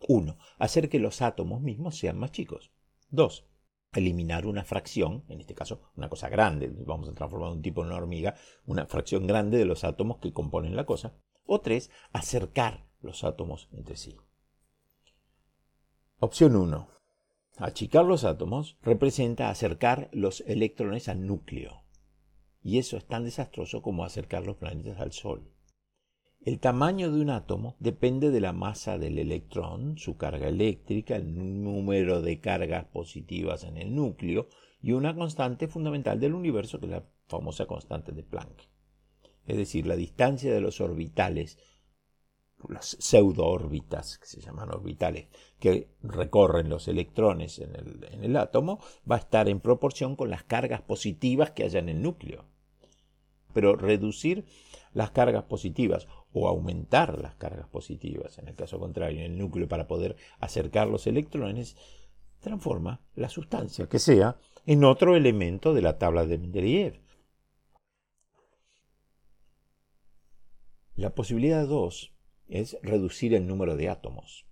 Uno, 0.06 0.38
hacer 0.58 0.88
que 0.88 0.98
los 0.98 1.22
átomos 1.22 1.60
mismos 1.60 1.96
sean 1.96 2.18
más 2.18 2.30
chicos. 2.30 2.72
Dos, 3.08 3.46
eliminar 3.92 4.46
una 4.46 4.64
fracción, 4.64 5.24
en 5.28 5.40
este 5.40 5.54
caso 5.54 5.90
una 5.96 6.08
cosa 6.08 6.28
grande, 6.28 6.70
vamos 6.86 7.08
a 7.08 7.14
transformar 7.14 7.52
un 7.52 7.62
tipo 7.62 7.82
en 7.82 7.88
una 7.88 7.96
hormiga, 7.96 8.34
una 8.66 8.86
fracción 8.86 9.26
grande 9.26 9.58
de 9.58 9.64
los 9.64 9.84
átomos 9.84 10.18
que 10.18 10.32
componen 10.32 10.76
la 10.76 10.86
cosa. 10.86 11.14
O 11.46 11.60
tres, 11.60 11.90
acercar 12.12 12.86
los 13.00 13.24
átomos 13.24 13.68
entre 13.72 13.96
sí. 13.96 14.16
Opción 16.18 16.56
1. 16.56 16.88
Achicar 17.58 18.04
los 18.04 18.24
átomos 18.24 18.78
representa 18.82 19.50
acercar 19.50 20.08
los 20.12 20.40
electrones 20.46 21.08
al 21.08 21.26
núcleo. 21.26 21.83
Y 22.64 22.78
eso 22.78 22.96
es 22.96 23.04
tan 23.04 23.24
desastroso 23.24 23.82
como 23.82 24.04
acercar 24.04 24.44
los 24.44 24.56
planetas 24.56 24.98
al 24.98 25.12
Sol. 25.12 25.54
El 26.40 26.60
tamaño 26.60 27.12
de 27.12 27.20
un 27.20 27.28
átomo 27.28 27.76
depende 27.78 28.30
de 28.30 28.40
la 28.40 28.52
masa 28.52 28.98
del 28.98 29.18
electrón, 29.18 29.98
su 29.98 30.16
carga 30.16 30.48
eléctrica, 30.48 31.16
el 31.16 31.62
número 31.62 32.22
de 32.22 32.40
cargas 32.40 32.86
positivas 32.86 33.64
en 33.64 33.76
el 33.76 33.94
núcleo 33.94 34.48
y 34.82 34.92
una 34.92 35.14
constante 35.14 35.68
fundamental 35.68 36.18
del 36.18 36.34
universo 36.34 36.80
que 36.80 36.86
es 36.86 36.92
la 36.92 37.06
famosa 37.28 37.66
constante 37.66 38.12
de 38.12 38.22
Planck. 38.22 38.68
Es 39.46 39.58
decir, 39.58 39.86
la 39.86 39.96
distancia 39.96 40.52
de 40.52 40.60
los 40.60 40.80
orbitales, 40.80 41.58
las 42.68 42.96
pseudoórbitas, 42.98 44.18
que 44.18 44.26
se 44.26 44.40
llaman 44.40 44.70
orbitales, 44.70 45.28
que 45.58 45.94
recorren 46.02 46.70
los 46.70 46.88
electrones 46.88 47.58
en 47.58 47.76
el, 47.76 48.04
en 48.10 48.24
el 48.24 48.36
átomo, 48.36 48.80
va 49.10 49.16
a 49.16 49.20
estar 49.20 49.50
en 49.50 49.60
proporción 49.60 50.16
con 50.16 50.30
las 50.30 50.44
cargas 50.44 50.80
positivas 50.80 51.50
que 51.50 51.64
haya 51.64 51.78
en 51.78 51.90
el 51.90 52.02
núcleo. 52.02 52.53
Pero 53.54 53.76
reducir 53.76 54.44
las 54.92 55.10
cargas 55.10 55.44
positivas 55.44 56.06
o 56.32 56.48
aumentar 56.48 57.18
las 57.18 57.34
cargas 57.36 57.68
positivas, 57.68 58.38
en 58.38 58.48
el 58.48 58.54
caso 58.54 58.78
contrario, 58.78 59.20
en 59.20 59.32
el 59.32 59.38
núcleo 59.38 59.68
para 59.68 59.86
poder 59.86 60.16
acercar 60.40 60.88
los 60.88 61.06
electrones, 61.06 61.76
transforma 62.40 63.00
la 63.14 63.28
sustancia 63.28 63.88
que 63.88 63.98
sea 63.98 64.36
en 64.66 64.84
otro 64.84 65.16
elemento 65.16 65.72
de 65.72 65.82
la 65.82 65.98
tabla 65.98 66.26
de 66.26 66.38
Mendeleev. 66.38 67.00
La 70.94 71.14
posibilidad 71.14 71.66
2 71.66 72.12
es 72.48 72.76
reducir 72.82 73.34
el 73.34 73.46
número 73.46 73.76
de 73.76 73.88
átomos. 73.88 74.46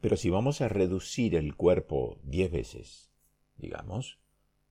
Pero 0.00 0.16
si 0.16 0.30
vamos 0.30 0.60
a 0.60 0.68
reducir 0.68 1.34
el 1.34 1.56
cuerpo 1.56 2.18
10 2.22 2.52
veces, 2.52 3.10
digamos, 3.56 4.20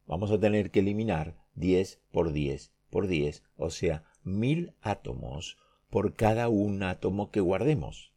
vamos 0.06 0.32
a 0.32 0.40
tener 0.40 0.72
que 0.72 0.80
eliminar 0.80 1.38
10 1.56 2.02
por 2.12 2.32
10 2.32 2.72
por 2.90 3.08
10, 3.08 3.44
o 3.58 3.70
sea, 3.70 4.04
mil 4.24 4.74
átomos 4.82 5.58
por 5.90 6.14
cada 6.16 6.50
un 6.50 6.84
átomo 6.84 7.32
que 7.32 7.40
guardemos. 7.40 8.14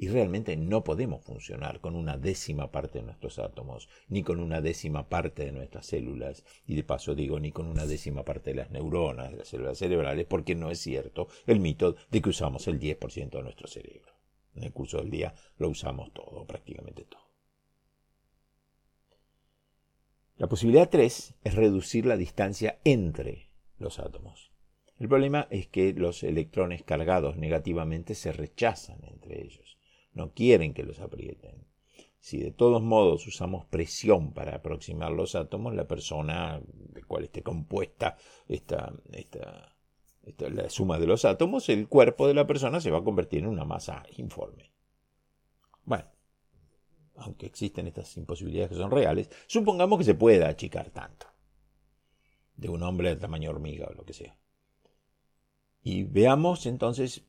Y 0.00 0.08
realmente 0.08 0.56
no 0.56 0.84
podemos 0.84 1.24
funcionar 1.24 1.80
con 1.80 1.96
una 1.96 2.16
décima 2.16 2.70
parte 2.70 3.00
de 3.00 3.04
nuestros 3.04 3.40
átomos, 3.40 3.88
ni 4.08 4.22
con 4.22 4.38
una 4.38 4.60
décima 4.60 5.08
parte 5.08 5.44
de 5.44 5.52
nuestras 5.52 5.86
células, 5.86 6.44
y 6.66 6.76
de 6.76 6.84
paso 6.84 7.16
digo, 7.16 7.40
ni 7.40 7.50
con 7.50 7.66
una 7.66 7.84
décima 7.84 8.24
parte 8.24 8.50
de 8.50 8.56
las 8.56 8.70
neuronas, 8.70 9.32
de 9.32 9.38
las 9.38 9.48
células 9.48 9.78
cerebrales, 9.78 10.24
porque 10.26 10.54
no 10.54 10.70
es 10.70 10.78
cierto 10.78 11.26
el 11.46 11.58
mito 11.58 11.96
de 12.12 12.22
que 12.22 12.28
usamos 12.30 12.68
el 12.68 12.78
10% 12.78 13.30
de 13.30 13.42
nuestro 13.42 13.66
cerebro. 13.66 14.12
En 14.54 14.62
el 14.64 14.72
curso 14.72 14.98
del 14.98 15.10
día 15.10 15.34
lo 15.58 15.68
usamos 15.68 16.12
todo, 16.12 16.46
prácticamente 16.46 17.04
todo. 17.04 17.28
La 20.36 20.46
posibilidad 20.46 20.88
3 20.88 21.34
es 21.42 21.54
reducir 21.54 22.06
la 22.06 22.16
distancia 22.16 22.78
entre 22.84 23.47
los 23.78 23.98
átomos. 23.98 24.52
El 24.98 25.08
problema 25.08 25.46
es 25.50 25.68
que 25.68 25.92
los 25.92 26.22
electrones 26.24 26.82
cargados 26.82 27.36
negativamente 27.36 28.14
se 28.14 28.32
rechazan 28.32 29.04
entre 29.04 29.42
ellos. 29.42 29.78
No 30.12 30.32
quieren 30.32 30.74
que 30.74 30.82
los 30.82 30.98
aprieten. 31.00 31.66
Si 32.18 32.38
de 32.38 32.50
todos 32.50 32.82
modos 32.82 33.26
usamos 33.26 33.64
presión 33.66 34.32
para 34.32 34.56
aproximar 34.56 35.12
los 35.12 35.36
átomos, 35.36 35.74
la 35.74 35.86
persona 35.86 36.60
de 36.66 37.02
cual 37.04 37.24
esté 37.24 37.42
compuesta 37.42 38.16
esta, 38.48 38.92
esta, 39.12 39.76
la 40.50 40.68
suma 40.68 40.98
de 40.98 41.06
los 41.06 41.24
átomos, 41.24 41.68
el 41.68 41.86
cuerpo 41.86 42.26
de 42.26 42.34
la 42.34 42.46
persona 42.46 42.80
se 42.80 42.90
va 42.90 42.98
a 42.98 43.04
convertir 43.04 43.44
en 43.44 43.48
una 43.48 43.64
masa 43.64 44.04
informe. 44.16 44.72
Bueno, 45.84 46.06
aunque 47.16 47.46
existen 47.46 47.86
estas 47.86 48.16
imposibilidades 48.16 48.70
que 48.70 48.76
son 48.76 48.90
reales, 48.90 49.30
supongamos 49.46 49.98
que 49.98 50.04
se 50.04 50.14
pueda 50.14 50.48
achicar 50.48 50.90
tanto. 50.90 51.26
De 52.58 52.68
un 52.68 52.82
hombre 52.82 53.08
de 53.08 53.16
tamaño 53.16 53.48
hormiga 53.48 53.86
o 53.88 53.94
lo 53.94 54.04
que 54.04 54.12
sea. 54.12 54.36
Y 55.82 56.02
veamos 56.02 56.66
entonces 56.66 57.24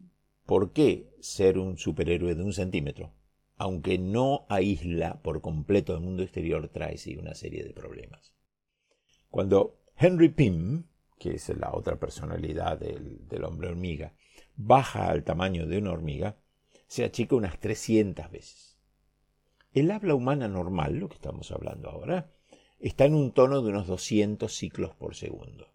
por 0.46 0.74
qué 0.74 1.16
ser 1.22 1.58
un 1.58 1.78
superhéroe 1.78 2.36
de 2.36 2.44
un 2.44 2.52
centímetro, 2.52 3.14
aunque 3.56 3.98
no 3.98 4.46
aísla 4.50 5.22
por 5.22 5.40
completo 5.40 5.94
el 5.94 6.02
mundo 6.02 6.24
exterior, 6.24 6.68
trae 6.68 6.98
sí 6.98 7.16
una 7.16 7.36
serie 7.36 7.64
de 7.64 7.74
problemas. 7.74 8.34
Cuando 9.30 9.80
Henry 9.96 10.30
Pym, 10.30 10.84
que 11.18 11.36
es 11.36 11.50
la 11.50 11.72
otra 11.74 12.00
personalidad 12.00 12.78
del, 12.80 13.26
del 13.28 13.44
hombre 13.46 13.70
hormiga, 13.70 14.14
baja 14.56 15.10
al 15.10 15.24
tamaño 15.24 15.68
de 15.68 15.78
una 15.78 15.92
hormiga, 15.92 16.38
se 16.88 17.06
achica 17.06 17.36
unas 17.36 17.60
300 17.60 18.32
veces. 18.32 18.80
El 19.72 19.92
habla 19.92 20.16
humana 20.16 20.48
normal, 20.48 20.96
lo 20.96 21.08
que 21.08 21.16
estamos 21.16 21.52
hablando 21.52 21.90
ahora, 21.90 22.34
está 22.80 23.06
en 23.06 23.16
un 23.16 23.32
tono 23.32 23.62
de 23.62 23.70
unos 23.70 23.88
200 23.88 24.54
ciclos 24.54 24.96
por 24.96 25.16
segundo. 25.16 25.74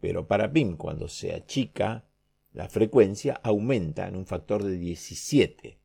Pero 0.00 0.26
para 0.26 0.52
PIM, 0.52 0.76
cuando 0.76 1.08
se 1.08 1.32
achica, 1.32 2.08
la 2.52 2.68
frecuencia 2.68 3.40
aumenta 3.42 4.08
en 4.08 4.16
un 4.16 4.26
factor 4.26 4.62
de 4.64 4.78
17. 4.78 5.78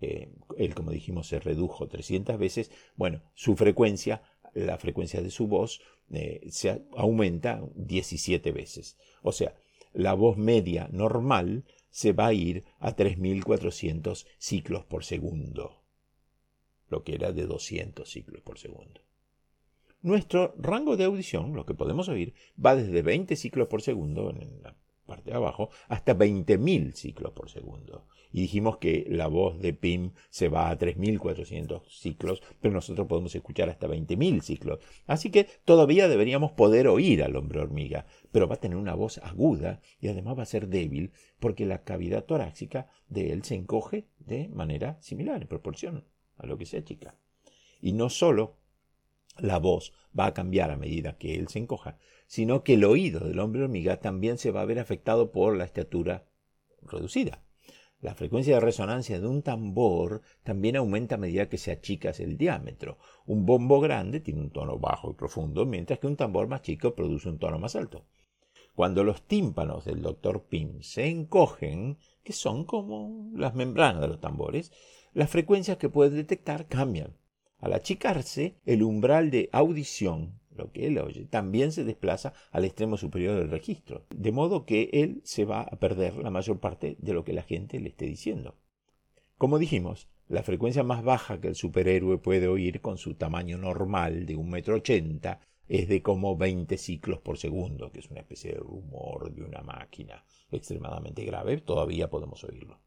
Eh, 0.00 0.32
él, 0.58 0.74
como 0.74 0.90
dijimos, 0.90 1.28
se 1.28 1.38
redujo 1.38 1.88
300 1.88 2.38
veces. 2.38 2.70
Bueno, 2.96 3.22
su 3.34 3.56
frecuencia, 3.56 4.22
la 4.54 4.78
frecuencia 4.78 5.22
de 5.22 5.30
su 5.30 5.46
voz, 5.46 5.80
eh, 6.10 6.40
se 6.50 6.82
aumenta 6.96 7.62
17 7.74 8.52
veces. 8.52 8.98
O 9.22 9.32
sea, 9.32 9.54
la 9.92 10.14
voz 10.14 10.36
media 10.36 10.88
normal 10.90 11.64
se 11.90 12.12
va 12.12 12.28
a 12.28 12.32
ir 12.32 12.64
a 12.78 12.96
3400 12.96 14.26
ciclos 14.38 14.84
por 14.84 15.04
segundo, 15.04 15.82
lo 16.88 17.04
que 17.04 17.14
era 17.14 17.32
de 17.32 17.46
200 17.46 18.10
ciclos 18.10 18.40
por 18.42 18.58
segundo. 18.58 19.02
Nuestro 20.02 20.52
rango 20.58 20.96
de 20.96 21.04
audición, 21.04 21.54
lo 21.54 21.64
que 21.64 21.74
podemos 21.74 22.08
oír, 22.08 22.34
va 22.58 22.74
desde 22.74 23.02
20 23.02 23.36
ciclos 23.36 23.68
por 23.68 23.82
segundo 23.82 24.30
en 24.30 24.60
la 24.60 24.74
parte 25.06 25.30
de 25.30 25.36
abajo 25.36 25.70
hasta 25.86 26.18
20.000 26.18 26.92
ciclos 26.92 27.32
por 27.32 27.48
segundo. 27.48 28.08
Y 28.32 28.40
dijimos 28.40 28.78
que 28.78 29.06
la 29.08 29.28
voz 29.28 29.60
de 29.60 29.74
Pim 29.74 30.10
se 30.28 30.48
va 30.48 30.70
a 30.70 30.76
3.400 30.76 31.82
ciclos, 31.88 32.42
pero 32.60 32.74
nosotros 32.74 33.06
podemos 33.06 33.32
escuchar 33.36 33.68
hasta 33.68 33.86
20.000 33.86 34.40
ciclos. 34.40 34.80
Así 35.06 35.30
que 35.30 35.46
todavía 35.64 36.08
deberíamos 36.08 36.50
poder 36.50 36.88
oír 36.88 37.22
al 37.22 37.36
hombre 37.36 37.60
hormiga, 37.60 38.06
pero 38.32 38.48
va 38.48 38.56
a 38.56 38.60
tener 38.60 38.78
una 38.78 38.94
voz 38.94 39.18
aguda 39.18 39.80
y 40.00 40.08
además 40.08 40.36
va 40.36 40.42
a 40.42 40.46
ser 40.46 40.66
débil 40.66 41.12
porque 41.38 41.64
la 41.64 41.84
cavidad 41.84 42.24
torácica 42.24 42.88
de 43.08 43.30
él 43.30 43.44
se 43.44 43.54
encoge 43.54 44.08
de 44.18 44.48
manera 44.48 44.98
similar, 45.00 45.42
en 45.42 45.46
proporción 45.46 46.04
a 46.38 46.46
lo 46.46 46.58
que 46.58 46.66
sea 46.66 46.82
chica. 46.82 47.14
Y 47.80 47.92
no 47.92 48.08
solo 48.08 48.61
la 49.38 49.58
voz 49.58 49.92
va 50.18 50.26
a 50.26 50.34
cambiar 50.34 50.70
a 50.70 50.76
medida 50.76 51.16
que 51.16 51.34
él 51.34 51.48
se 51.48 51.58
encoja, 51.58 51.98
sino 52.26 52.62
que 52.62 52.74
el 52.74 52.84
oído 52.84 53.20
del 53.20 53.38
hombre 53.38 53.62
hormiga 53.62 54.00
también 54.00 54.38
se 54.38 54.50
va 54.50 54.62
a 54.62 54.66
ver 54.66 54.78
afectado 54.78 55.32
por 55.32 55.56
la 55.56 55.64
estatura 55.64 56.26
reducida. 56.82 57.42
La 58.00 58.16
frecuencia 58.16 58.54
de 58.54 58.60
resonancia 58.60 59.20
de 59.20 59.28
un 59.28 59.42
tambor 59.42 60.22
también 60.42 60.74
aumenta 60.74 61.14
a 61.14 61.18
medida 61.18 61.48
que 61.48 61.56
se 61.56 61.70
achica 61.70 62.10
el 62.18 62.36
diámetro. 62.36 62.98
Un 63.26 63.46
bombo 63.46 63.78
grande 63.78 64.18
tiene 64.18 64.40
un 64.40 64.50
tono 64.50 64.76
bajo 64.76 65.12
y 65.12 65.14
profundo, 65.14 65.64
mientras 65.66 66.00
que 66.00 66.08
un 66.08 66.16
tambor 66.16 66.48
más 66.48 66.62
chico 66.62 66.96
produce 66.96 67.28
un 67.28 67.38
tono 67.38 67.60
más 67.60 67.76
alto. 67.76 68.04
Cuando 68.74 69.04
los 69.04 69.22
tímpanos 69.22 69.84
del 69.84 70.02
doctor 70.02 70.46
Pym 70.48 70.82
se 70.82 71.06
encogen, 71.06 71.98
que 72.24 72.32
son 72.32 72.64
como 72.64 73.30
las 73.36 73.54
membranas 73.54 74.00
de 74.00 74.08
los 74.08 74.20
tambores, 74.20 74.72
las 75.12 75.30
frecuencias 75.30 75.76
que 75.76 75.88
puede 75.88 76.10
detectar 76.10 76.66
cambian. 76.66 77.14
Al 77.62 77.72
achicarse, 77.72 78.56
el 78.66 78.82
umbral 78.82 79.30
de 79.30 79.48
audición 79.52 80.42
lo 80.56 80.70
que 80.70 80.86
él 80.86 80.98
oye, 80.98 81.24
también 81.24 81.72
se 81.72 81.84
desplaza 81.84 82.34
al 82.50 82.64
extremo 82.64 82.96
superior 82.96 83.38
del 83.38 83.50
registro, 83.50 84.04
de 84.10 84.32
modo 84.32 84.66
que 84.66 84.90
él 84.92 85.22
se 85.24 85.44
va 85.44 85.62
a 85.62 85.76
perder 85.76 86.16
la 86.16 86.30
mayor 86.30 86.60
parte 86.60 86.96
de 86.98 87.14
lo 87.14 87.24
que 87.24 87.32
la 87.32 87.42
gente 87.42 87.80
le 87.80 87.88
esté 87.88 88.04
diciendo. 88.04 88.56
Como 89.38 89.58
dijimos, 89.58 90.08
la 90.28 90.42
frecuencia 90.42 90.82
más 90.82 91.02
baja 91.02 91.40
que 91.40 91.48
el 91.48 91.54
superhéroe 91.54 92.18
puede 92.18 92.48
oír 92.48 92.80
con 92.80 92.98
su 92.98 93.14
tamaño 93.14 93.58
normal 93.58 94.26
de 94.26 94.36
un 94.36 94.50
metro 94.50 94.76
ochenta 94.76 95.40
es 95.68 95.88
de 95.88 96.02
como 96.02 96.36
20 96.36 96.76
ciclos 96.76 97.20
por 97.20 97.38
segundo, 97.38 97.90
que 97.90 98.00
es 98.00 98.10
una 98.10 98.20
especie 98.20 98.52
de 98.52 98.58
rumor 98.58 99.32
de 99.32 99.42
una 99.42 99.62
máquina 99.62 100.24
extremadamente 100.50 101.24
grave, 101.24 101.58
todavía 101.62 102.10
podemos 102.10 102.44
oírlo. 102.44 102.80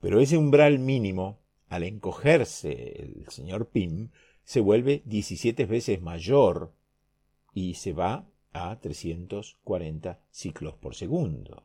Pero 0.00 0.20
ese 0.20 0.38
umbral 0.38 0.78
mínimo, 0.78 1.40
al 1.70 1.84
encogerse 1.84 3.00
el 3.00 3.26
señor 3.28 3.68
Pym, 3.68 4.10
se 4.42 4.60
vuelve 4.60 5.02
17 5.06 5.66
veces 5.66 6.02
mayor 6.02 6.74
y 7.54 7.74
se 7.74 7.92
va 7.92 8.28
a 8.52 8.80
340 8.80 10.20
ciclos 10.30 10.74
por 10.74 10.96
segundo. 10.96 11.64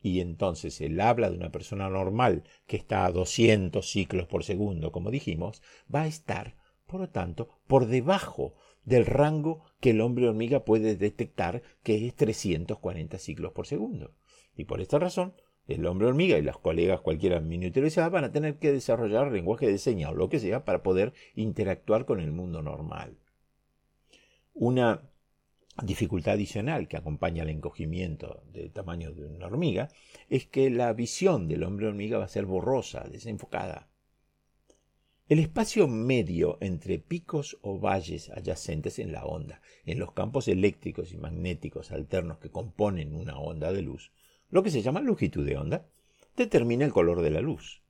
Y 0.00 0.20
entonces 0.20 0.80
el 0.80 0.98
habla 1.00 1.28
de 1.28 1.36
una 1.36 1.52
persona 1.52 1.90
normal 1.90 2.44
que 2.66 2.78
está 2.78 3.04
a 3.04 3.12
200 3.12 3.86
ciclos 3.86 4.26
por 4.26 4.42
segundo, 4.42 4.90
como 4.90 5.10
dijimos, 5.10 5.62
va 5.94 6.02
a 6.02 6.06
estar, 6.06 6.56
por 6.86 7.00
lo 7.00 7.10
tanto, 7.10 7.50
por 7.66 7.86
debajo 7.86 8.54
del 8.84 9.04
rango 9.04 9.64
que 9.80 9.90
el 9.90 10.00
hombre 10.00 10.28
hormiga 10.28 10.64
puede 10.64 10.96
detectar, 10.96 11.62
que 11.82 12.06
es 12.06 12.14
340 12.14 13.18
ciclos 13.18 13.52
por 13.52 13.66
segundo. 13.66 14.14
Y 14.56 14.64
por 14.64 14.80
esta 14.80 14.98
razón, 14.98 15.34
el 15.68 15.84
hombre 15.86 16.08
hormiga 16.08 16.38
y 16.38 16.42
los 16.42 16.58
colegas 16.58 17.00
cualquiera 17.02 17.40
miniaturizadas 17.40 18.10
van 18.10 18.24
a 18.24 18.32
tener 18.32 18.56
que 18.56 18.72
desarrollar 18.72 19.30
lenguaje 19.30 19.68
de 19.68 19.76
señas 19.76 20.10
o 20.10 20.14
lo 20.14 20.30
que 20.30 20.40
sea 20.40 20.64
para 20.64 20.82
poder 20.82 21.12
interactuar 21.34 22.06
con 22.06 22.20
el 22.20 22.32
mundo 22.32 22.62
normal. 22.62 23.18
Una 24.54 25.02
dificultad 25.84 26.34
adicional 26.34 26.88
que 26.88 26.96
acompaña 26.96 27.42
al 27.42 27.50
encogimiento 27.50 28.42
del 28.50 28.72
tamaño 28.72 29.12
de 29.12 29.26
una 29.26 29.46
hormiga 29.46 29.90
es 30.30 30.46
que 30.46 30.70
la 30.70 30.92
visión 30.94 31.48
del 31.48 31.62
hombre 31.62 31.86
hormiga 31.86 32.18
va 32.18 32.24
a 32.24 32.28
ser 32.28 32.46
borrosa, 32.46 33.06
desenfocada. 33.06 33.88
El 35.28 35.38
espacio 35.38 35.86
medio 35.86 36.56
entre 36.62 36.98
picos 36.98 37.58
o 37.60 37.78
valles 37.78 38.30
adyacentes 38.30 38.98
en 38.98 39.12
la 39.12 39.26
onda, 39.26 39.60
en 39.84 39.98
los 39.98 40.12
campos 40.12 40.48
eléctricos 40.48 41.12
y 41.12 41.18
magnéticos 41.18 41.92
alternos 41.92 42.38
que 42.38 42.50
componen 42.50 43.14
una 43.14 43.38
onda 43.38 43.70
de 43.70 43.82
luz, 43.82 44.10
lo 44.50 44.62
que 44.62 44.70
se 44.70 44.82
llama 44.82 45.00
longitud 45.00 45.46
de 45.46 45.56
onda, 45.56 45.86
determina 46.36 46.84
el 46.84 46.92
color 46.92 47.20
de 47.22 47.30
la 47.30 47.40
luz. 47.40 47.82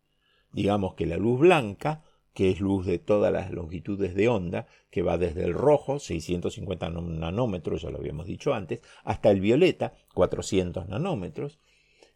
Digamos 0.53 0.95
que 0.95 1.07
la 1.07 1.17
luz 1.17 1.41
blanca, 1.41 2.03
que 2.35 2.51
es 2.51 2.61
luz 2.61 2.87
de 2.87 2.99
todas 2.99 3.33
las 3.33 3.51
longitudes 3.51 4.15
de 4.15 4.29
onda, 4.29 4.67
que 4.91 5.03
va 5.03 5.19
desde 5.19 5.45
el 5.45 5.55
rojo, 5.55 5.99
650 5.99 6.91
nanómetros, 6.91 7.83
ya 7.83 7.91
lo 7.91 7.99
habíamos 7.99 8.27
dicho 8.27 8.55
antes, 8.55 8.81
hasta 9.05 9.31
el 9.31 9.41
violeta, 9.41 9.93
400 10.15 10.89
nanómetros, 10.89 11.59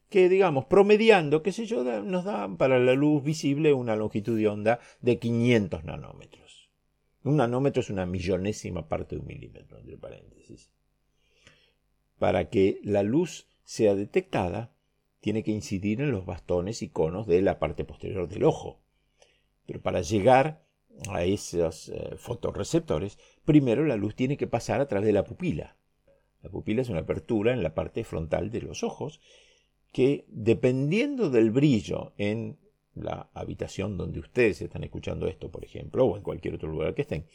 que 0.09 0.29
digamos, 0.29 0.67
promediando, 0.67 1.43
qué 1.43 1.53
sé 1.53 1.67
yo, 1.67 1.85
nos 2.03 2.25
da 2.25 2.49
para 2.57 2.79
la 2.79 2.95
luz 2.95 3.23
visible 3.25 3.73
una 3.73 3.97
longitud 3.97 4.39
de 4.39 4.49
onda 4.49 4.79
de 5.01 5.19
500 5.19 5.85
nanómetros. 5.85 6.71
Un 7.25 7.37
nanómetro 7.37 7.81
es 7.81 7.91
una 7.91 8.05
millonésima 8.05 8.89
parte 8.89 9.15
de 9.15 9.23
un 9.23 9.27
milímetro, 9.29 9.79
entre 9.79 9.97
paréntesis. 9.97 10.71
Para 12.19 12.51
que 12.51 12.81
la 12.85 13.03
luz 13.03 13.49
sea 13.65 13.95
detectada, 13.95 14.73
tiene 15.21 15.45
que 15.45 15.53
incidir 15.53 16.01
en 16.01 16.11
los 16.11 16.27
bastones 16.27 16.83
y 16.83 16.89
conos 16.89 17.27
de 17.27 17.43
la 17.43 17.59
parte 17.59 17.85
posterior 17.85 18.29
del 18.29 18.45
ojo. 18.45 18.81
Pero 19.67 19.81
para 19.81 20.03
llegar 20.03 20.65
a 21.09 21.23
esos 21.25 21.89
eh, 21.91 22.17
fotorreceptores, 22.17 23.19
primero 23.45 23.87
la 23.87 23.97
luz 23.97 24.17
tiene 24.17 24.37
que 24.37 24.49
pasar 24.49 24.81
a 24.81 24.89
través 24.89 25.07
de 25.07 25.13
la 25.13 25.25
pupila. 25.25 25.77
La 26.43 26.51
pupila 26.51 26.83
es 26.83 26.89
una 26.89 27.01
apertura 27.01 27.53
en 27.53 27.63
la 27.63 27.73
parte 27.75 28.03
frontal 28.03 28.51
de 28.51 28.63
los 28.63 28.83
ojos 28.83 29.21
que, 29.93 30.25
dependiendo 30.29 31.31
del 31.31 31.53
brillo 31.53 32.13
en 32.19 32.59
la 32.95 33.31
habitación 33.33 33.97
donde 33.97 34.19
ustedes 34.19 34.61
están 34.61 34.83
escuchando 34.83 35.29
esto, 35.29 35.51
por 35.51 35.65
ejemplo, 35.65 36.05
o 36.05 36.17
en 36.17 36.23
cualquier 36.25 36.55
otro 36.55 36.69
lugar 36.69 36.95
que 36.95 37.03
estén, 37.03 37.27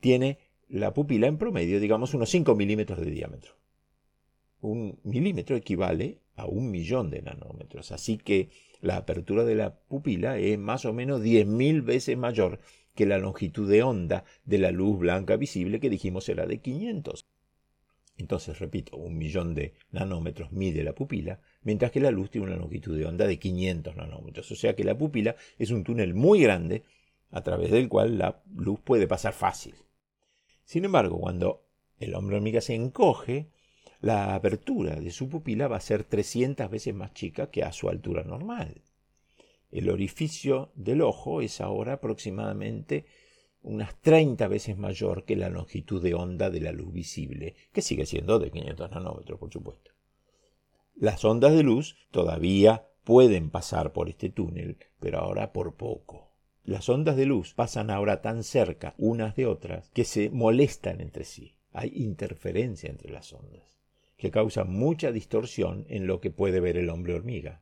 tiene 0.00 0.38
la 0.68 0.92
pupila 0.92 1.28
en 1.28 1.38
promedio, 1.38 1.80
digamos, 1.80 2.12
unos 2.12 2.28
5 2.28 2.54
milímetros 2.54 3.00
de 3.00 3.10
diámetro 3.10 3.61
un 4.62 4.98
milímetro 5.02 5.56
equivale 5.56 6.20
a 6.36 6.46
un 6.46 6.70
millón 6.70 7.10
de 7.10 7.22
nanómetros. 7.22 7.92
Así 7.92 8.16
que 8.16 8.48
la 8.80 8.96
apertura 8.96 9.44
de 9.44 9.54
la 9.54 9.74
pupila 9.74 10.38
es 10.38 10.58
más 10.58 10.84
o 10.84 10.92
menos 10.92 11.22
10.000 11.22 11.84
veces 11.84 12.16
mayor 12.16 12.60
que 12.94 13.06
la 13.06 13.18
longitud 13.18 13.68
de 13.70 13.82
onda 13.82 14.24
de 14.44 14.58
la 14.58 14.70
luz 14.70 14.98
blanca 14.98 15.36
visible 15.36 15.80
que 15.80 15.90
dijimos 15.90 16.28
era 16.28 16.46
de 16.46 16.60
500. 16.60 17.26
Entonces, 18.18 18.58
repito, 18.58 18.96
un 18.96 19.16
millón 19.16 19.54
de 19.54 19.74
nanómetros 19.90 20.52
mide 20.52 20.84
la 20.84 20.94
pupila, 20.94 21.40
mientras 21.62 21.90
que 21.90 22.00
la 22.00 22.10
luz 22.10 22.30
tiene 22.30 22.46
una 22.46 22.56
longitud 22.56 22.96
de 22.96 23.06
onda 23.06 23.26
de 23.26 23.38
500 23.38 23.96
nanómetros. 23.96 24.50
O 24.52 24.54
sea 24.54 24.76
que 24.76 24.84
la 24.84 24.96
pupila 24.96 25.34
es 25.58 25.70
un 25.70 25.82
túnel 25.82 26.14
muy 26.14 26.40
grande 26.40 26.84
a 27.30 27.42
través 27.42 27.70
del 27.70 27.88
cual 27.88 28.18
la 28.18 28.42
luz 28.54 28.78
puede 28.80 29.08
pasar 29.08 29.32
fácil. 29.32 29.74
Sin 30.64 30.84
embargo, 30.84 31.18
cuando 31.18 31.64
el 31.98 32.14
hombre 32.14 32.36
hormiga 32.36 32.60
se 32.60 32.74
encoge, 32.74 33.48
la 34.02 34.34
abertura 34.34 34.96
de 34.96 35.12
su 35.12 35.28
pupila 35.28 35.68
va 35.68 35.76
a 35.76 35.80
ser 35.80 36.02
300 36.02 36.68
veces 36.68 36.92
más 36.92 37.14
chica 37.14 37.50
que 37.50 37.62
a 37.62 37.70
su 37.70 37.88
altura 37.88 38.24
normal. 38.24 38.82
El 39.70 39.88
orificio 39.88 40.72
del 40.74 41.02
ojo 41.02 41.40
es 41.40 41.60
ahora 41.60 41.94
aproximadamente 41.94 43.06
unas 43.62 43.94
30 44.00 44.48
veces 44.48 44.76
mayor 44.76 45.24
que 45.24 45.36
la 45.36 45.48
longitud 45.48 46.02
de 46.02 46.14
onda 46.14 46.50
de 46.50 46.60
la 46.60 46.72
luz 46.72 46.92
visible, 46.92 47.54
que 47.72 47.80
sigue 47.80 48.04
siendo 48.04 48.40
de 48.40 48.50
500 48.50 48.90
nanómetros, 48.90 49.38
por 49.38 49.52
supuesto. 49.52 49.92
Las 50.96 51.24
ondas 51.24 51.52
de 51.52 51.62
luz 51.62 51.96
todavía 52.10 52.88
pueden 53.04 53.50
pasar 53.50 53.92
por 53.92 54.08
este 54.08 54.30
túnel, 54.30 54.78
pero 54.98 55.20
ahora 55.20 55.52
por 55.52 55.76
poco. 55.76 56.32
Las 56.64 56.88
ondas 56.88 57.16
de 57.16 57.26
luz 57.26 57.54
pasan 57.54 57.88
ahora 57.88 58.20
tan 58.20 58.42
cerca 58.42 58.96
unas 58.98 59.36
de 59.36 59.46
otras 59.46 59.90
que 59.90 60.04
se 60.04 60.28
molestan 60.28 61.00
entre 61.00 61.24
sí. 61.24 61.54
Hay 61.72 61.92
interferencia 61.94 62.90
entre 62.90 63.12
las 63.12 63.32
ondas 63.32 63.72
que 64.22 64.30
causa 64.30 64.62
mucha 64.62 65.10
distorsión 65.10 65.84
en 65.88 66.06
lo 66.06 66.20
que 66.20 66.30
puede 66.30 66.60
ver 66.60 66.76
el 66.76 66.90
hombre 66.90 67.12
hormiga. 67.12 67.60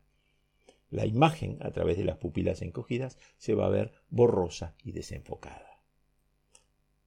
La 0.90 1.06
imagen, 1.06 1.56
a 1.62 1.70
través 1.70 1.96
de 1.96 2.04
las 2.04 2.18
pupilas 2.18 2.60
encogidas, 2.60 3.16
se 3.38 3.54
va 3.54 3.64
a 3.64 3.70
ver 3.70 3.94
borrosa 4.10 4.74
y 4.84 4.92
desenfocada. 4.92 5.80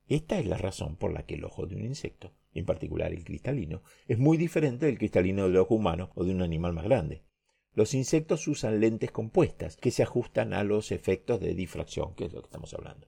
Esta 0.08 0.39
es 0.39 0.47
la 0.47 0.58
razón 0.58 0.95
por 0.95 1.14
la 1.14 1.28
que 1.28 1.36
el 1.36 1.45
ojo 1.45 1.68
de 1.68 1.76
un 1.76 1.86
insecto, 1.86 2.34
en 2.56 2.66
particular 2.66 3.14
el 3.14 3.24
cristalino, 3.24 3.84
es 4.08 4.18
muy 4.18 4.38
diferente 4.38 4.88
del 4.88 4.97
cristalino 4.97 5.43
del 5.43 5.58
ojo 5.58 5.76
humano 5.76 6.10
o 6.16 6.24
de 6.24 6.32
un 6.32 6.41
animal 6.41 6.74
más 6.74 6.86
grande. 6.86 7.22
Los 7.76 7.93
insectos 7.93 8.47
usan 8.47 8.80
lentes 8.80 9.12
compuestas 9.12 9.78
que 9.78 9.91
se 9.91 10.01
ajustan 10.01 10.56
a 10.56 10.64
los 10.64 10.91
efectos 10.91 11.39
de 11.39 11.54
difracción, 11.54 12.16
que 12.16 12.26
es 12.26 12.34
lo 12.34 12.41
que 12.41 12.47
estamos 12.47 12.74
hablando. 12.74 13.08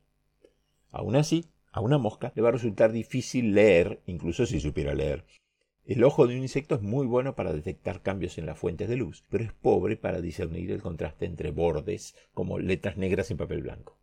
Aún 0.92 1.16
así, 1.16 1.50
a 1.72 1.82
una 1.82 1.98
mosca 1.98 2.32
le 2.36 2.44
va 2.44 2.50
a 2.50 2.52
resultar 2.52 2.92
difícil 2.92 3.56
leer, 3.56 4.04
incluso 4.06 4.46
si 4.46 4.60
supiera 4.60 4.94
leer. 4.94 5.26
El 5.86 6.04
ojo 6.04 6.26
de 6.26 6.36
un 6.36 6.42
insecto 6.42 6.74
es 6.74 6.82
muy 6.82 7.06
bueno 7.06 7.36
para 7.36 7.54
detectar 7.54 8.02
cambios 8.02 8.40
en 8.40 8.48
las 8.48 8.58
fuentes 8.58 8.90
de 8.90 8.96
luz, 8.96 9.24
pero 9.30 9.44
es 9.44 9.54
pobre 9.54 9.98
para 9.98 10.20
discernir 10.20 10.72
el 10.72 10.82
contraste 10.82 11.26
entre 11.26 11.52
bordes, 11.52 12.16
como 12.34 12.58
letras 12.58 12.98
negras 12.98 13.30
en 13.30 13.38
papel 13.38 13.62
blanco. 13.62 13.96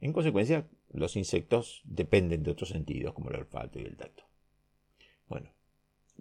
En 0.00 0.12
consecuencia, 0.12 0.68
los 0.92 1.16
insectos 1.16 1.82
dependen 1.84 2.44
de 2.44 2.52
otros 2.52 2.68
sentidos, 2.68 3.14
como 3.14 3.30
el 3.30 3.36
olfato 3.36 3.80
y 3.80 3.82
el 3.82 3.96
tacto. 3.96 4.22
Bueno, 5.28 5.50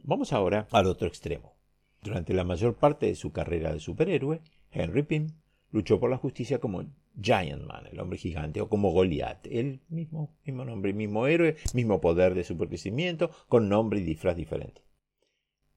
vamos 0.02 0.34
ahora 0.34 0.68
al 0.72 0.88
otro 0.88 1.08
extremo. 1.08 1.54
Durante 2.02 2.34
la 2.34 2.44
mayor 2.44 2.74
parte 2.76 3.06
de 3.06 3.16
su 3.16 3.32
carrera 3.32 3.72
de 3.72 3.80
superhéroe, 3.80 4.42
Henry 4.72 5.04
Pym 5.04 5.28
luchó 5.72 6.00
por 6.00 6.10
la 6.10 6.18
justicia 6.18 6.58
como 6.60 6.84
Giant 7.22 7.64
Man, 7.64 7.88
el 7.92 8.00
hombre 8.00 8.18
gigante, 8.18 8.62
o 8.62 8.70
como 8.70 8.92
Goliath, 8.92 9.46
el 9.48 9.82
mismo, 9.90 10.36
mismo 10.46 10.66
nombre, 10.66 10.94
mismo 10.94 11.28
héroe, 11.28 11.56
mismo 11.74 12.02
poder 12.02 12.34
de 12.34 12.44
supercrecimiento, 12.44 13.32
con 13.48 13.70
nombre 13.70 14.00
y 14.00 14.04
disfraz 14.04 14.36
diferente. 14.36 14.82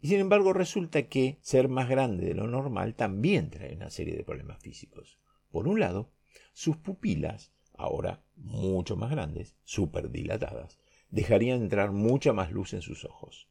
Y 0.01 0.09
sin 0.09 0.21
embargo 0.21 0.53
resulta 0.53 1.09
que 1.09 1.39
ser 1.41 1.69
más 1.69 1.89
grande 1.89 2.27
de 2.27 2.35
lo 2.35 2.47
normal 2.47 2.95
también 2.95 3.51
trae 3.51 3.75
una 3.75 3.91
serie 3.91 4.17
de 4.17 4.25
problemas 4.25 4.59
físicos. 4.61 5.19
Por 5.51 5.69
un 5.69 5.81
lado, 5.81 6.11
sus 6.53 6.77
pupilas, 6.77 7.53
ahora 7.75 8.23
mucho 8.37 8.97
más 8.97 9.11
grandes, 9.11 9.57
superdilatadas, 9.65 10.79
dejarían 11.11 11.63
entrar 11.63 11.93
mucha 11.93 12.33
más 12.33 12.51
luz 12.53 12.73
en 12.75 12.83
sus 12.83 13.05
ojos. 13.05 13.49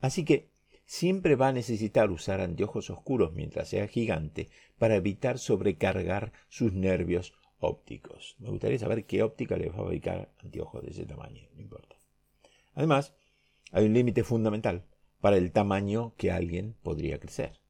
Así 0.00 0.24
que 0.24 0.50
siempre 0.86 1.34
va 1.34 1.48
a 1.48 1.52
necesitar 1.52 2.10
usar 2.10 2.40
anteojos 2.40 2.90
oscuros 2.90 3.32
mientras 3.34 3.68
sea 3.68 3.88
gigante 3.88 4.48
para 4.78 4.94
evitar 4.94 5.38
sobrecargar 5.38 6.32
sus 6.48 6.72
nervios 6.72 7.34
ópticos. 7.58 8.36
Me 8.38 8.50
gustaría 8.50 8.78
saber 8.78 9.04
qué 9.04 9.22
óptica 9.22 9.56
le 9.56 9.68
va 9.68 9.74
a 9.74 9.78
fabricar 9.78 10.32
anteojos 10.38 10.82
de 10.82 10.90
ese 10.90 11.04
tamaño, 11.04 11.48
no 11.54 11.60
importa. 11.60 11.96
Además, 12.74 13.14
hay 13.72 13.86
un 13.86 13.94
límite 13.94 14.22
fundamental 14.22 14.86
para 15.20 15.36
el 15.36 15.50
tamaño 15.50 16.14
que 16.16 16.30
alguien 16.30 16.76
podría 16.82 17.18
crecer, 17.18 17.60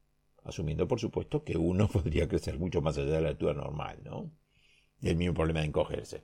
asumiendo 0.43 0.87
por 0.87 0.99
supuesto 0.99 1.43
que 1.43 1.57
uno 1.57 1.87
podría 1.91 2.27
crecer 2.27 2.59
mucho 2.59 2.81
más 2.81 2.97
allá 2.97 3.13
de 3.13 3.21
la 3.21 3.29
altura 3.29 3.53
normal, 3.53 3.99
¿no? 4.03 4.31
Y 5.01 5.09
el 5.09 5.15
mismo 5.15 5.33
problema 5.33 5.61
de 5.61 5.67
encogerse. 5.67 6.23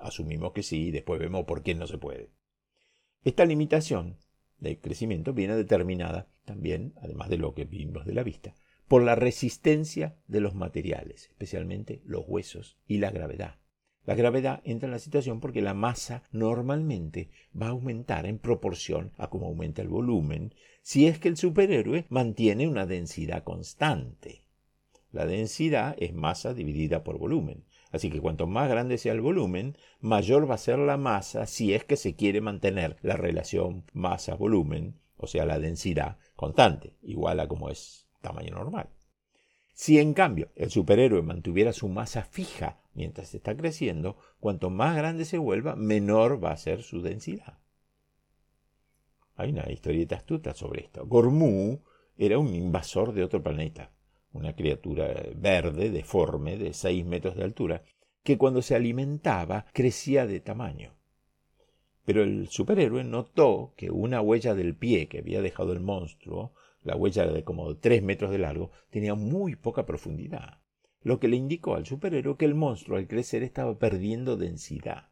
Asumimos 0.00 0.52
que 0.52 0.62
sí 0.62 0.90
después 0.90 1.20
vemos 1.20 1.44
por 1.44 1.62
qué 1.62 1.74
no 1.74 1.86
se 1.86 1.98
puede. 1.98 2.30
Esta 3.24 3.44
limitación 3.44 4.18
de 4.58 4.78
crecimiento 4.80 5.32
viene 5.32 5.56
determinada 5.56 6.28
también, 6.44 6.94
además 7.02 7.28
de 7.28 7.38
lo 7.38 7.54
que 7.54 7.64
vimos 7.64 8.06
de 8.06 8.14
la 8.14 8.22
vista, 8.22 8.54
por 8.88 9.02
la 9.02 9.14
resistencia 9.14 10.16
de 10.28 10.40
los 10.40 10.54
materiales, 10.54 11.28
especialmente 11.28 12.02
los 12.04 12.24
huesos 12.26 12.78
y 12.86 12.98
la 12.98 13.10
gravedad. 13.10 13.56
La 14.06 14.14
gravedad 14.14 14.62
entra 14.64 14.86
en 14.86 14.92
la 14.92 15.00
situación 15.00 15.40
porque 15.40 15.60
la 15.60 15.74
masa 15.74 16.22
normalmente 16.30 17.30
va 17.60 17.66
a 17.66 17.70
aumentar 17.70 18.24
en 18.26 18.38
proporción 18.38 19.12
a 19.18 19.28
cómo 19.28 19.46
aumenta 19.46 19.82
el 19.82 19.88
volumen, 19.88 20.54
si 20.82 21.08
es 21.08 21.18
que 21.18 21.26
el 21.26 21.36
superhéroe 21.36 22.06
mantiene 22.08 22.68
una 22.68 22.86
densidad 22.86 23.42
constante. 23.42 24.46
La 25.10 25.26
densidad 25.26 25.96
es 25.98 26.14
masa 26.14 26.54
dividida 26.54 27.02
por 27.02 27.18
volumen. 27.18 27.64
Así 27.92 28.10
que 28.10 28.20
cuanto 28.20 28.46
más 28.46 28.68
grande 28.68 28.98
sea 28.98 29.12
el 29.12 29.20
volumen, 29.20 29.76
mayor 30.00 30.50
va 30.50 30.56
a 30.56 30.58
ser 30.58 30.78
la 30.78 30.96
masa 30.96 31.46
si 31.46 31.72
es 31.72 31.84
que 31.84 31.96
se 31.96 32.16
quiere 32.16 32.40
mantener 32.40 32.96
la 33.02 33.16
relación 33.16 33.84
masa-volumen, 33.92 34.98
o 35.16 35.26
sea, 35.26 35.46
la 35.46 35.58
densidad 35.58 36.18
constante, 36.34 36.94
igual 37.02 37.40
a 37.40 37.48
como 37.48 37.70
es 37.70 38.06
tamaño 38.20 38.54
normal. 38.54 38.90
Si 39.72 39.98
en 39.98 40.14
cambio 40.14 40.50
el 40.56 40.70
superhéroe 40.70 41.22
mantuviera 41.22 41.72
su 41.72 41.88
masa 41.88 42.22
fija 42.22 42.80
mientras 42.94 43.34
está 43.34 43.56
creciendo, 43.56 44.16
cuanto 44.40 44.70
más 44.70 44.96
grande 44.96 45.24
se 45.24 45.38
vuelva, 45.38 45.76
menor 45.76 46.42
va 46.42 46.52
a 46.52 46.56
ser 46.56 46.82
su 46.82 47.02
densidad. 47.02 47.58
Hay 49.36 49.50
una 49.50 49.70
historieta 49.70 50.16
astuta 50.16 50.54
sobre 50.54 50.84
esto. 50.84 51.06
Gormu 51.06 51.80
era 52.16 52.38
un 52.38 52.54
invasor 52.54 53.12
de 53.12 53.22
otro 53.22 53.42
planeta 53.42 53.90
una 54.36 54.54
criatura 54.54 55.12
verde, 55.34 55.90
deforme, 55.90 56.56
de 56.56 56.72
seis 56.72 57.04
metros 57.04 57.36
de 57.36 57.44
altura, 57.44 57.82
que 58.22 58.38
cuando 58.38 58.62
se 58.62 58.74
alimentaba 58.74 59.66
crecía 59.72 60.26
de 60.26 60.40
tamaño. 60.40 60.94
Pero 62.04 62.22
el 62.22 62.48
superhéroe 62.48 63.04
notó 63.04 63.74
que 63.76 63.90
una 63.90 64.20
huella 64.20 64.54
del 64.54 64.76
pie 64.76 65.08
que 65.08 65.18
había 65.18 65.42
dejado 65.42 65.72
el 65.72 65.80
monstruo, 65.80 66.54
la 66.82 66.96
huella 66.96 67.26
de 67.26 67.42
como 67.42 67.76
tres 67.78 68.02
metros 68.02 68.30
de 68.30 68.38
largo, 68.38 68.70
tenía 68.90 69.14
muy 69.14 69.56
poca 69.56 69.86
profundidad, 69.86 70.60
lo 71.02 71.18
que 71.18 71.28
le 71.28 71.36
indicó 71.36 71.74
al 71.74 71.86
superhéroe 71.86 72.36
que 72.36 72.44
el 72.44 72.54
monstruo 72.54 72.98
al 72.98 73.08
crecer 73.08 73.42
estaba 73.42 73.78
perdiendo 73.78 74.36
densidad. 74.36 75.08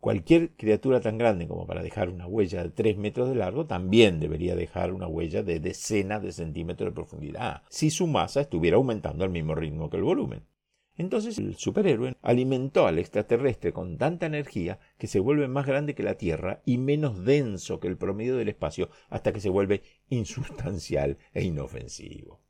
Cualquier 0.00 0.52
criatura 0.56 1.02
tan 1.02 1.18
grande 1.18 1.46
como 1.46 1.66
para 1.66 1.82
dejar 1.82 2.08
una 2.08 2.26
huella 2.26 2.62
de 2.62 2.70
3 2.70 2.96
metros 2.96 3.28
de 3.28 3.34
largo 3.34 3.66
también 3.66 4.18
debería 4.18 4.56
dejar 4.56 4.94
una 4.94 5.06
huella 5.06 5.42
de 5.42 5.60
decenas 5.60 6.22
de 6.22 6.32
centímetros 6.32 6.88
de 6.88 6.94
profundidad, 6.94 7.64
si 7.68 7.90
su 7.90 8.06
masa 8.06 8.40
estuviera 8.40 8.78
aumentando 8.78 9.24
al 9.24 9.30
mismo 9.30 9.54
ritmo 9.54 9.90
que 9.90 9.98
el 9.98 10.02
volumen. 10.02 10.46
Entonces 10.96 11.38
el 11.38 11.54
superhéroe 11.56 12.16
alimentó 12.22 12.86
al 12.86 12.98
extraterrestre 12.98 13.74
con 13.74 13.98
tanta 13.98 14.24
energía 14.24 14.78
que 14.96 15.06
se 15.06 15.20
vuelve 15.20 15.48
más 15.48 15.66
grande 15.66 15.94
que 15.94 16.02
la 16.02 16.14
Tierra 16.14 16.62
y 16.64 16.78
menos 16.78 17.22
denso 17.22 17.78
que 17.78 17.88
el 17.88 17.98
promedio 17.98 18.36
del 18.36 18.48
espacio 18.48 18.88
hasta 19.10 19.34
que 19.34 19.40
se 19.40 19.50
vuelve 19.50 19.82
insustancial 20.08 21.18
e 21.34 21.44
inofensivo. 21.44 22.40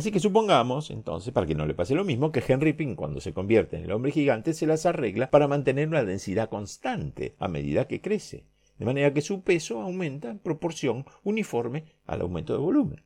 Así 0.00 0.12
que 0.12 0.18
supongamos, 0.18 0.90
entonces, 0.90 1.30
para 1.30 1.46
que 1.46 1.54
no 1.54 1.66
le 1.66 1.74
pase 1.74 1.94
lo 1.94 2.06
mismo, 2.06 2.32
que 2.32 2.42
Henry 2.48 2.72
Pym, 2.72 2.94
cuando 2.94 3.20
se 3.20 3.34
convierte 3.34 3.76
en 3.76 3.84
el 3.84 3.92
hombre 3.92 4.12
gigante, 4.12 4.54
se 4.54 4.66
las 4.66 4.86
arregla 4.86 5.30
para 5.30 5.46
mantener 5.46 5.88
una 5.88 6.04
densidad 6.04 6.48
constante 6.48 7.36
a 7.38 7.48
medida 7.48 7.86
que 7.86 8.00
crece, 8.00 8.46
de 8.78 8.86
manera 8.86 9.12
que 9.12 9.20
su 9.20 9.42
peso 9.42 9.82
aumenta 9.82 10.30
en 10.30 10.38
proporción 10.38 11.04
uniforme 11.22 11.84
al 12.06 12.22
aumento 12.22 12.54
de 12.54 12.60
volumen. 12.60 13.04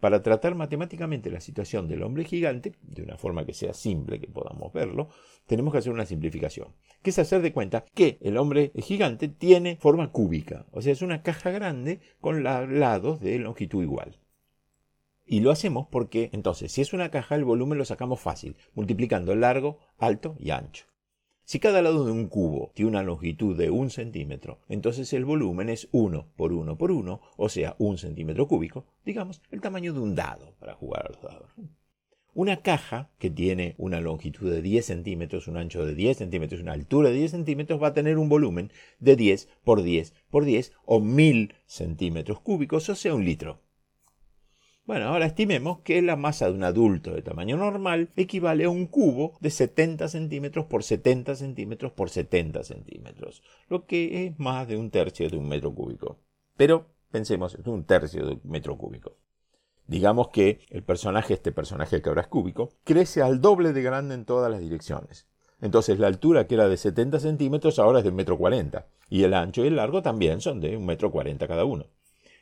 Para 0.00 0.20
tratar 0.20 0.56
matemáticamente 0.56 1.30
la 1.30 1.40
situación 1.40 1.86
del 1.86 2.02
hombre 2.02 2.24
gigante, 2.24 2.72
de 2.82 3.04
una 3.04 3.16
forma 3.16 3.46
que 3.46 3.54
sea 3.54 3.72
simple, 3.72 4.18
que 4.18 4.26
podamos 4.26 4.72
verlo, 4.72 5.10
tenemos 5.46 5.70
que 5.70 5.78
hacer 5.78 5.92
una 5.92 6.06
simplificación, 6.06 6.74
que 7.02 7.10
es 7.10 7.20
hacer 7.20 7.40
de 7.40 7.52
cuenta 7.52 7.84
que 7.94 8.18
el 8.20 8.36
hombre 8.36 8.72
gigante 8.78 9.28
tiene 9.28 9.76
forma 9.76 10.10
cúbica, 10.10 10.66
o 10.72 10.82
sea, 10.82 10.92
es 10.92 11.02
una 11.02 11.22
caja 11.22 11.52
grande 11.52 12.00
con 12.20 12.42
lados 12.42 13.20
de 13.20 13.38
longitud 13.38 13.84
igual. 13.84 14.18
Y 15.24 15.40
lo 15.40 15.50
hacemos 15.50 15.86
porque, 15.90 16.30
entonces, 16.32 16.72
si 16.72 16.80
es 16.80 16.92
una 16.92 17.10
caja, 17.10 17.36
el 17.36 17.44
volumen 17.44 17.78
lo 17.78 17.84
sacamos 17.84 18.20
fácil, 18.20 18.56
multiplicando 18.74 19.34
largo, 19.34 19.78
alto 19.98 20.36
y 20.38 20.50
ancho. 20.50 20.86
Si 21.44 21.58
cada 21.58 21.82
lado 21.82 22.04
de 22.04 22.12
un 22.12 22.28
cubo 22.28 22.70
tiene 22.74 22.90
una 22.90 23.02
longitud 23.02 23.56
de 23.56 23.70
un 23.70 23.90
centímetro, 23.90 24.60
entonces 24.68 25.12
el 25.12 25.24
volumen 25.24 25.68
es 25.68 25.88
1 25.92 26.28
por 26.36 26.52
1 26.52 26.78
por 26.78 26.92
1, 26.92 27.20
o 27.36 27.48
sea, 27.48 27.74
un 27.78 27.98
centímetro 27.98 28.46
cúbico, 28.46 28.86
digamos, 29.04 29.42
el 29.50 29.60
tamaño 29.60 29.92
de 29.92 30.00
un 30.00 30.14
dado 30.14 30.54
para 30.58 30.74
jugar 30.74 31.06
a 31.06 31.08
los 31.10 31.22
dados. 31.22 31.50
Una 32.34 32.62
caja 32.62 33.10
que 33.18 33.28
tiene 33.28 33.74
una 33.76 34.00
longitud 34.00 34.50
de 34.50 34.62
10 34.62 34.86
centímetros, 34.86 35.48
un 35.48 35.58
ancho 35.58 35.84
de 35.84 35.94
10 35.94 36.16
centímetros, 36.16 36.62
una 36.62 36.72
altura 36.72 37.10
de 37.10 37.16
10 37.16 37.32
centímetros, 37.32 37.82
va 37.82 37.88
a 37.88 37.94
tener 37.94 38.16
un 38.16 38.30
volumen 38.30 38.72
de 39.00 39.16
10 39.16 39.48
por 39.64 39.82
10 39.82 40.14
por 40.30 40.46
10 40.46 40.72
o 40.86 41.00
1000 41.00 41.54
centímetros 41.66 42.40
cúbicos, 42.40 42.88
o 42.88 42.94
sea, 42.94 43.14
un 43.14 43.26
litro. 43.26 43.60
Bueno, 44.84 45.06
ahora 45.06 45.26
estimemos 45.26 45.78
que 45.80 46.02
la 46.02 46.16
masa 46.16 46.46
de 46.46 46.54
un 46.54 46.64
adulto 46.64 47.14
de 47.14 47.22
tamaño 47.22 47.56
normal 47.56 48.10
equivale 48.16 48.64
a 48.64 48.68
un 48.68 48.88
cubo 48.88 49.38
de 49.38 49.50
70 49.50 50.08
centímetros 50.08 50.64
por 50.64 50.82
70 50.82 51.36
centímetros 51.36 51.92
por 51.92 52.10
70 52.10 52.64
centímetros, 52.64 53.44
lo 53.68 53.86
que 53.86 54.26
es 54.26 54.38
más 54.40 54.66
de 54.66 54.76
un 54.76 54.90
tercio 54.90 55.30
de 55.30 55.36
un 55.36 55.48
metro 55.48 55.72
cúbico. 55.72 56.18
Pero 56.56 56.86
pensemos, 57.12 57.54
es 57.54 57.64
un 57.64 57.84
tercio 57.84 58.26
de 58.26 58.32
un 58.32 58.40
metro 58.42 58.76
cúbico. 58.76 59.18
Digamos 59.86 60.30
que 60.30 60.58
el 60.70 60.82
personaje, 60.82 61.34
este 61.34 61.52
personaje 61.52 62.02
que 62.02 62.08
ahora 62.08 62.22
es 62.22 62.28
cúbico, 62.28 62.70
crece 62.82 63.22
al 63.22 63.40
doble 63.40 63.72
de 63.72 63.82
grande 63.82 64.16
en 64.16 64.24
todas 64.24 64.50
las 64.50 64.60
direcciones. 64.60 65.28
Entonces 65.60 66.00
la 66.00 66.08
altura 66.08 66.48
que 66.48 66.56
era 66.56 66.68
de 66.68 66.76
70 66.76 67.20
centímetros 67.20 67.78
ahora 67.78 67.98
es 67.98 68.04
de 68.04 68.10
un 68.10 68.16
metro 68.16 68.36
cuarenta. 68.36 68.88
Y 69.08 69.22
el 69.22 69.34
ancho 69.34 69.62
y 69.62 69.68
el 69.68 69.76
largo 69.76 70.02
también 70.02 70.40
son 70.40 70.60
de 70.60 70.76
un 70.76 70.86
metro 70.86 71.12
cuarenta 71.12 71.46
cada 71.46 71.64
uno. 71.64 71.86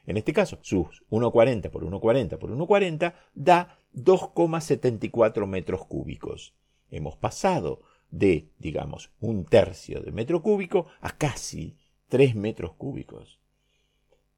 En 0.07 0.17
este 0.17 0.33
caso, 0.33 0.59
sus 0.63 1.03
1,40 1.11 1.71
por 1.71 1.85
1,40 1.85 2.39
por 2.39 2.51
1,40 2.51 3.15
da 3.35 3.79
2,74 3.95 5.47
metros 5.47 5.87
cúbicos. 5.87 6.55
Hemos 6.91 7.17
pasado 7.17 7.83
de, 8.11 8.49
digamos, 8.59 9.11
un 9.21 9.45
tercio 9.45 10.01
de 10.01 10.13
metro 10.13 10.43
cúbico 10.43 10.87
a 11.01 11.17
casi 11.17 11.77
3 12.09 12.35
metros 12.35 12.75
cúbicos. 12.75 13.39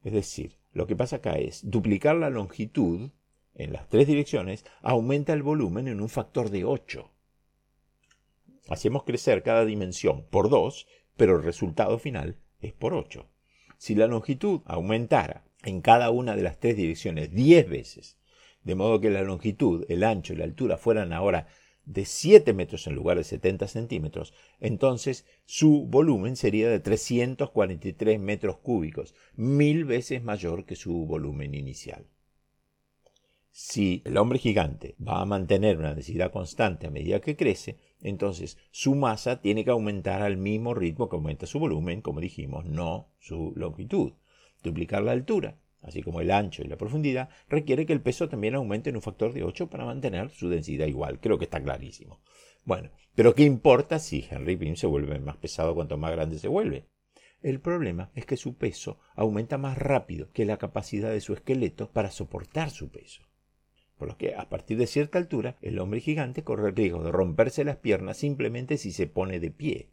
Es 0.03 0.13
decir, 0.13 0.57
lo 0.73 0.85
que 0.85 0.95
pasa 0.95 1.17
acá 1.17 1.33
es 1.33 1.69
duplicar 1.69 2.15
la 2.15 2.29
longitud 2.29 3.09
en 3.55 3.73
las 3.73 3.87
tres 3.87 4.07
direcciones 4.07 4.65
aumenta 4.81 5.33
el 5.33 5.43
volumen 5.43 5.87
en 5.87 6.01
un 6.01 6.09
factor 6.09 6.49
de 6.49 6.65
8. 6.65 7.09
hacemos 8.69 9.03
crecer 9.03 9.43
cada 9.43 9.65
dimensión 9.65 10.25
por 10.29 10.49
2, 10.49 10.87
pero 11.17 11.35
el 11.35 11.43
resultado 11.43 11.99
final 11.99 12.37
es 12.61 12.73
por 12.73 12.93
8. 12.93 13.27
Si 13.77 13.93
la 13.93 14.07
longitud 14.07 14.61
aumentara 14.65 15.43
en 15.63 15.81
cada 15.81 16.11
una 16.11 16.35
de 16.35 16.43
las 16.43 16.59
tres 16.59 16.75
direcciones 16.75 17.33
10 17.33 17.69
veces, 17.69 18.17
de 18.63 18.75
modo 18.75 19.01
que 19.01 19.09
la 19.09 19.21
longitud, 19.21 19.85
el 19.89 20.03
ancho 20.03 20.33
y 20.33 20.37
la 20.37 20.45
altura 20.45 20.77
fueran 20.77 21.13
ahora 21.13 21.47
de 21.85 22.05
7 22.05 22.53
metros 22.53 22.87
en 22.87 22.95
lugar 22.95 23.17
de 23.17 23.23
70 23.23 23.67
centímetros, 23.67 24.33
entonces 24.59 25.25
su 25.45 25.85
volumen 25.85 26.35
sería 26.35 26.69
de 26.69 26.79
343 26.79 28.19
metros 28.19 28.57
cúbicos, 28.57 29.15
mil 29.35 29.85
veces 29.85 30.23
mayor 30.23 30.65
que 30.65 30.75
su 30.75 31.05
volumen 31.05 31.53
inicial. 31.53 32.05
Si 33.55 34.01
el 34.05 34.17
hombre 34.17 34.39
gigante 34.39 34.95
va 35.05 35.21
a 35.21 35.25
mantener 35.25 35.77
una 35.77 35.93
densidad 35.93 36.31
constante 36.31 36.87
a 36.87 36.89
medida 36.89 37.21
que 37.21 37.35
crece, 37.35 37.77
entonces 38.01 38.57
su 38.71 38.95
masa 38.95 39.41
tiene 39.41 39.63
que 39.63 39.69
aumentar 39.69 40.23
al 40.23 40.37
mismo 40.37 40.73
ritmo 40.73 41.07
que 41.07 41.17
aumenta 41.17 41.45
su 41.45 41.59
volumen, 41.59 42.01
como 42.01 42.19
dijimos, 42.19 42.65
no 42.65 43.09
su 43.19 43.53
longitud. 43.55 44.13
Duplicar 44.63 45.03
la 45.03 45.11
altura 45.11 45.57
así 45.83 46.01
como 46.01 46.21
el 46.21 46.31
ancho 46.31 46.63
y 46.63 46.67
la 46.67 46.77
profundidad, 46.77 47.29
requiere 47.47 47.85
que 47.85 47.93
el 47.93 48.01
peso 48.01 48.29
también 48.29 48.55
aumente 48.55 48.89
en 48.89 48.95
un 48.95 49.01
factor 49.01 49.33
de 49.33 49.43
8 49.43 49.69
para 49.69 49.85
mantener 49.85 50.29
su 50.29 50.49
densidad 50.49 50.87
igual. 50.87 51.19
Creo 51.19 51.37
que 51.37 51.45
está 51.45 51.61
clarísimo. 51.61 52.21
Bueno, 52.63 52.89
pero 53.13 53.35
¿qué 53.35 53.43
importa 53.43 53.99
si 53.99 54.25
Henry 54.29 54.55
Beam 54.55 54.75
se 54.75 54.87
vuelve 54.87 55.19
más 55.19 55.37
pesado 55.37 55.75
cuanto 55.75 55.97
más 55.97 56.11
grande 56.11 56.39
se 56.39 56.47
vuelve? 56.47 56.87
El 57.41 57.59
problema 57.59 58.09
es 58.15 58.25
que 58.25 58.37
su 58.37 58.55
peso 58.55 58.99
aumenta 59.15 59.57
más 59.57 59.77
rápido 59.77 60.31
que 60.31 60.45
la 60.45 60.57
capacidad 60.57 61.11
de 61.11 61.19
su 61.19 61.33
esqueleto 61.33 61.91
para 61.91 62.09
soportar 62.09 62.69
su 62.69 62.89
peso. 62.89 63.23
Por 63.97 64.07
lo 64.07 64.17
que 64.17 64.35
a 64.35 64.47
partir 64.47 64.77
de 64.77 64.87
cierta 64.87 65.17
altura 65.17 65.57
el 65.61 65.77
hombre 65.79 65.99
gigante 65.99 66.43
corre 66.43 66.69
el 66.69 66.75
riesgo 66.75 67.03
de 67.03 67.11
romperse 67.11 67.65
las 67.65 67.77
piernas 67.77 68.17
simplemente 68.17 68.77
si 68.77 68.93
se 68.93 69.07
pone 69.07 69.41
de 69.41 69.51
pie. 69.51 69.89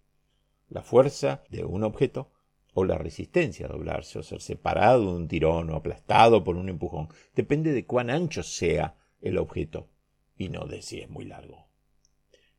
La 0.68 0.82
fuerza 0.82 1.42
de 1.50 1.64
un 1.64 1.82
objeto 1.82 2.30
o 2.74 2.84
la 2.84 2.98
resistencia 2.98 3.66
a 3.66 3.68
doblarse 3.68 4.18
o 4.18 4.22
ser 4.22 4.40
separado 4.40 5.00
de 5.00 5.16
un 5.16 5.28
tirón 5.28 5.70
o 5.70 5.76
aplastado 5.76 6.44
por 6.44 6.56
un 6.56 6.68
empujón. 6.68 7.08
Depende 7.34 7.72
de 7.72 7.86
cuán 7.86 8.10
ancho 8.10 8.42
sea 8.42 8.96
el 9.20 9.38
objeto 9.38 9.88
y 10.36 10.48
no 10.48 10.66
de 10.66 10.82
si 10.82 11.00
es 11.00 11.10
muy 11.10 11.24
largo. 11.24 11.68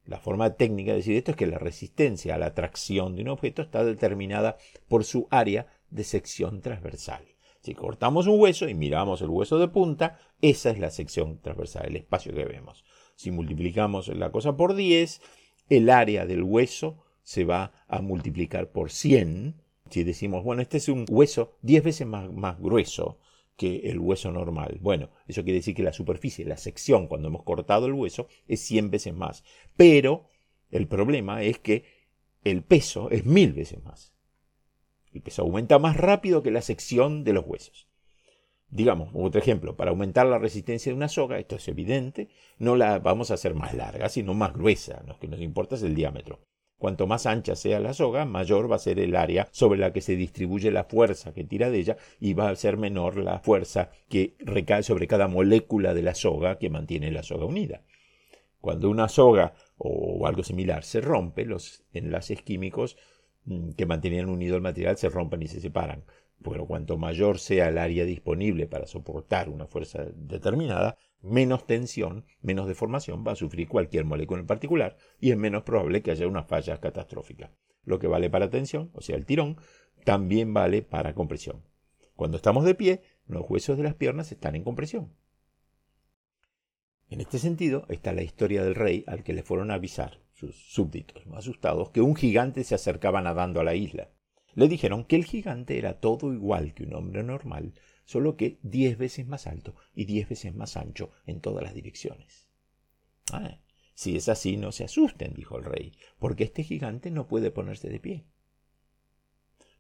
La 0.06 0.20
forma 0.20 0.56
técnica 0.56 0.92
de 0.92 0.98
decir 0.98 1.16
esto 1.16 1.32
es 1.32 1.38
que 1.38 1.48
la 1.48 1.60
resistencia 1.60 2.36
a 2.36 2.40
la 2.40 2.54
tracción 2.54 3.16
de 3.16 3.22
un 3.22 3.30
objeto 3.30 3.62
está 3.62 3.84
determinada 3.84 4.58
por 4.88 5.04
su 5.04 5.28
área 5.30 5.68
de 5.90 6.04
sección 6.04 6.62
transversal. 6.62 7.24
Si 7.62 7.76
cortamos 7.76 8.26
un 8.26 8.40
hueso 8.40 8.68
y 8.68 8.74
miramos 8.74 9.22
el 9.22 9.30
hueso 9.30 9.60
de 9.60 9.68
punta, 9.68 10.18
esa 10.42 10.72
es 10.72 10.80
la 10.80 10.90
sección 10.90 11.40
transversal, 11.42 11.86
el 11.86 11.96
espacio 11.96 12.34
que 12.34 12.46
vemos. 12.46 12.84
Si 13.16 13.30
multiplicamos 13.30 14.08
la 14.08 14.32
cosa 14.32 14.58
por 14.58 14.74
10, 14.74 15.22
el 15.70 15.90
área 15.92 16.26
del 16.26 16.42
hueso 16.42 17.04
se 17.22 17.46
va 17.46 17.72
a 17.88 18.02
multiplicar 18.02 18.72
por 18.72 18.90
100 18.90 19.61
si 19.92 20.04
decimos, 20.04 20.44
bueno, 20.44 20.62
este 20.62 20.78
es 20.78 20.90
un 20.90 21.06
hueso 21.10 21.58
10 21.62 21.84
veces 21.84 22.08
más, 22.08 22.32
más 22.32 22.60
grueso 22.60 23.20
que 23.58 23.90
el 23.90 24.00
hueso 24.00 24.32
normal. 24.32 24.80
Bueno, 24.82 25.10
eso 25.28 25.44
quiere 25.44 25.60
decir 25.60 25.76
que 25.76 25.84
la 25.84 25.94
superficie, 25.94 26.46
la 26.46 26.58
sección, 26.58 27.08
cuando 27.08 27.28
hemos 27.28 27.44
cortado 27.44 27.86
el 27.86 27.94
hueso, 27.94 28.28
es 28.48 28.62
100 28.62 28.90
veces 28.90 29.14
más. 29.14 29.44
Pero 29.78 30.26
el 30.72 30.88
problema 30.88 31.44
es 31.44 31.60
que 31.60 31.84
el 32.44 32.64
peso 32.64 33.10
es 33.12 33.26
mil 33.26 33.54
veces 33.54 33.84
más. 33.84 34.14
El 35.14 35.22
peso 35.22 35.44
aumenta 35.44 35.78
más 35.78 35.98
rápido 35.98 36.42
que 36.42 36.52
la 36.52 36.62
sección 36.62 37.24
de 37.24 37.34
los 37.34 37.46
huesos. 37.46 37.88
Digamos, 38.70 39.10
otro 39.14 39.42
ejemplo, 39.42 39.76
para 39.76 39.92
aumentar 39.92 40.26
la 40.26 40.40
resistencia 40.40 40.92
de 40.92 40.96
una 40.96 41.10
soga, 41.10 41.38
esto 41.38 41.58
es 41.58 41.68
evidente, 41.68 42.30
no 42.58 42.78
la 42.78 43.00
vamos 43.00 43.30
a 43.30 43.34
hacer 43.34 43.54
más 43.54 43.74
larga, 43.74 44.08
sino 44.08 44.34
más 44.34 44.54
gruesa. 44.54 45.04
Lo 45.06 45.20
que 45.20 45.28
nos 45.28 45.42
importa 45.42 45.76
es 45.76 45.84
el 45.84 45.94
diámetro. 45.94 46.40
Cuanto 46.82 47.06
más 47.06 47.28
ancha 47.28 47.56
sea 47.56 47.80
la 47.80 47.94
soga, 47.94 48.26
mayor 48.26 48.70
va 48.72 48.78
a 48.78 48.80
ser 48.80 48.98
el 48.98 49.16
área 49.16 49.48
sobre 49.52 49.78
la 49.78 49.94
que 49.94 50.02
se 50.02 50.16
distribuye 50.16 50.72
la 50.72 50.84
fuerza 50.84 51.32
que 51.32 51.44
tira 51.44 51.70
de 51.70 51.78
ella 51.78 51.98
y 52.20 52.34
va 52.34 52.50
a 52.50 52.56
ser 52.56 52.78
menor 52.78 53.18
la 53.18 53.38
fuerza 53.38 53.92
que 54.10 54.34
recae 54.40 54.82
sobre 54.82 55.06
cada 55.06 55.28
molécula 55.28 55.94
de 55.94 56.02
la 56.02 56.16
soga 56.16 56.58
que 56.58 56.72
mantiene 56.72 57.12
la 57.12 57.22
soga 57.22 57.46
unida. 57.46 57.84
Cuando 58.62 58.90
una 58.90 59.10
soga 59.10 59.54
o 59.78 60.26
algo 60.26 60.42
similar 60.42 60.84
se 60.84 61.02
rompe, 61.02 61.46
los 61.46 61.84
enlaces 61.94 62.42
químicos 62.42 62.98
mm, 63.46 63.74
que 63.74 63.86
mantenían 63.86 64.28
unido 64.28 64.56
el 64.56 64.64
material 64.64 64.98
se 64.98 65.10
rompen 65.10 65.44
y 65.44 65.50
se 65.50 65.62
separan. 65.62 66.04
Pero 66.44 66.66
cuanto 66.66 66.98
mayor 66.98 67.38
sea 67.38 67.68
el 67.68 67.78
área 67.78 68.06
disponible 68.06 68.66
para 68.66 68.88
soportar 68.88 69.50
una 69.50 69.68
fuerza 69.68 70.08
determinada, 70.16 70.98
menos 71.22 71.66
tensión, 71.66 72.26
menos 72.42 72.68
deformación 72.68 73.24
va 73.26 73.34
a 73.34 73.36
sufrir 73.36 73.68
cualquier 73.68 74.06
molécula 74.06 74.42
en 74.42 74.48
particular 74.48 74.98
y 75.20 75.32
es 75.32 75.38
menos 75.38 75.64
probable 75.64 76.02
que 76.02 76.12
haya 76.12 76.28
una 76.28 76.44
falla 76.44 76.80
catastrófica. 76.80 77.52
Lo 77.84 78.00
que 78.00 78.08
vale 78.08 78.30
para 78.30 78.50
tensión, 78.50 78.92
o 78.94 79.02
sea, 79.02 79.16
el 79.16 79.26
tirón, 79.26 79.58
también 80.04 80.54
vale 80.54 80.82
para 80.82 81.14
compresión. 81.14 81.64
Cuando 82.16 82.38
estamos 82.38 82.66
de 82.66 82.76
pie, 82.76 83.02
los 83.28 83.50
huesos 83.50 83.78
de 83.78 83.84
las 83.84 83.96
piernas 83.96 84.32
están 84.32 84.56
en 84.56 84.64
compresión. 84.64 85.14
En 87.10 87.20
este 87.20 87.40
sentido 87.40 87.86
está 87.90 88.14
la 88.14 88.24
historia 88.24 88.64
del 88.64 88.76
rey 88.76 89.04
al 89.08 89.24
que 89.24 89.34
le 89.34 89.44
fueron 89.44 89.72
a 89.72 89.76
avisar 89.76 90.22
sus 90.34 90.56
súbditos, 90.56 91.24
asustados, 91.34 91.90
que 91.90 92.02
un 92.02 92.16
gigante 92.16 92.64
se 92.64 92.76
acercaba 92.76 93.22
nadando 93.22 93.60
a 93.60 93.64
la 93.64 93.76
isla. 93.76 94.10
Le 94.54 94.68
dijeron 94.68 95.06
que 95.06 95.16
el 95.16 95.26
gigante 95.26 95.78
era 95.78 96.00
todo 96.00 96.34
igual 96.34 96.74
que 96.74 96.84
un 96.84 96.94
hombre 96.94 97.24
normal, 97.24 97.74
solo 98.06 98.36
que 98.36 98.60
diez 98.62 98.98
veces 98.98 99.28
más 99.28 99.48
alto 99.48 99.76
y 99.94 100.06
diez 100.06 100.28
veces 100.30 100.54
más 100.56 100.78
ancho 100.78 101.12
en 101.26 101.42
todas 101.42 101.64
las 101.64 101.74
direcciones. 101.74 102.48
Ah, 103.32 103.60
si 103.94 104.16
es 104.16 104.30
así, 104.30 104.58
no 104.58 104.72
se 104.72 104.84
asusten, 104.84 105.34
dijo 105.34 105.58
el 105.58 105.66
rey, 105.66 105.94
porque 106.20 106.44
este 106.44 106.64
gigante 106.64 107.12
no 107.12 107.28
puede 107.28 107.52
ponerse 107.52 107.90
de 107.90 108.00
pie. 108.00 108.26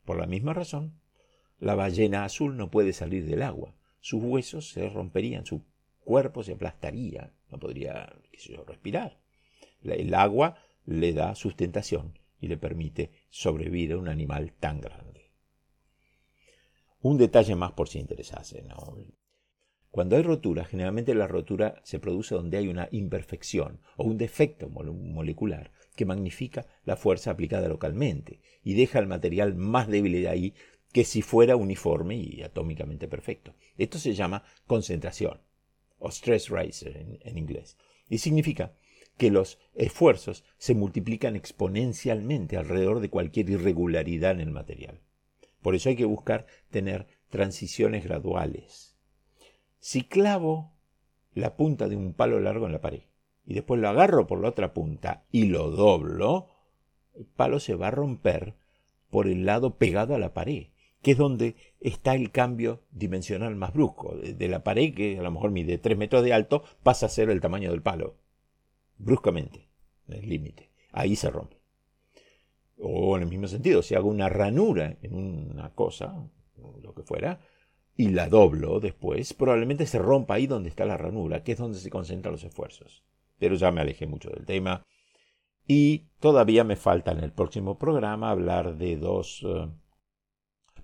Por 0.05 0.17
la 0.17 0.27
misma 0.27 0.53
razón, 0.53 0.99
la 1.59 1.75
ballena 1.75 2.25
azul 2.25 2.57
no 2.57 2.71
puede 2.71 2.93
salir 2.93 3.25
del 3.25 3.41
agua. 3.41 3.75
Sus 3.99 4.21
huesos 4.23 4.69
se 4.69 4.89
romperían, 4.89 5.45
su 5.45 5.63
cuerpo 6.03 6.43
se 6.43 6.53
aplastaría, 6.53 7.33
no 7.49 7.59
podría 7.59 8.15
respirar. 8.67 9.19
El 9.83 10.13
agua 10.13 10.57
le 10.85 11.13
da 11.13 11.35
sustentación 11.35 12.17
y 12.39 12.47
le 12.47 12.57
permite 12.57 13.11
sobrevivir 13.29 13.93
a 13.93 13.97
un 13.97 14.07
animal 14.07 14.53
tan 14.53 14.81
grande. 14.81 15.10
Un 17.01 17.17
detalle 17.17 17.55
más 17.55 17.71
por 17.71 17.89
si 17.89 17.99
interesase. 17.99 18.63
Cuando 19.89 20.15
hay 20.15 20.21
rotura, 20.21 20.65
generalmente 20.65 21.15
la 21.15 21.27
rotura 21.27 21.81
se 21.83 21.99
produce 21.99 22.35
donde 22.35 22.57
hay 22.57 22.67
una 22.67 22.87
imperfección 22.91 23.81
o 23.97 24.05
un 24.05 24.17
defecto 24.17 24.69
molecular 24.69 25.71
que 25.95 26.05
magnifica 26.05 26.65
la 26.85 26.95
fuerza 26.95 27.31
aplicada 27.31 27.67
localmente 27.67 28.39
y 28.63 28.75
deja 28.75 28.99
el 28.99 29.07
material 29.07 29.55
más 29.55 29.87
débil 29.87 30.13
de 30.13 30.29
ahí 30.29 30.53
que 30.93 31.03
si 31.03 31.21
fuera 31.21 31.55
uniforme 31.55 32.15
y 32.17 32.43
atómicamente 32.43 33.07
perfecto. 33.07 33.55
Esto 33.77 33.97
se 33.97 34.13
llama 34.13 34.43
concentración 34.67 35.41
o 35.97 36.09
stress 36.09 36.49
riser 36.49 37.19
en 37.21 37.37
inglés 37.37 37.77
y 38.07 38.19
significa 38.19 38.73
que 39.17 39.31
los 39.31 39.59
esfuerzos 39.73 40.43
se 40.57 40.75
multiplican 40.75 41.35
exponencialmente 41.35 42.57
alrededor 42.57 42.99
de 42.99 43.09
cualquier 43.09 43.49
irregularidad 43.49 44.31
en 44.31 44.41
el 44.41 44.51
material. 44.51 45.01
Por 45.61 45.75
eso 45.75 45.89
hay 45.89 45.95
que 45.95 46.05
buscar 46.05 46.45
tener 46.69 47.07
transiciones 47.29 48.03
graduales. 48.03 48.97
Si 49.79 50.03
clavo 50.03 50.73
la 51.33 51.55
punta 51.55 51.87
de 51.87 51.95
un 51.95 52.13
palo 52.13 52.39
largo 52.39 52.65
en 52.65 52.73
la 52.73 52.81
pared 52.81 53.03
y 53.45 53.53
después 53.53 53.79
lo 53.79 53.89
agarro 53.89 54.27
por 54.27 54.41
la 54.41 54.49
otra 54.49 54.73
punta 54.73 55.25
y 55.31 55.45
lo 55.45 55.71
doblo, 55.71 56.49
el 57.15 57.25
palo 57.25 57.59
se 57.59 57.75
va 57.75 57.87
a 57.87 57.91
romper 57.91 58.55
por 59.09 59.27
el 59.27 59.45
lado 59.45 59.77
pegado 59.77 60.15
a 60.15 60.19
la 60.19 60.33
pared, 60.33 60.67
que 61.01 61.11
es 61.11 61.17
donde 61.17 61.55
está 61.79 62.15
el 62.15 62.31
cambio 62.31 62.83
dimensional 62.91 63.55
más 63.55 63.73
brusco. 63.73 64.15
De 64.15 64.47
la 64.47 64.63
pared, 64.63 64.93
que 64.93 65.19
a 65.19 65.21
lo 65.21 65.31
mejor 65.31 65.51
mide 65.51 65.77
3 65.77 65.97
metros 65.97 66.23
de 66.23 66.33
alto, 66.33 66.63
pasa 66.83 67.07
a 67.07 67.09
ser 67.09 67.29
el 67.29 67.41
tamaño 67.41 67.71
del 67.71 67.81
palo 67.81 68.17
bruscamente, 68.97 69.67
el 70.07 70.29
límite. 70.29 70.69
Ahí 70.91 71.15
se 71.15 71.29
rompe. 71.29 71.60
O 72.81 73.15
en 73.15 73.23
el 73.23 73.29
mismo 73.29 73.47
sentido, 73.47 73.81
si 73.81 73.95
hago 73.95 74.09
una 74.09 74.29
ranura 74.29 74.97
en 75.01 75.13
una 75.13 75.69
cosa, 75.73 76.15
lo 76.81 76.93
que 76.93 77.03
fuera, 77.03 77.39
y 77.95 78.09
la 78.09 78.27
doblo 78.27 78.79
después, 78.79 79.33
probablemente 79.33 79.85
se 79.85 79.99
rompa 79.99 80.35
ahí 80.35 80.47
donde 80.47 80.69
está 80.69 80.85
la 80.85 80.97
ranura, 80.97 81.43
que 81.43 81.51
es 81.51 81.57
donde 81.57 81.77
se 81.77 81.89
concentran 81.89 82.31
los 82.31 82.43
esfuerzos. 82.43 83.03
Pero 83.37 83.55
ya 83.55 83.71
me 83.71 83.81
alejé 83.81 84.07
mucho 84.07 84.29
del 84.29 84.45
tema. 84.45 84.85
Y 85.67 86.07
todavía 86.19 86.63
me 86.63 86.75
falta 86.75 87.11
en 87.11 87.19
el 87.19 87.31
próximo 87.31 87.77
programa 87.77 88.31
hablar 88.31 88.77
de 88.77 88.97
dos 88.97 89.45
eh, 89.45 89.67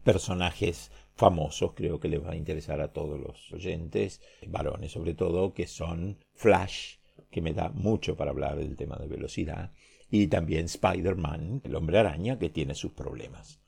personajes 0.03 0.91
famosos, 1.15 1.73
creo 1.73 1.99
que 1.99 2.09
les 2.09 2.23
va 2.23 2.31
a 2.31 2.35
interesar 2.35 2.79
a 2.79 2.93
todos 2.93 3.19
los 3.19 3.51
oyentes, 3.51 4.21
varones 4.47 4.91
sobre 4.91 5.15
todo, 5.15 5.53
que 5.53 5.65
son 5.65 6.19
Flash 6.35 6.97
que 7.31 7.41
me 7.41 7.53
da 7.53 7.69
mucho 7.69 8.15
para 8.15 8.31
hablar 8.31 8.57
del 8.57 8.75
tema 8.75 8.97
de 8.97 9.07
velocidad, 9.07 9.71
y 10.09 10.27
también 10.27 10.65
Spider-Man, 10.65 11.61
el 11.63 11.75
hombre 11.75 11.99
araña, 11.99 12.39
que 12.39 12.49
tiene 12.49 12.75
sus 12.75 12.91
problemas. 12.91 13.59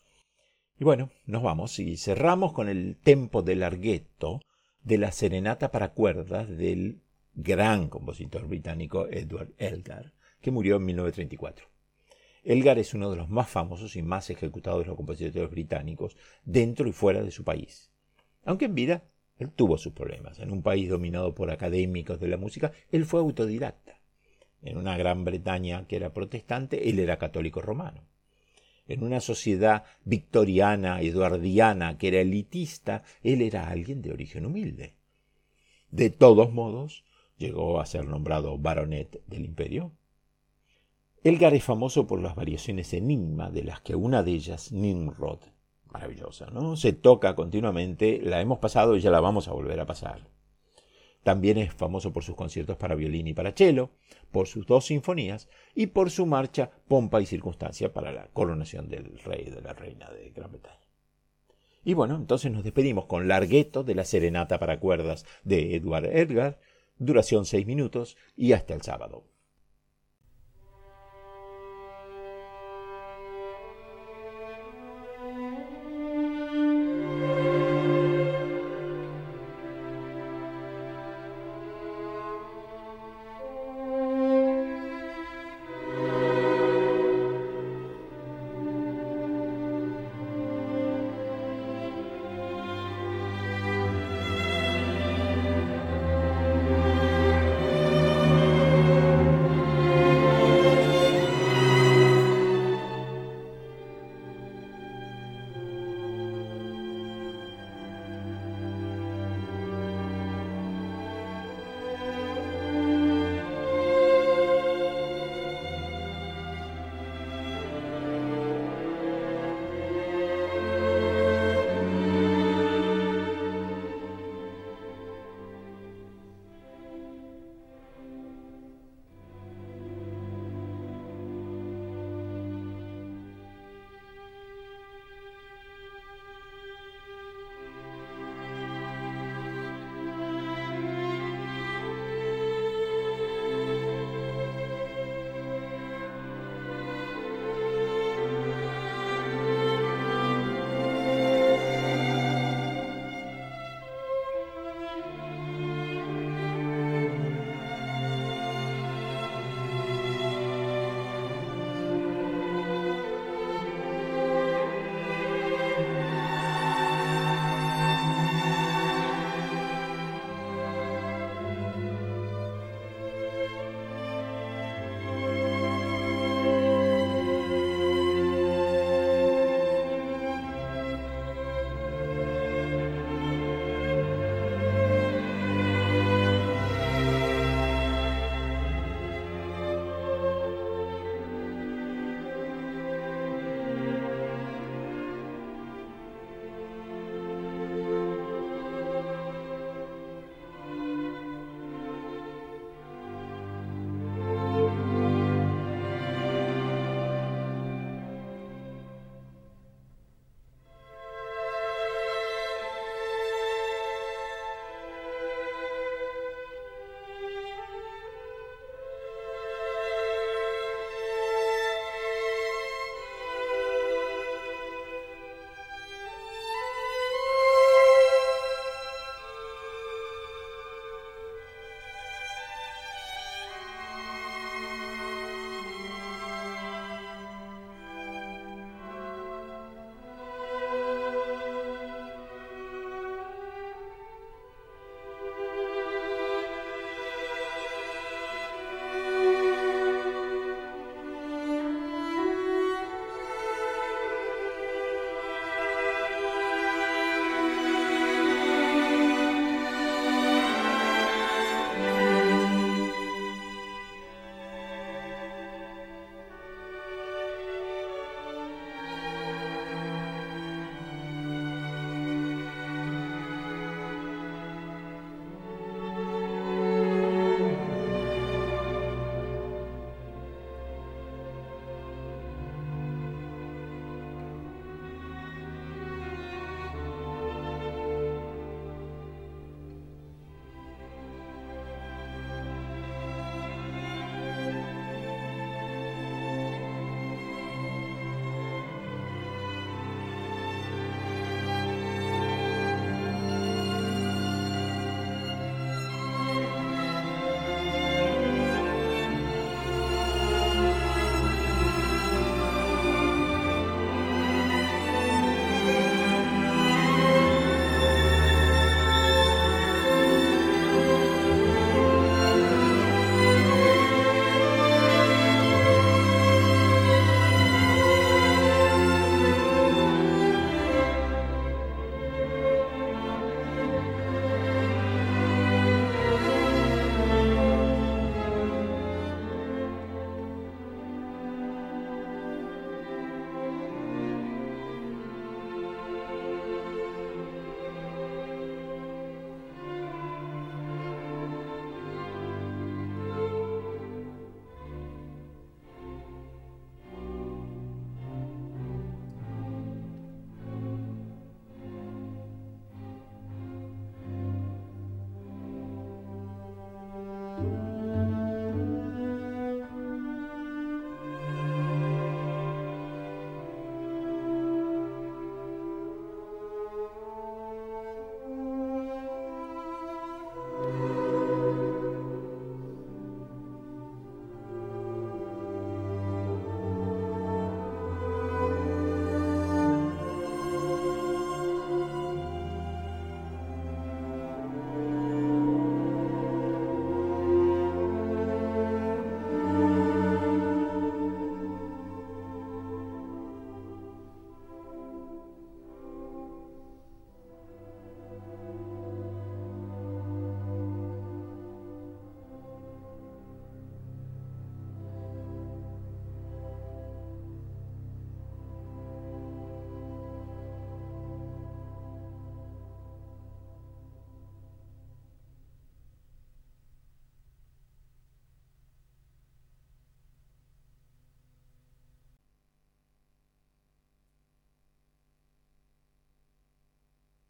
Y 0.80 0.84
bueno, 0.84 1.10
nos 1.26 1.44
vamos 1.44 1.78
y 1.80 1.98
cerramos 1.98 2.54
con 2.54 2.70
el 2.70 2.98
tempo 2.98 3.42
del 3.42 3.60
larghetto 3.60 4.40
de 4.82 4.98
la 4.98 5.12
serenata 5.12 5.72
para 5.72 5.94
cuerdas 5.94 6.48
del 6.48 7.02
gran 7.34 7.90
compositor 7.90 8.48
británico 8.48 9.08
Edward 9.10 9.54
Elgar, 9.58 10.14
que 10.42 10.52
murió 10.52 10.78
en 10.78 10.86
1934. 10.86 11.68
Elgar 12.44 12.80
es 12.80 12.94
uno 12.94 13.12
de 13.12 13.18
los 13.18 13.30
más 13.30 13.50
famosos 13.50 13.96
y 13.98 14.02
más 14.02 14.30
ejecutados 14.30 14.80
de 14.80 14.88
los 14.88 14.96
compositores 14.96 15.52
británicos 15.52 16.16
dentro 16.46 16.88
y 16.88 16.94
fuera 16.94 17.22
de 17.22 17.32
su 17.32 17.44
país. 17.44 17.92
Aunque 18.46 18.66
en 18.66 18.76
vida 18.76 19.04
él 19.38 19.52
tuvo 19.52 19.78
sus 19.78 19.94
problemas. 19.94 20.40
En 20.40 20.52
un 20.52 20.62
país 20.62 20.90
dominado 20.90 21.34
por 21.34 21.50
académicos 21.50 22.20
de 22.20 22.28
la 22.28 22.38
música, 22.38 22.72
él 22.92 23.06
fue 23.06 23.22
autodidacta. 23.22 23.99
En 24.62 24.78
una 24.78 24.98
Gran 24.98 25.24
Bretaña 25.24 25.88
que 25.88 25.96
era 25.96 26.14
protestante, 26.14 26.90
él 26.90 27.00
era 27.00 27.18
católico 27.18 27.62
romano. 27.62 28.04
En 28.88 29.04
una 29.04 29.22
sociedad 29.22 29.84
victoriana, 30.04 31.02
eduardiana, 31.02 31.98
que 31.98 32.08
era 32.10 32.22
elitista, 32.22 33.04
él 33.22 33.42
era 33.42 33.70
alguien 33.70 34.02
de 34.02 34.12
origen 34.12 34.46
humilde. 34.46 34.96
De 35.92 36.10
todos 36.10 36.52
modos, 36.52 37.04
llegó 37.38 37.80
a 37.80 37.86
ser 37.86 38.06
nombrado 38.06 38.58
baronet 38.58 39.24
del 39.28 39.46
imperio. 39.46 39.92
Elgar 41.24 41.54
es 41.54 41.64
famoso 41.64 42.08
por 42.08 42.22
las 42.22 42.36
variaciones 42.36 42.94
enigma, 42.94 43.50
de 43.50 43.64
las 43.64 43.82
que 43.82 43.96
una 43.96 44.24
de 44.24 44.32
ellas, 44.32 44.72
Nimrod, 44.72 45.40
maravillosa, 45.92 46.48
¿no? 46.48 46.76
Se 46.76 46.94
toca 46.94 47.36
continuamente, 47.36 48.20
la 48.22 48.42
hemos 48.42 48.60
pasado 48.60 48.96
y 48.96 49.02
ya 49.02 49.12
la 49.12 49.20
vamos 49.20 49.48
a 49.48 49.54
volver 49.54 49.80
a 49.80 49.86
pasar. 49.86 50.28
También 51.24 51.58
es 51.58 51.74
famoso 51.74 52.14
por 52.14 52.24
sus 52.24 52.36
conciertos 52.36 52.78
para 52.78 52.96
violín 52.96 53.28
y 53.28 53.34
para 53.34 53.52
cello, 53.52 53.92
por 54.32 54.48
sus 54.48 54.66
dos 54.66 54.86
sinfonías 54.86 55.50
y 55.76 55.88
por 55.88 56.12
su 56.12 56.26
marcha 56.26 56.72
Pompa 56.88 57.22
y 57.22 57.26
Circunstancia 57.26 57.94
para 57.94 58.12
la 58.12 58.28
coronación 58.28 58.90
del 58.90 59.20
rey 59.20 59.46
y 59.48 59.50
de 59.50 59.62
la 59.62 59.74
reina 59.74 60.10
de 60.10 60.30
Gran 60.32 60.52
Bretaña. 60.52 60.80
Y 61.84 61.94
bueno, 61.94 62.16
entonces 62.16 62.52
nos 62.52 62.64
despedimos 62.64 63.06
con 63.06 63.28
Largueto 63.28 63.84
de 63.84 63.96
la 63.96 64.06
Serenata 64.06 64.60
para 64.60 64.80
cuerdas 64.80 65.26
de 65.44 65.76
Edward 65.76 66.06
Edgar, 66.06 66.60
duración 66.98 67.46
seis 67.46 67.66
minutos 67.66 68.18
y 68.36 68.54
hasta 68.54 68.74
el 68.74 68.82
sábado. 68.82 69.29